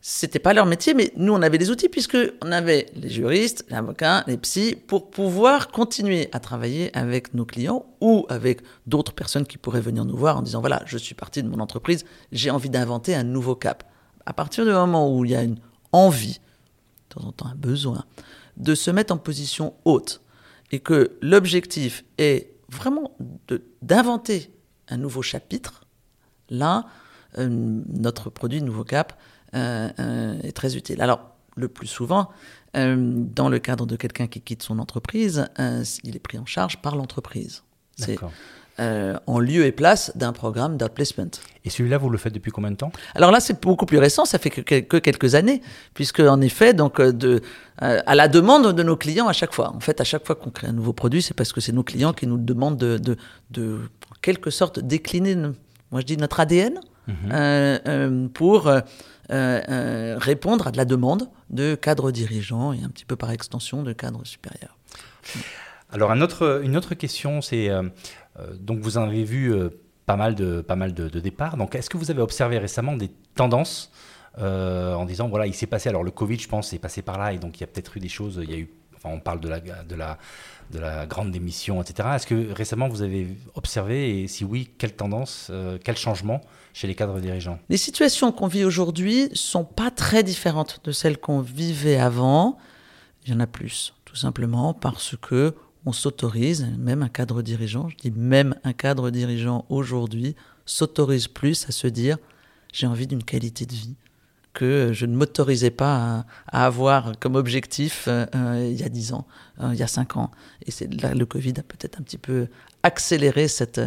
c'était 0.00 0.38
pas 0.38 0.54
leur 0.54 0.64
métier, 0.64 0.94
mais 0.94 1.12
nous, 1.16 1.34
on 1.34 1.42
avait 1.42 1.58
des 1.58 1.70
outils 1.70 1.90
puisque 1.90 2.16
on 2.42 2.50
avait 2.50 2.86
les 2.94 3.10
juristes, 3.10 3.66
les 3.68 3.76
avocats, 3.76 4.24
les 4.26 4.38
psys 4.38 4.74
pour 4.74 5.10
pouvoir 5.10 5.68
continuer 5.68 6.30
à 6.32 6.40
travailler 6.40 6.90
avec 6.96 7.34
nos 7.34 7.44
clients 7.44 7.84
ou 8.00 8.24
avec 8.30 8.62
d'autres 8.86 9.12
personnes 9.12 9.46
qui 9.46 9.58
pourraient 9.58 9.82
venir 9.82 10.06
nous 10.06 10.16
voir 10.16 10.38
en 10.38 10.42
disant 10.42 10.60
voilà, 10.60 10.80
je 10.86 10.96
suis 10.96 11.14
parti 11.14 11.42
de 11.42 11.48
mon 11.48 11.60
entreprise, 11.60 12.06
j'ai 12.32 12.48
envie 12.48 12.70
d'inventer 12.70 13.14
un 13.14 13.24
nouveau 13.24 13.54
cap. 13.54 13.84
À 14.24 14.32
partir 14.32 14.64
du 14.64 14.72
moment 14.72 15.14
où 15.14 15.26
il 15.26 15.32
y 15.32 15.36
a 15.36 15.42
une 15.42 15.58
envie, 15.92 16.40
temps 17.14 17.26
en 17.26 17.32
temps 17.32 17.46
un 17.46 17.54
besoin, 17.54 18.04
de 18.56 18.74
se 18.74 18.90
mettre 18.90 19.12
en 19.12 19.18
position 19.18 19.74
haute 19.84 20.20
et 20.70 20.80
que 20.80 21.16
l'objectif 21.20 22.04
est 22.18 22.50
vraiment 22.68 23.16
d'inventer 23.82 24.50
un 24.88 24.96
nouveau 24.96 25.22
chapitre, 25.22 25.84
là, 26.50 26.86
euh, 27.38 27.48
notre 27.48 28.30
produit 28.30 28.62
Nouveau 28.62 28.84
Cap 28.84 29.18
euh, 29.54 29.88
euh, 29.98 30.40
est 30.42 30.52
très 30.52 30.76
utile. 30.76 31.00
Alors, 31.00 31.30
le 31.56 31.68
plus 31.68 31.86
souvent, 31.86 32.30
dans 32.74 33.48
le 33.48 33.58
cadre 33.60 33.86
de 33.86 33.94
quelqu'un 33.94 34.26
qui 34.26 34.40
quitte 34.40 34.64
son 34.64 34.80
entreprise, 34.80 35.46
il 36.02 36.16
est 36.16 36.20
pris 36.20 36.36
en 36.36 36.46
charge 36.46 36.82
par 36.82 36.96
l'entreprise. 36.96 37.62
C'est 37.96 38.18
en 38.78 39.38
lieu 39.38 39.64
et 39.64 39.72
place 39.72 40.12
d'un 40.16 40.32
programme 40.32 40.76
d'outplacement. 40.76 41.30
Et 41.64 41.70
celui-là, 41.70 41.98
vous 41.98 42.10
le 42.10 42.18
faites 42.18 42.32
depuis 42.32 42.50
combien 42.50 42.70
de 42.70 42.76
temps? 42.76 42.92
Alors 43.14 43.30
là, 43.30 43.40
c'est 43.40 43.62
beaucoup 43.62 43.86
plus 43.86 43.98
récent, 43.98 44.24
ça 44.24 44.38
fait 44.38 44.50
que, 44.50 44.98
quelques 44.98 45.34
années, 45.34 45.62
puisque 45.94 46.20
en 46.20 46.40
effet, 46.40 46.74
donc, 46.74 47.00
de, 47.00 47.40
à 47.78 48.14
la 48.14 48.28
demande 48.28 48.72
de 48.72 48.82
nos 48.82 48.96
clients 48.96 49.28
à 49.28 49.32
chaque 49.32 49.54
fois. 49.54 49.72
En 49.74 49.80
fait, 49.80 50.00
à 50.00 50.04
chaque 50.04 50.26
fois 50.26 50.34
qu'on 50.34 50.50
crée 50.50 50.66
un 50.66 50.72
nouveau 50.72 50.92
produit, 50.92 51.22
c'est 51.22 51.34
parce 51.34 51.52
que 51.52 51.60
c'est 51.60 51.72
nos 51.72 51.84
clients 51.84 52.12
qui 52.12 52.26
nous 52.26 52.38
demandent 52.38 52.76
de, 52.76 52.98
de, 52.98 53.16
de, 53.50 53.78
en 54.10 54.14
quelque 54.20 54.50
sorte, 54.50 54.80
décliner, 54.80 55.36
moi 55.90 56.00
je 56.00 56.06
dis 56.06 56.16
notre 56.16 56.40
ADN, 56.40 56.80
mhm. 57.06 58.28
pour 58.30 58.70
euh, 59.30 59.60
euh, 59.70 60.16
répondre 60.18 60.66
à 60.66 60.70
de 60.70 60.76
la 60.76 60.84
demande 60.84 61.30
de 61.48 61.74
cadres 61.76 62.10
dirigeants 62.10 62.74
et 62.74 62.82
un 62.84 62.90
petit 62.90 63.06
peu 63.06 63.16
par 63.16 63.30
extension 63.30 63.82
de 63.82 63.94
cadres 63.94 64.26
supérieurs. 64.26 64.76
Alors 65.90 66.10
un 66.10 66.20
autre, 66.20 66.60
une 66.62 66.76
autre 66.76 66.94
question, 66.94 67.40
c'est 67.40 67.70
euh, 67.70 67.84
donc 68.58 68.80
vous 68.80 68.98
en 68.98 69.02
avez 69.04 69.24
vu 69.24 69.54
pas 70.06 70.16
mal 70.16 70.34
de 70.34 70.60
pas 70.60 70.76
mal 70.76 70.92
de, 70.92 71.08
départs. 71.20 71.56
Donc 71.56 71.74
est-ce 71.74 71.88
que 71.88 71.96
vous 71.96 72.10
avez 72.10 72.20
observé 72.20 72.58
récemment 72.58 72.96
des 72.96 73.10
tendances 73.34 73.90
en 74.38 75.04
disant 75.04 75.28
voilà 75.28 75.46
il 75.46 75.54
s'est 75.54 75.66
passé 75.66 75.88
alors 75.88 76.02
le 76.02 76.10
Covid 76.10 76.38
je 76.38 76.48
pense 76.48 76.72
est 76.72 76.78
passé 76.78 77.02
par 77.02 77.18
là 77.18 77.32
et 77.32 77.38
donc 77.38 77.58
il 77.58 77.60
y 77.60 77.64
a 77.64 77.66
peut-être 77.68 77.96
eu 77.96 78.00
des 78.00 78.08
choses 78.08 78.40
il 78.42 78.50
y 78.50 78.54
a 78.54 78.58
eu 78.58 78.68
enfin 78.96 79.10
on 79.14 79.20
parle 79.20 79.38
de 79.38 79.48
la 79.48 79.60
de 79.60 79.94
la 79.94 80.18
de 80.72 80.78
la 80.80 81.06
grande 81.06 81.30
démission 81.30 81.80
etc. 81.80 82.08
Est-ce 82.16 82.26
que 82.26 82.52
récemment 82.52 82.88
vous 82.88 83.02
avez 83.02 83.28
observé 83.54 84.22
et 84.22 84.28
si 84.28 84.44
oui 84.44 84.70
quelle 84.78 84.94
tendance 84.94 85.52
quel 85.84 85.96
changement 85.96 86.40
chez 86.74 86.86
les 86.86 86.94
cadres 86.94 87.20
dirigeants? 87.20 87.58
Les 87.70 87.78
situations 87.78 88.32
qu'on 88.32 88.48
vit 88.48 88.64
aujourd'hui 88.64 89.30
sont 89.32 89.64
pas 89.64 89.90
très 89.90 90.22
différentes 90.22 90.80
de 90.84 90.92
celles 90.92 91.18
qu'on 91.18 91.40
vivait 91.40 91.96
avant. 91.96 92.58
Il 93.24 93.32
y 93.32 93.36
en 93.36 93.40
a 93.40 93.46
plus, 93.46 93.94
tout 94.04 94.16
simplement 94.16 94.74
parce 94.74 95.16
que 95.16 95.54
on 95.86 95.92
s'autorise, 95.92 96.66
même 96.78 97.02
un 97.02 97.08
cadre 97.08 97.42
dirigeant, 97.42 97.88
je 97.88 97.96
dis 97.96 98.10
même 98.10 98.54
un 98.64 98.72
cadre 98.72 99.10
dirigeant 99.10 99.66
aujourd'hui, 99.68 100.34
s'autorise 100.66 101.28
plus 101.28 101.68
à 101.68 101.72
se 101.72 101.86
dire 101.86 102.18
j'ai 102.72 102.86
envie 102.86 103.06
d'une 103.06 103.22
qualité 103.22 103.66
de 103.66 103.72
vie 103.72 103.94
que 104.54 104.90
je 104.92 105.04
ne 105.04 105.14
m'autorisais 105.16 105.70
pas 105.70 106.24
à, 106.46 106.66
avoir 106.66 107.12
comme 107.18 107.34
objectif 107.34 108.06
euh, 108.06 108.24
euh, 108.34 108.68
il 108.70 108.80
y 108.80 108.84
a 108.84 108.88
10 108.88 109.12
ans, 109.12 109.26
euh, 109.60 109.70
il 109.72 109.78
y 109.78 109.82
a 109.82 109.88
5 109.88 110.16
ans. 110.16 110.30
Et 110.64 110.70
c'est 110.70 111.02
là 111.02 111.12
le 111.12 111.26
Covid 111.26 111.54
a 111.58 111.62
peut-être 111.62 112.00
un 112.00 112.02
petit 112.02 112.18
peu 112.18 112.46
accéléré 112.82 113.48
cette, 113.48 113.80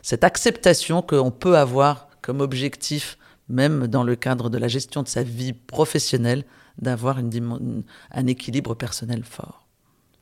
cette 0.00 0.24
acceptation 0.24 1.02
qu'on 1.02 1.32
peut 1.32 1.58
avoir 1.58 2.08
comme 2.22 2.40
objectif, 2.40 3.18
même 3.48 3.88
dans 3.88 4.04
le 4.04 4.14
cadre 4.14 4.48
de 4.48 4.58
la 4.58 4.68
gestion 4.68 5.02
de 5.02 5.08
sa 5.08 5.24
vie 5.24 5.52
professionnelle, 5.52 6.44
d'avoir 6.80 7.18
un 7.18 8.26
équilibre 8.26 8.74
personnel 8.74 9.24
fort. 9.24 9.61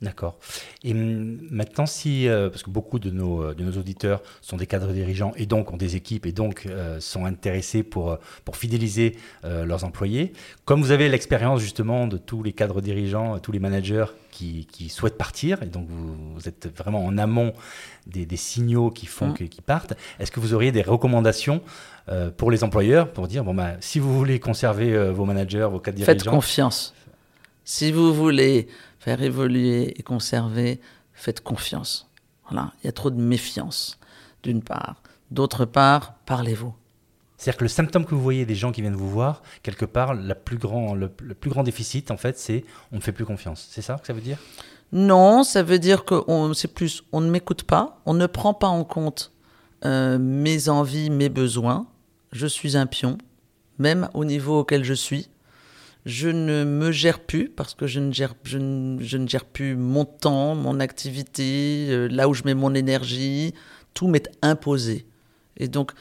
D'accord. 0.02 0.38
Et 0.82 0.94
maintenant, 0.94 1.84
si, 1.84 2.26
euh, 2.26 2.48
parce 2.48 2.62
que 2.62 2.70
beaucoup 2.70 2.98
de 2.98 3.10
nos, 3.10 3.42
euh, 3.42 3.54
de 3.54 3.62
nos 3.62 3.72
auditeurs 3.72 4.22
sont 4.40 4.56
des 4.56 4.66
cadres 4.66 4.92
dirigeants 4.92 5.32
et 5.36 5.44
donc 5.44 5.72
ont 5.72 5.76
des 5.76 5.94
équipes 5.94 6.24
et 6.24 6.32
donc 6.32 6.64
euh, 6.64 6.98
sont 7.00 7.26
intéressés 7.26 7.82
pour, 7.82 8.18
pour 8.46 8.56
fidéliser 8.56 9.16
leurs 9.42 9.84
employés, 9.84 10.32
comme 10.64 10.80
vous 10.80 10.90
avez 10.90 11.08
l'expérience 11.08 11.60
justement 11.60 12.06
de 12.06 12.16
tous 12.16 12.42
les 12.42 12.52
cadres 12.52 12.80
dirigeants, 12.80 13.38
tous 13.38 13.52
les 13.52 13.58
managers 13.58 14.06
qui, 14.30 14.66
qui 14.70 14.88
souhaitent 14.88 15.18
partir, 15.18 15.62
et 15.62 15.66
donc 15.66 15.86
vous, 15.88 16.48
êtes 16.48 16.68
vraiment 16.76 17.04
en 17.04 17.18
amont 17.18 17.52
des, 18.06 18.26
des 18.26 18.36
signaux 18.36 18.90
qui 18.90 19.06
font 19.06 19.28
mmh. 19.28 19.48
qu'ils 19.48 19.62
partent, 19.62 19.94
est-ce 20.18 20.30
que 20.30 20.40
vous 20.40 20.54
auriez 20.54 20.72
des 20.72 20.82
recommandations 20.82 21.62
pour 22.36 22.50
les 22.50 22.64
employeurs 22.64 23.12
pour 23.12 23.28
dire, 23.28 23.44
bon, 23.44 23.54
bah, 23.54 23.74
si 23.80 23.98
vous 23.98 24.16
voulez 24.16 24.40
conserver 24.40 25.10
vos 25.10 25.24
managers, 25.24 25.68
vos 25.70 25.78
cadres 25.78 25.96
dirigeants... 25.96 26.18
Faites 26.18 26.28
confiance. 26.28 26.94
Si 27.72 27.92
vous 27.92 28.12
voulez 28.12 28.66
faire 28.98 29.22
évoluer 29.22 29.94
et 29.96 30.02
conserver, 30.02 30.80
faites 31.12 31.40
confiance. 31.40 32.10
Voilà, 32.48 32.72
il 32.82 32.86
y 32.86 32.88
a 32.88 32.92
trop 32.92 33.10
de 33.10 33.20
méfiance, 33.20 34.00
d'une 34.42 34.60
part. 34.60 35.00
D'autre 35.30 35.66
part, 35.66 36.14
parlez-vous. 36.26 36.74
C'est-à-dire 37.36 37.58
que 37.58 37.64
le 37.64 37.68
symptôme 37.68 38.06
que 38.06 38.14
vous 38.16 38.20
voyez 38.20 38.44
des 38.44 38.56
gens 38.56 38.72
qui 38.72 38.80
viennent 38.80 38.96
vous 38.96 39.08
voir, 39.08 39.44
quelque 39.62 39.84
part, 39.84 40.14
la 40.14 40.34
plus 40.34 40.58
grand, 40.58 40.96
le, 40.96 41.08
plus 41.08 41.48
grand 41.48 41.62
déficit, 41.62 42.10
en 42.10 42.16
fait, 42.16 42.40
c'est 42.40 42.64
on 42.90 42.96
ne 42.96 43.00
fait 43.00 43.12
plus 43.12 43.24
confiance. 43.24 43.68
C'est 43.70 43.82
ça 43.82 43.94
que 44.00 44.06
ça 44.08 44.14
veut 44.14 44.20
dire? 44.20 44.38
Non, 44.90 45.44
ça 45.44 45.62
veut 45.62 45.78
dire 45.78 46.04
que 46.04 46.16
c'est 46.54 46.74
plus 46.74 47.04
on 47.12 47.20
ne 47.20 47.30
m'écoute 47.30 47.62
pas, 47.62 48.00
on 48.04 48.14
ne 48.14 48.26
prend 48.26 48.52
pas 48.52 48.66
en 48.66 48.82
compte 48.82 49.32
euh, 49.84 50.18
mes 50.18 50.68
envies, 50.68 51.08
mes 51.08 51.28
besoins. 51.28 51.86
Je 52.32 52.48
suis 52.48 52.76
un 52.76 52.86
pion, 52.86 53.16
même 53.78 54.08
au 54.12 54.24
niveau 54.24 54.58
auquel 54.58 54.82
je 54.82 54.94
suis 54.94 55.28
je 56.06 56.28
ne 56.28 56.64
me 56.64 56.92
gère 56.92 57.20
plus 57.20 57.48
parce 57.48 57.74
que 57.74 57.86
je 57.86 58.00
ne 58.00 58.12
gère, 58.12 58.34
je 58.44 58.58
ne, 58.58 59.26
gère 59.26 59.44
plus 59.44 59.76
mon 59.76 60.04
temps, 60.04 60.54
mon 60.54 60.80
activité, 60.80 61.88
euh, 61.90 62.08
là 62.08 62.28
où 62.28 62.34
je 62.34 62.42
mets 62.44 62.54
mon 62.54 62.74
énergie, 62.74 63.54
tout 63.92 64.08
m'est 64.08 64.30
imposé. 64.42 65.06
Et 65.58 65.68
donc, 65.68 65.92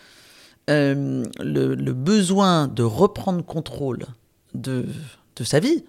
euh, 0.70 1.26
le, 1.40 1.94
besoin 1.94 2.68
de 2.68 2.84
reprendre 2.84 3.44
contrôle 3.44 4.06
de, 4.54 4.86
de 5.36 5.44
sa 5.44 5.60
vie, 5.60 5.84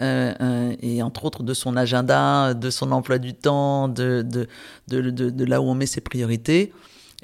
euh, 0.00 0.76
et 0.80 1.02
entre 1.02 1.24
autres 1.24 1.42
de 1.42 1.54
son 1.54 1.76
agenda, 1.76 2.54
de 2.54 2.70
son 2.70 2.92
emploi 2.92 3.18
du 3.18 3.34
temps, 3.34 3.88
de, 3.88 4.22
de, 4.22 4.46
de, 4.88 5.10
de, 5.10 5.44
là 5.44 5.60
où 5.60 5.64
on 5.64 5.74
met 5.74 5.86
ses 5.86 6.02
priorités, 6.02 6.72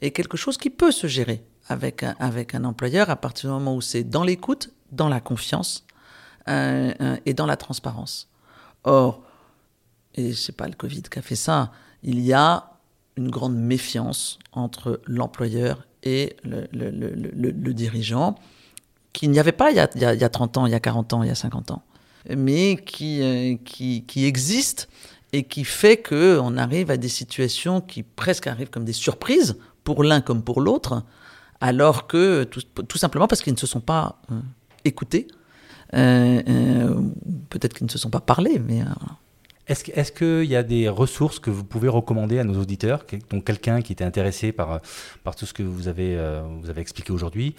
est 0.00 0.10
quelque 0.10 0.36
chose 0.36 0.56
qui 0.56 0.70
peut 0.70 0.90
se 0.90 1.06
gérer 1.06 1.44
avec 1.68 2.04
avec 2.18 2.56
un 2.56 2.64
employeur 2.64 3.10
à 3.10 3.16
partir 3.16 3.50
du 3.50 3.54
moment 3.54 3.76
où 3.76 3.80
c'est 3.80 4.02
dans 4.02 4.24
l'écoute, 4.24 4.70
dans 4.90 5.08
la 5.08 5.20
confiance 5.20 5.84
et 6.46 7.34
dans 7.34 7.46
la 7.46 7.56
transparence. 7.56 8.28
Or, 8.84 9.22
et 10.14 10.32
c'est 10.32 10.56
pas 10.56 10.66
le 10.66 10.74
Covid 10.74 11.02
qui 11.02 11.18
a 11.18 11.22
fait 11.22 11.36
ça, 11.36 11.72
il 12.02 12.20
y 12.20 12.32
a 12.32 12.72
une 13.16 13.30
grande 13.30 13.56
méfiance 13.56 14.38
entre 14.52 15.00
l'employeur 15.06 15.86
et 16.02 16.36
le, 16.44 17.72
dirigeant, 17.72 18.36
qu'il 19.12 19.30
n'y 19.30 19.38
avait 19.38 19.52
pas 19.52 19.70
il 19.70 19.76
y, 19.76 19.80
a, 19.80 19.88
il, 19.94 20.00
y 20.00 20.24
a, 20.24 20.28
30 20.28 20.58
ans, 20.58 20.66
il 20.66 20.72
y 20.72 20.74
a 20.74 20.80
40 20.80 21.12
ans, 21.12 21.22
il 21.22 21.28
y 21.28 21.30
a 21.30 21.34
50 21.34 21.70
ans, 21.70 21.82
mais 22.34 22.76
qui, 22.76 23.22
euh, 23.22 23.56
qui, 23.64 24.04
qui 24.06 24.24
existe 24.24 24.88
et 25.32 25.44
qui 25.44 25.64
fait 25.64 25.96
qu'on 25.96 26.56
arrive 26.56 26.90
à 26.90 26.96
des 26.96 27.08
situations 27.08 27.80
qui 27.80 28.02
presque 28.02 28.46
arrivent 28.46 28.70
comme 28.70 28.84
des 28.84 28.92
surprises, 28.92 29.56
pour 29.84 30.04
l'un 30.04 30.20
comme 30.20 30.42
pour 30.42 30.60
l'autre, 30.60 31.04
alors 31.60 32.06
que 32.06 32.44
tout, 32.44 32.98
simplement 32.98 33.26
parce 33.26 33.42
qu'ils 33.42 33.52
ne 33.54 33.58
se 33.58 33.66
sont 33.66 33.80
pas 33.80 34.20
écoutés, 34.84 35.26
euh, 35.30 35.34
euh, 35.34 35.41
peut-être 35.92 37.74
qu'ils 37.74 37.86
ne 37.86 37.90
se 37.90 37.98
sont 37.98 38.10
pas 38.10 38.20
parlé, 38.20 38.58
mais. 38.58 38.82
Euh, 38.82 38.86
est-ce 39.68 40.12
qu'il 40.12 40.50
y 40.50 40.56
a 40.56 40.62
des 40.62 40.88
ressources 40.88 41.38
que 41.38 41.48
vous 41.48 41.64
pouvez 41.64 41.88
recommander 41.88 42.38
à 42.38 42.44
nos 42.44 42.60
auditeurs, 42.60 43.06
donc 43.30 43.44
quelqu'un 43.44 43.80
qui 43.80 43.92
était 43.92 44.04
intéressé 44.04 44.52
par, 44.52 44.80
par 45.22 45.36
tout 45.36 45.46
ce 45.46 45.54
que 45.54 45.62
vous 45.62 45.88
avez, 45.88 46.20
vous 46.60 46.68
avez 46.68 46.80
expliqué 46.80 47.12
aujourd'hui 47.12 47.54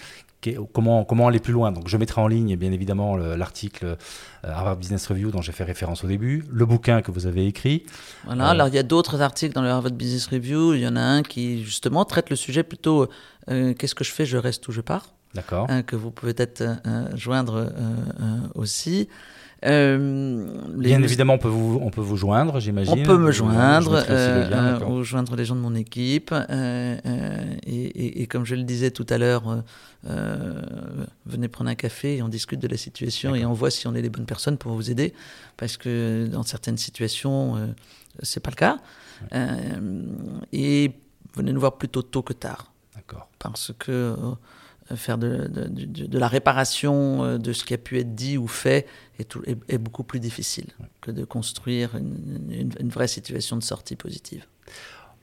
comment, 0.74 1.06
comment 1.06 1.28
aller 1.28 1.39
plus 1.39 1.54
loin? 1.54 1.72
Donc 1.72 1.88
je 1.88 1.98
mettrai 1.98 2.22
en 2.22 2.28
ligne 2.28 2.56
bien 2.56 2.72
évidemment 2.72 3.15
l'article 3.15 3.98
Harvard 4.43 4.78
Business 4.78 5.08
Review 5.08 5.32
dont 5.32 5.41
j'ai 5.41 5.54
fait 5.54 5.63
référence 5.63 6.04
au 6.04 6.08
début, 6.08 6.43
le 6.52 6.65
bouquin 6.65 7.02
que 7.02 7.12
vous 7.12 7.26
avez 7.26 7.48
écrit. 7.48 7.84
Voilà, 8.26 8.50
alors 8.50 8.67
il 8.67 8.76
y 8.76 8.80
a 8.80 8.84
d'autres 8.84 9.22
articles 9.22 9.53
dans 9.53 9.62
le 9.62 9.70
Harvard 9.70 9.93
Business 9.93 10.28
Review, 10.28 10.74
il 10.74 10.82
y 10.82 10.88
en 10.88 10.95
a 10.95 11.01
un 11.01 11.24
qui 11.24 11.64
justement 11.64 12.03
traite 12.05 12.30
le 12.30 12.36
sujet 12.36 12.64
plutôt 12.64 13.07
qu'est-ce 13.47 13.95
que 13.95 14.03
je 14.03 14.12
fais, 14.12 14.26
je 14.26 14.38
reste 14.38 14.68
ou 14.68 14.72
je 14.72 14.82
pars? 14.82 15.12
D'accord. 15.34 15.67
Hein, 15.69 15.84
que 15.84 15.95
vous 15.95 16.11
pouvez 16.11 16.34
peut-être 16.34 16.61
euh, 16.61 16.75
euh, 16.86 17.07
joindre 17.15 17.55
euh, 17.55 18.47
aussi. 18.55 19.09
Bien 19.63 21.01
évidemment, 21.01 21.36
on 21.36 21.38
peut 21.38 21.47
vous, 21.47 21.79
on 21.81 21.89
peut 21.89 22.01
vous 22.01 22.17
joindre, 22.17 22.59
j'imagine. 22.59 22.93
On 22.99 23.03
peut 23.03 23.17
me 23.17 23.31
joindre, 23.31 24.03
ou 24.89 25.03
joindre 25.03 25.38
les 25.38 25.45
gens 25.45 25.55
de 25.55 25.61
mon 25.61 25.73
équipe. 25.73 26.36
Et, 27.65 28.21
et, 28.21 28.27
comme 28.27 28.43
je 28.45 28.55
le 28.55 28.63
disais 28.63 28.91
tout 28.91 29.05
à 29.09 29.17
l'heure, 29.17 29.63
venez 31.25 31.47
prendre 31.47 31.69
un 31.69 31.75
café 31.75 32.17
et 32.17 32.21
on 32.21 32.27
discute 32.27 32.59
de 32.59 32.67
la 32.67 32.75
situation 32.75 33.36
et 33.36 33.45
on 33.45 33.53
voit 33.53 33.71
si 33.71 33.88
on 33.88 33.95
est 33.95 34.01
les 34.01 34.09
bonnes 34.09 34.25
personnes 34.25 34.57
pour 34.57 34.73
vous 34.73 34.91
aider, 34.91 35.13
parce 35.55 35.77
que 35.77 36.27
dans 36.29 36.43
certaines 36.43 36.77
situations, 36.77 37.55
euh, 37.55 37.67
c'est 38.21 38.39
pas 38.39 38.51
le 38.51 38.55
cas. 38.55 38.77
Euh, 39.34 40.03
et 40.51 40.91
venez 41.36 41.53
nous 41.53 41.59
voir 41.59 41.77
plutôt 41.77 42.01
tôt 42.01 42.21
que 42.21 42.34
tard. 42.34 42.71
D'accord. 42.95 43.29
Parce 43.39 43.71
que 43.77 43.91
euh, 43.91 44.15
faire 44.95 45.17
de, 45.17 45.47
de, 45.47 45.67
de, 45.67 46.05
de, 46.05 46.19
la 46.19 46.27
réparation 46.27 47.23
euh, 47.23 47.38
de 47.38 47.53
ce 47.53 47.63
qui 47.63 47.73
a 47.73 47.77
pu 47.77 47.99
être 47.99 48.15
dit 48.15 48.38
ou 48.38 48.47
fait 48.47 48.86
est, 49.19 49.25
tout, 49.25 49.41
est, 49.45 49.57
est 49.69 49.77
beaucoup 49.77 50.03
plus 50.03 50.19
difficile 50.19 50.67
que 51.01 51.11
de 51.11 51.23
construire 51.25 51.95
une, 51.95 52.49
une, 52.49 52.73
une 52.79 52.89
vraie 52.89 53.07
situation 53.07 53.57
de 53.57 53.63
sortie 53.63 53.95
positive. 53.95 54.45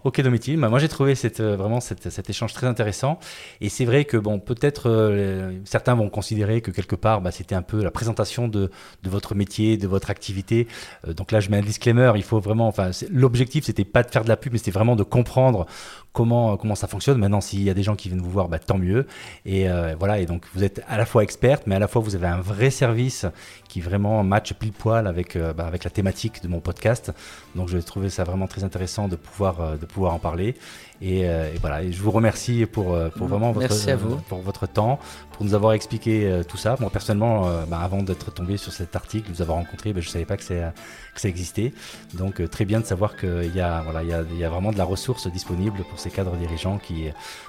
Ok 0.03 0.19
Domitil, 0.23 0.59
bah, 0.59 0.71
moi 0.71 0.79
j'ai 0.79 0.89
trouvé 0.89 1.15
cette, 1.15 1.41
euh, 1.41 1.57
vraiment 1.57 1.79
cette, 1.79 2.09
cet 2.09 2.31
échange 2.31 2.55
très 2.55 2.67
intéressant 2.67 3.19
et 3.61 3.69
c'est 3.69 3.85
vrai 3.85 4.07
que 4.07 4.17
bon 4.17 4.41
peut-être 4.41 4.89
euh, 4.89 5.59
certains 5.67 5.95
vont 5.95 6.09
considérer 6.09 6.63
que 6.63 6.71
quelque 6.71 6.97
part 6.97 7.21
bah, 7.21 7.31
c'était 7.31 7.55
un 7.55 7.61
peu 7.61 7.83
la 7.83 7.91
présentation 7.91 8.49
de, 8.49 8.71
de, 9.03 9.11
votre 9.11 9.35
métier, 9.35 9.77
de 9.77 9.87
votre 9.87 10.09
activité. 10.09 10.69
Euh, 11.07 11.13
donc 11.13 11.33
là 11.33 11.41
je 11.41 11.51
mets 11.51 11.59
un 11.59 11.63
disclaimer, 11.63 12.13
il 12.17 12.23
faut 12.23 12.41
vraiment, 12.41 12.67
enfin 12.67 12.93
l'objectif 13.11 13.65
c'était 13.67 13.85
pas 13.85 14.03
de 14.03 14.11
faire 14.11 14.25
de 14.25 14.31
la 14.31 14.39
pub 14.39 14.53
mais 14.53 14.59
c'était 14.59 14.71
vraiment 14.71 14.97
de 14.97 15.03
comprendre 15.03 15.67
comment 16.13 16.57
comment 16.57 16.75
ça 16.75 16.87
fonctionne. 16.87 17.19
Maintenant 17.19 17.41
s'il 17.41 17.63
y 17.63 17.71
a 17.71 17.75
des 17.75 17.83
gens 17.83 17.97
qui 17.97 18.09
viennent 18.09 18.23
vous 18.23 18.31
voir, 18.31 18.49
bah, 18.49 18.59
tant 18.59 18.79
mieux. 18.79 19.07
Et 19.45 19.69
euh, 19.69 19.95
voilà 19.99 20.19
et 20.19 20.27
donc 20.27 20.45
vous 20.55 20.65
êtes 20.65 20.83
à 20.89 20.97
la 20.97 21.07
fois 21.07 21.23
experte 21.23 21.67
mais 21.67 21.75
à 21.75 21.79
la 21.79 21.89
fois 21.89 22.03
vous 22.03 22.15
avez 22.15 22.27
un 22.27 22.41
vrai 22.41 22.71
service 22.71 23.27
qui 23.69 23.81
vraiment 23.81 24.23
match 24.25 24.53
pile 24.55 24.73
poil 24.73 25.07
avec 25.07 25.37
euh, 25.37 25.53
bah, 25.53 25.71
la 25.73 25.91
thématique 25.91 26.43
de 26.43 26.49
mon 26.49 26.61
podcast. 26.61 27.13
Donc 27.55 27.69
je 27.69 27.79
trouvé 27.79 28.11
ça 28.11 28.25
vraiment 28.25 28.47
très 28.47 28.65
intéressant 28.65 29.09
de 29.09 29.17
pouvoir 29.17 30.15
en 30.15 30.19
parler. 30.19 30.55
Et, 31.03 31.27
euh, 31.29 31.51
et 31.55 31.59
voilà, 31.59 31.83
et 31.83 31.93
je 31.93 32.03
vous 32.03 32.11
remercie 32.11 32.67
pour, 32.67 32.95
euh, 32.95 33.09
pour 33.09 33.27
vraiment 33.27 33.53
votre, 33.53 33.69
Merci 33.69 33.91
à 33.91 33.97
vous. 33.97 34.17
pour 34.29 34.41
votre 34.43 34.67
temps, 34.67 34.99
pour 35.33 35.47
nous 35.47 35.55
avoir 35.55 35.73
expliqué 35.73 36.27
euh, 36.27 36.43
tout 36.45 36.59
ça. 36.59 36.77
Moi, 36.79 36.91
personnellement, 36.91 37.49
euh, 37.49 37.65
bah, 37.67 37.81
avant 37.83 38.03
d'être 38.03 38.31
tombé 38.31 38.59
sur 38.59 38.73
cet 38.73 38.95
article, 38.97 39.31
vous 39.33 39.41
avoir 39.41 39.57
rencontré, 39.57 39.95
bah, 39.95 40.01
je 40.03 40.09
ne 40.09 40.13
savais 40.13 40.27
pas 40.27 40.37
que, 40.37 40.43
que 40.45 41.21
ça 41.21 41.29
existait. 41.29 41.73
Donc, 42.13 42.41
euh, 42.41 42.49
très 42.49 42.67
bien 42.67 42.81
de 42.81 42.85
savoir 42.85 43.17
qu'il 43.17 43.51
y, 43.55 43.61
a, 43.61 43.81
voilà, 43.81 44.03
il 44.03 44.11
y, 44.11 44.13
a, 44.13 44.23
il 44.31 44.39
y 44.39 44.45
a 44.45 44.51
vraiment 44.51 44.73
de 44.73 44.79
la 44.79 44.85
ressource 44.85 45.27
disponible 45.29 45.79
pour 45.89 45.99
ces 45.99 46.11
cadres 46.11 46.37
dirigeants 46.37 46.77
qui, 46.77 47.07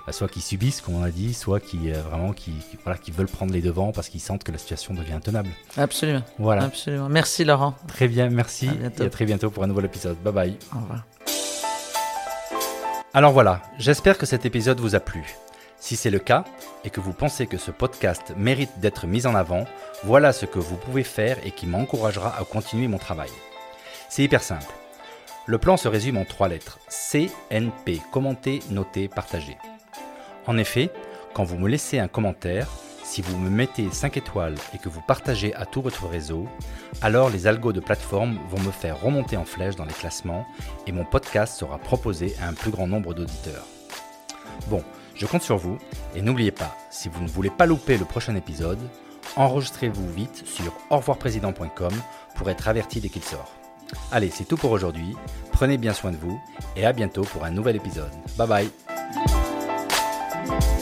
bah, 0.08 0.14
soit 0.14 0.30
qui 0.30 0.40
subissent, 0.40 0.80
comme 0.80 0.96
on 0.96 1.04
a 1.04 1.12
dit, 1.12 1.34
soit 1.34 1.60
qui, 1.60 1.92
vraiment, 1.92 2.32
qui, 2.32 2.52
qui, 2.52 2.78
voilà, 2.86 2.98
qui 2.98 3.12
veulent 3.12 3.28
prendre 3.28 3.52
les 3.52 3.62
devants 3.62 3.92
parce 3.92 4.08
qu'ils 4.08 4.22
sentent 4.22 4.46
que 4.46 4.54
la 4.54 4.58
situation 4.60 4.94
devient 4.94 5.14
intenable. 5.14 5.50
Absolument. 5.76 6.22
Voilà. 6.40 6.64
Absolument. 6.64 7.10
Merci, 7.10 7.44
Laurent. 7.44 7.76
Très 7.88 8.08
bien, 8.08 8.30
merci. 8.30 8.70
À 8.70 9.04
et 9.04 9.06
à 9.08 9.10
très 9.10 9.26
bientôt 9.26 9.50
pour 9.50 9.64
un 9.64 9.68
nouvel 9.68 9.86
épisode. 9.86 10.16
Bye 10.24 10.34
bye. 10.34 10.58
Au 10.74 10.80
revoir. 10.80 11.04
Alors 13.14 13.34
voilà, 13.34 13.62
j'espère 13.78 14.18
que 14.18 14.26
cet 14.26 14.46
épisode 14.46 14.80
vous 14.80 14.96
a 14.96 15.02
plu. 15.02 15.26
Si 15.78 15.98
c'est 15.98 16.10
le 16.10 16.20
cas 16.20 16.46
et 16.86 16.90
que 16.90 17.02
vous 17.02 17.12
pensez 17.12 17.46
que 17.46 17.58
ce 17.58 17.70
podcast 17.70 18.34
mérite 18.38 18.80
d'être 18.80 19.06
mis 19.06 19.28
en 19.28 19.36
avant, 19.36 19.66
voilà 20.06 20.32
ce 20.32 20.46
que 20.46 20.60
vous 20.60 20.78
pouvez 20.78 21.04
faire 21.04 21.38
et 21.46 21.52
qui 21.52 21.68
m'encouragera 21.68 22.34
à 22.40 22.46
continuer 22.46 22.88
mon 22.88 23.00
travail. 23.00 23.30
C'est 24.08 24.24
hyper 24.24 24.42
simple. 24.42 24.72
Le 25.46 25.58
plan 25.58 25.76
se 25.76 25.90
résume 25.90 26.16
en 26.16 26.24
trois 26.24 26.48
lettres. 26.48 26.80
CNP, 26.88 28.00
commenter, 28.14 28.62
noter, 28.70 29.10
partager. 29.10 29.58
En 30.48 30.58
effet, 30.58 30.90
quand 31.34 31.44
vous 31.44 31.58
me 31.58 31.68
laissez 31.68 32.00
un 32.00 32.08
commentaire, 32.08 32.70
si 33.12 33.22
vous 33.22 33.38
me 33.38 33.50
mettez 33.50 33.92
5 33.92 34.16
étoiles 34.16 34.56
et 34.74 34.78
que 34.78 34.88
vous 34.88 35.02
partagez 35.02 35.54
à 35.56 35.66
tout 35.66 35.82
votre 35.82 36.08
réseau, 36.08 36.48
alors 37.02 37.30
les 37.30 37.46
algos 37.46 37.74
de 37.74 37.82
plateforme 37.82 38.40
vont 38.50 38.62
me 38.62 38.72
faire 38.72 39.02
remonter 39.02 39.36
en 39.36 39.44
flèche 39.44 39.76
dans 39.76 39.84
les 39.84 39.92
classements 39.92 40.46
et 40.88 40.94
mon 40.94 41.04
podcast 41.04 41.60
sera 41.60 41.78
proposé 41.78 42.34
à 42.42 42.48
un 42.48 42.54
plus 42.54 42.72
grand 42.72 42.88
nombre 42.88 43.14
d'auditeurs. 43.14 43.66
Bon, 44.70 44.82
je 45.14 45.26
compte 45.26 45.42
sur 45.42 45.58
vous 45.58 45.78
et 46.16 46.22
n'oubliez 46.22 46.52
pas, 46.52 46.74
si 46.90 47.10
vous 47.10 47.22
ne 47.22 47.28
voulez 47.28 47.50
pas 47.50 47.66
louper 47.66 47.98
le 47.98 48.06
prochain 48.06 48.34
épisode, 48.38 48.80
enregistrez-vous 49.36 50.10
vite 50.14 50.48
sur 50.48 50.72
aurvoirprésident.com 50.90 51.94
pour 52.36 52.50
être 52.50 52.70
averti 52.70 53.02
dès 53.02 53.10
qu'il 53.10 53.24
sort. 53.24 53.52
Allez, 54.14 54.30
c'est 54.30 54.46
tout 54.46 54.56
pour 54.56 54.72
aujourd'hui. 54.72 55.18
Prenez 55.52 55.78
bien 55.78 55.92
soin 55.92 56.12
de 56.12 56.18
vous 56.18 56.40
et 56.78 56.86
à 56.86 56.94
bientôt 56.94 57.24
pour 57.24 57.44
un 57.44 57.52
nouvel 57.52 57.76
épisode. 57.76 58.14
Bye 58.38 58.70
bye 60.48 60.81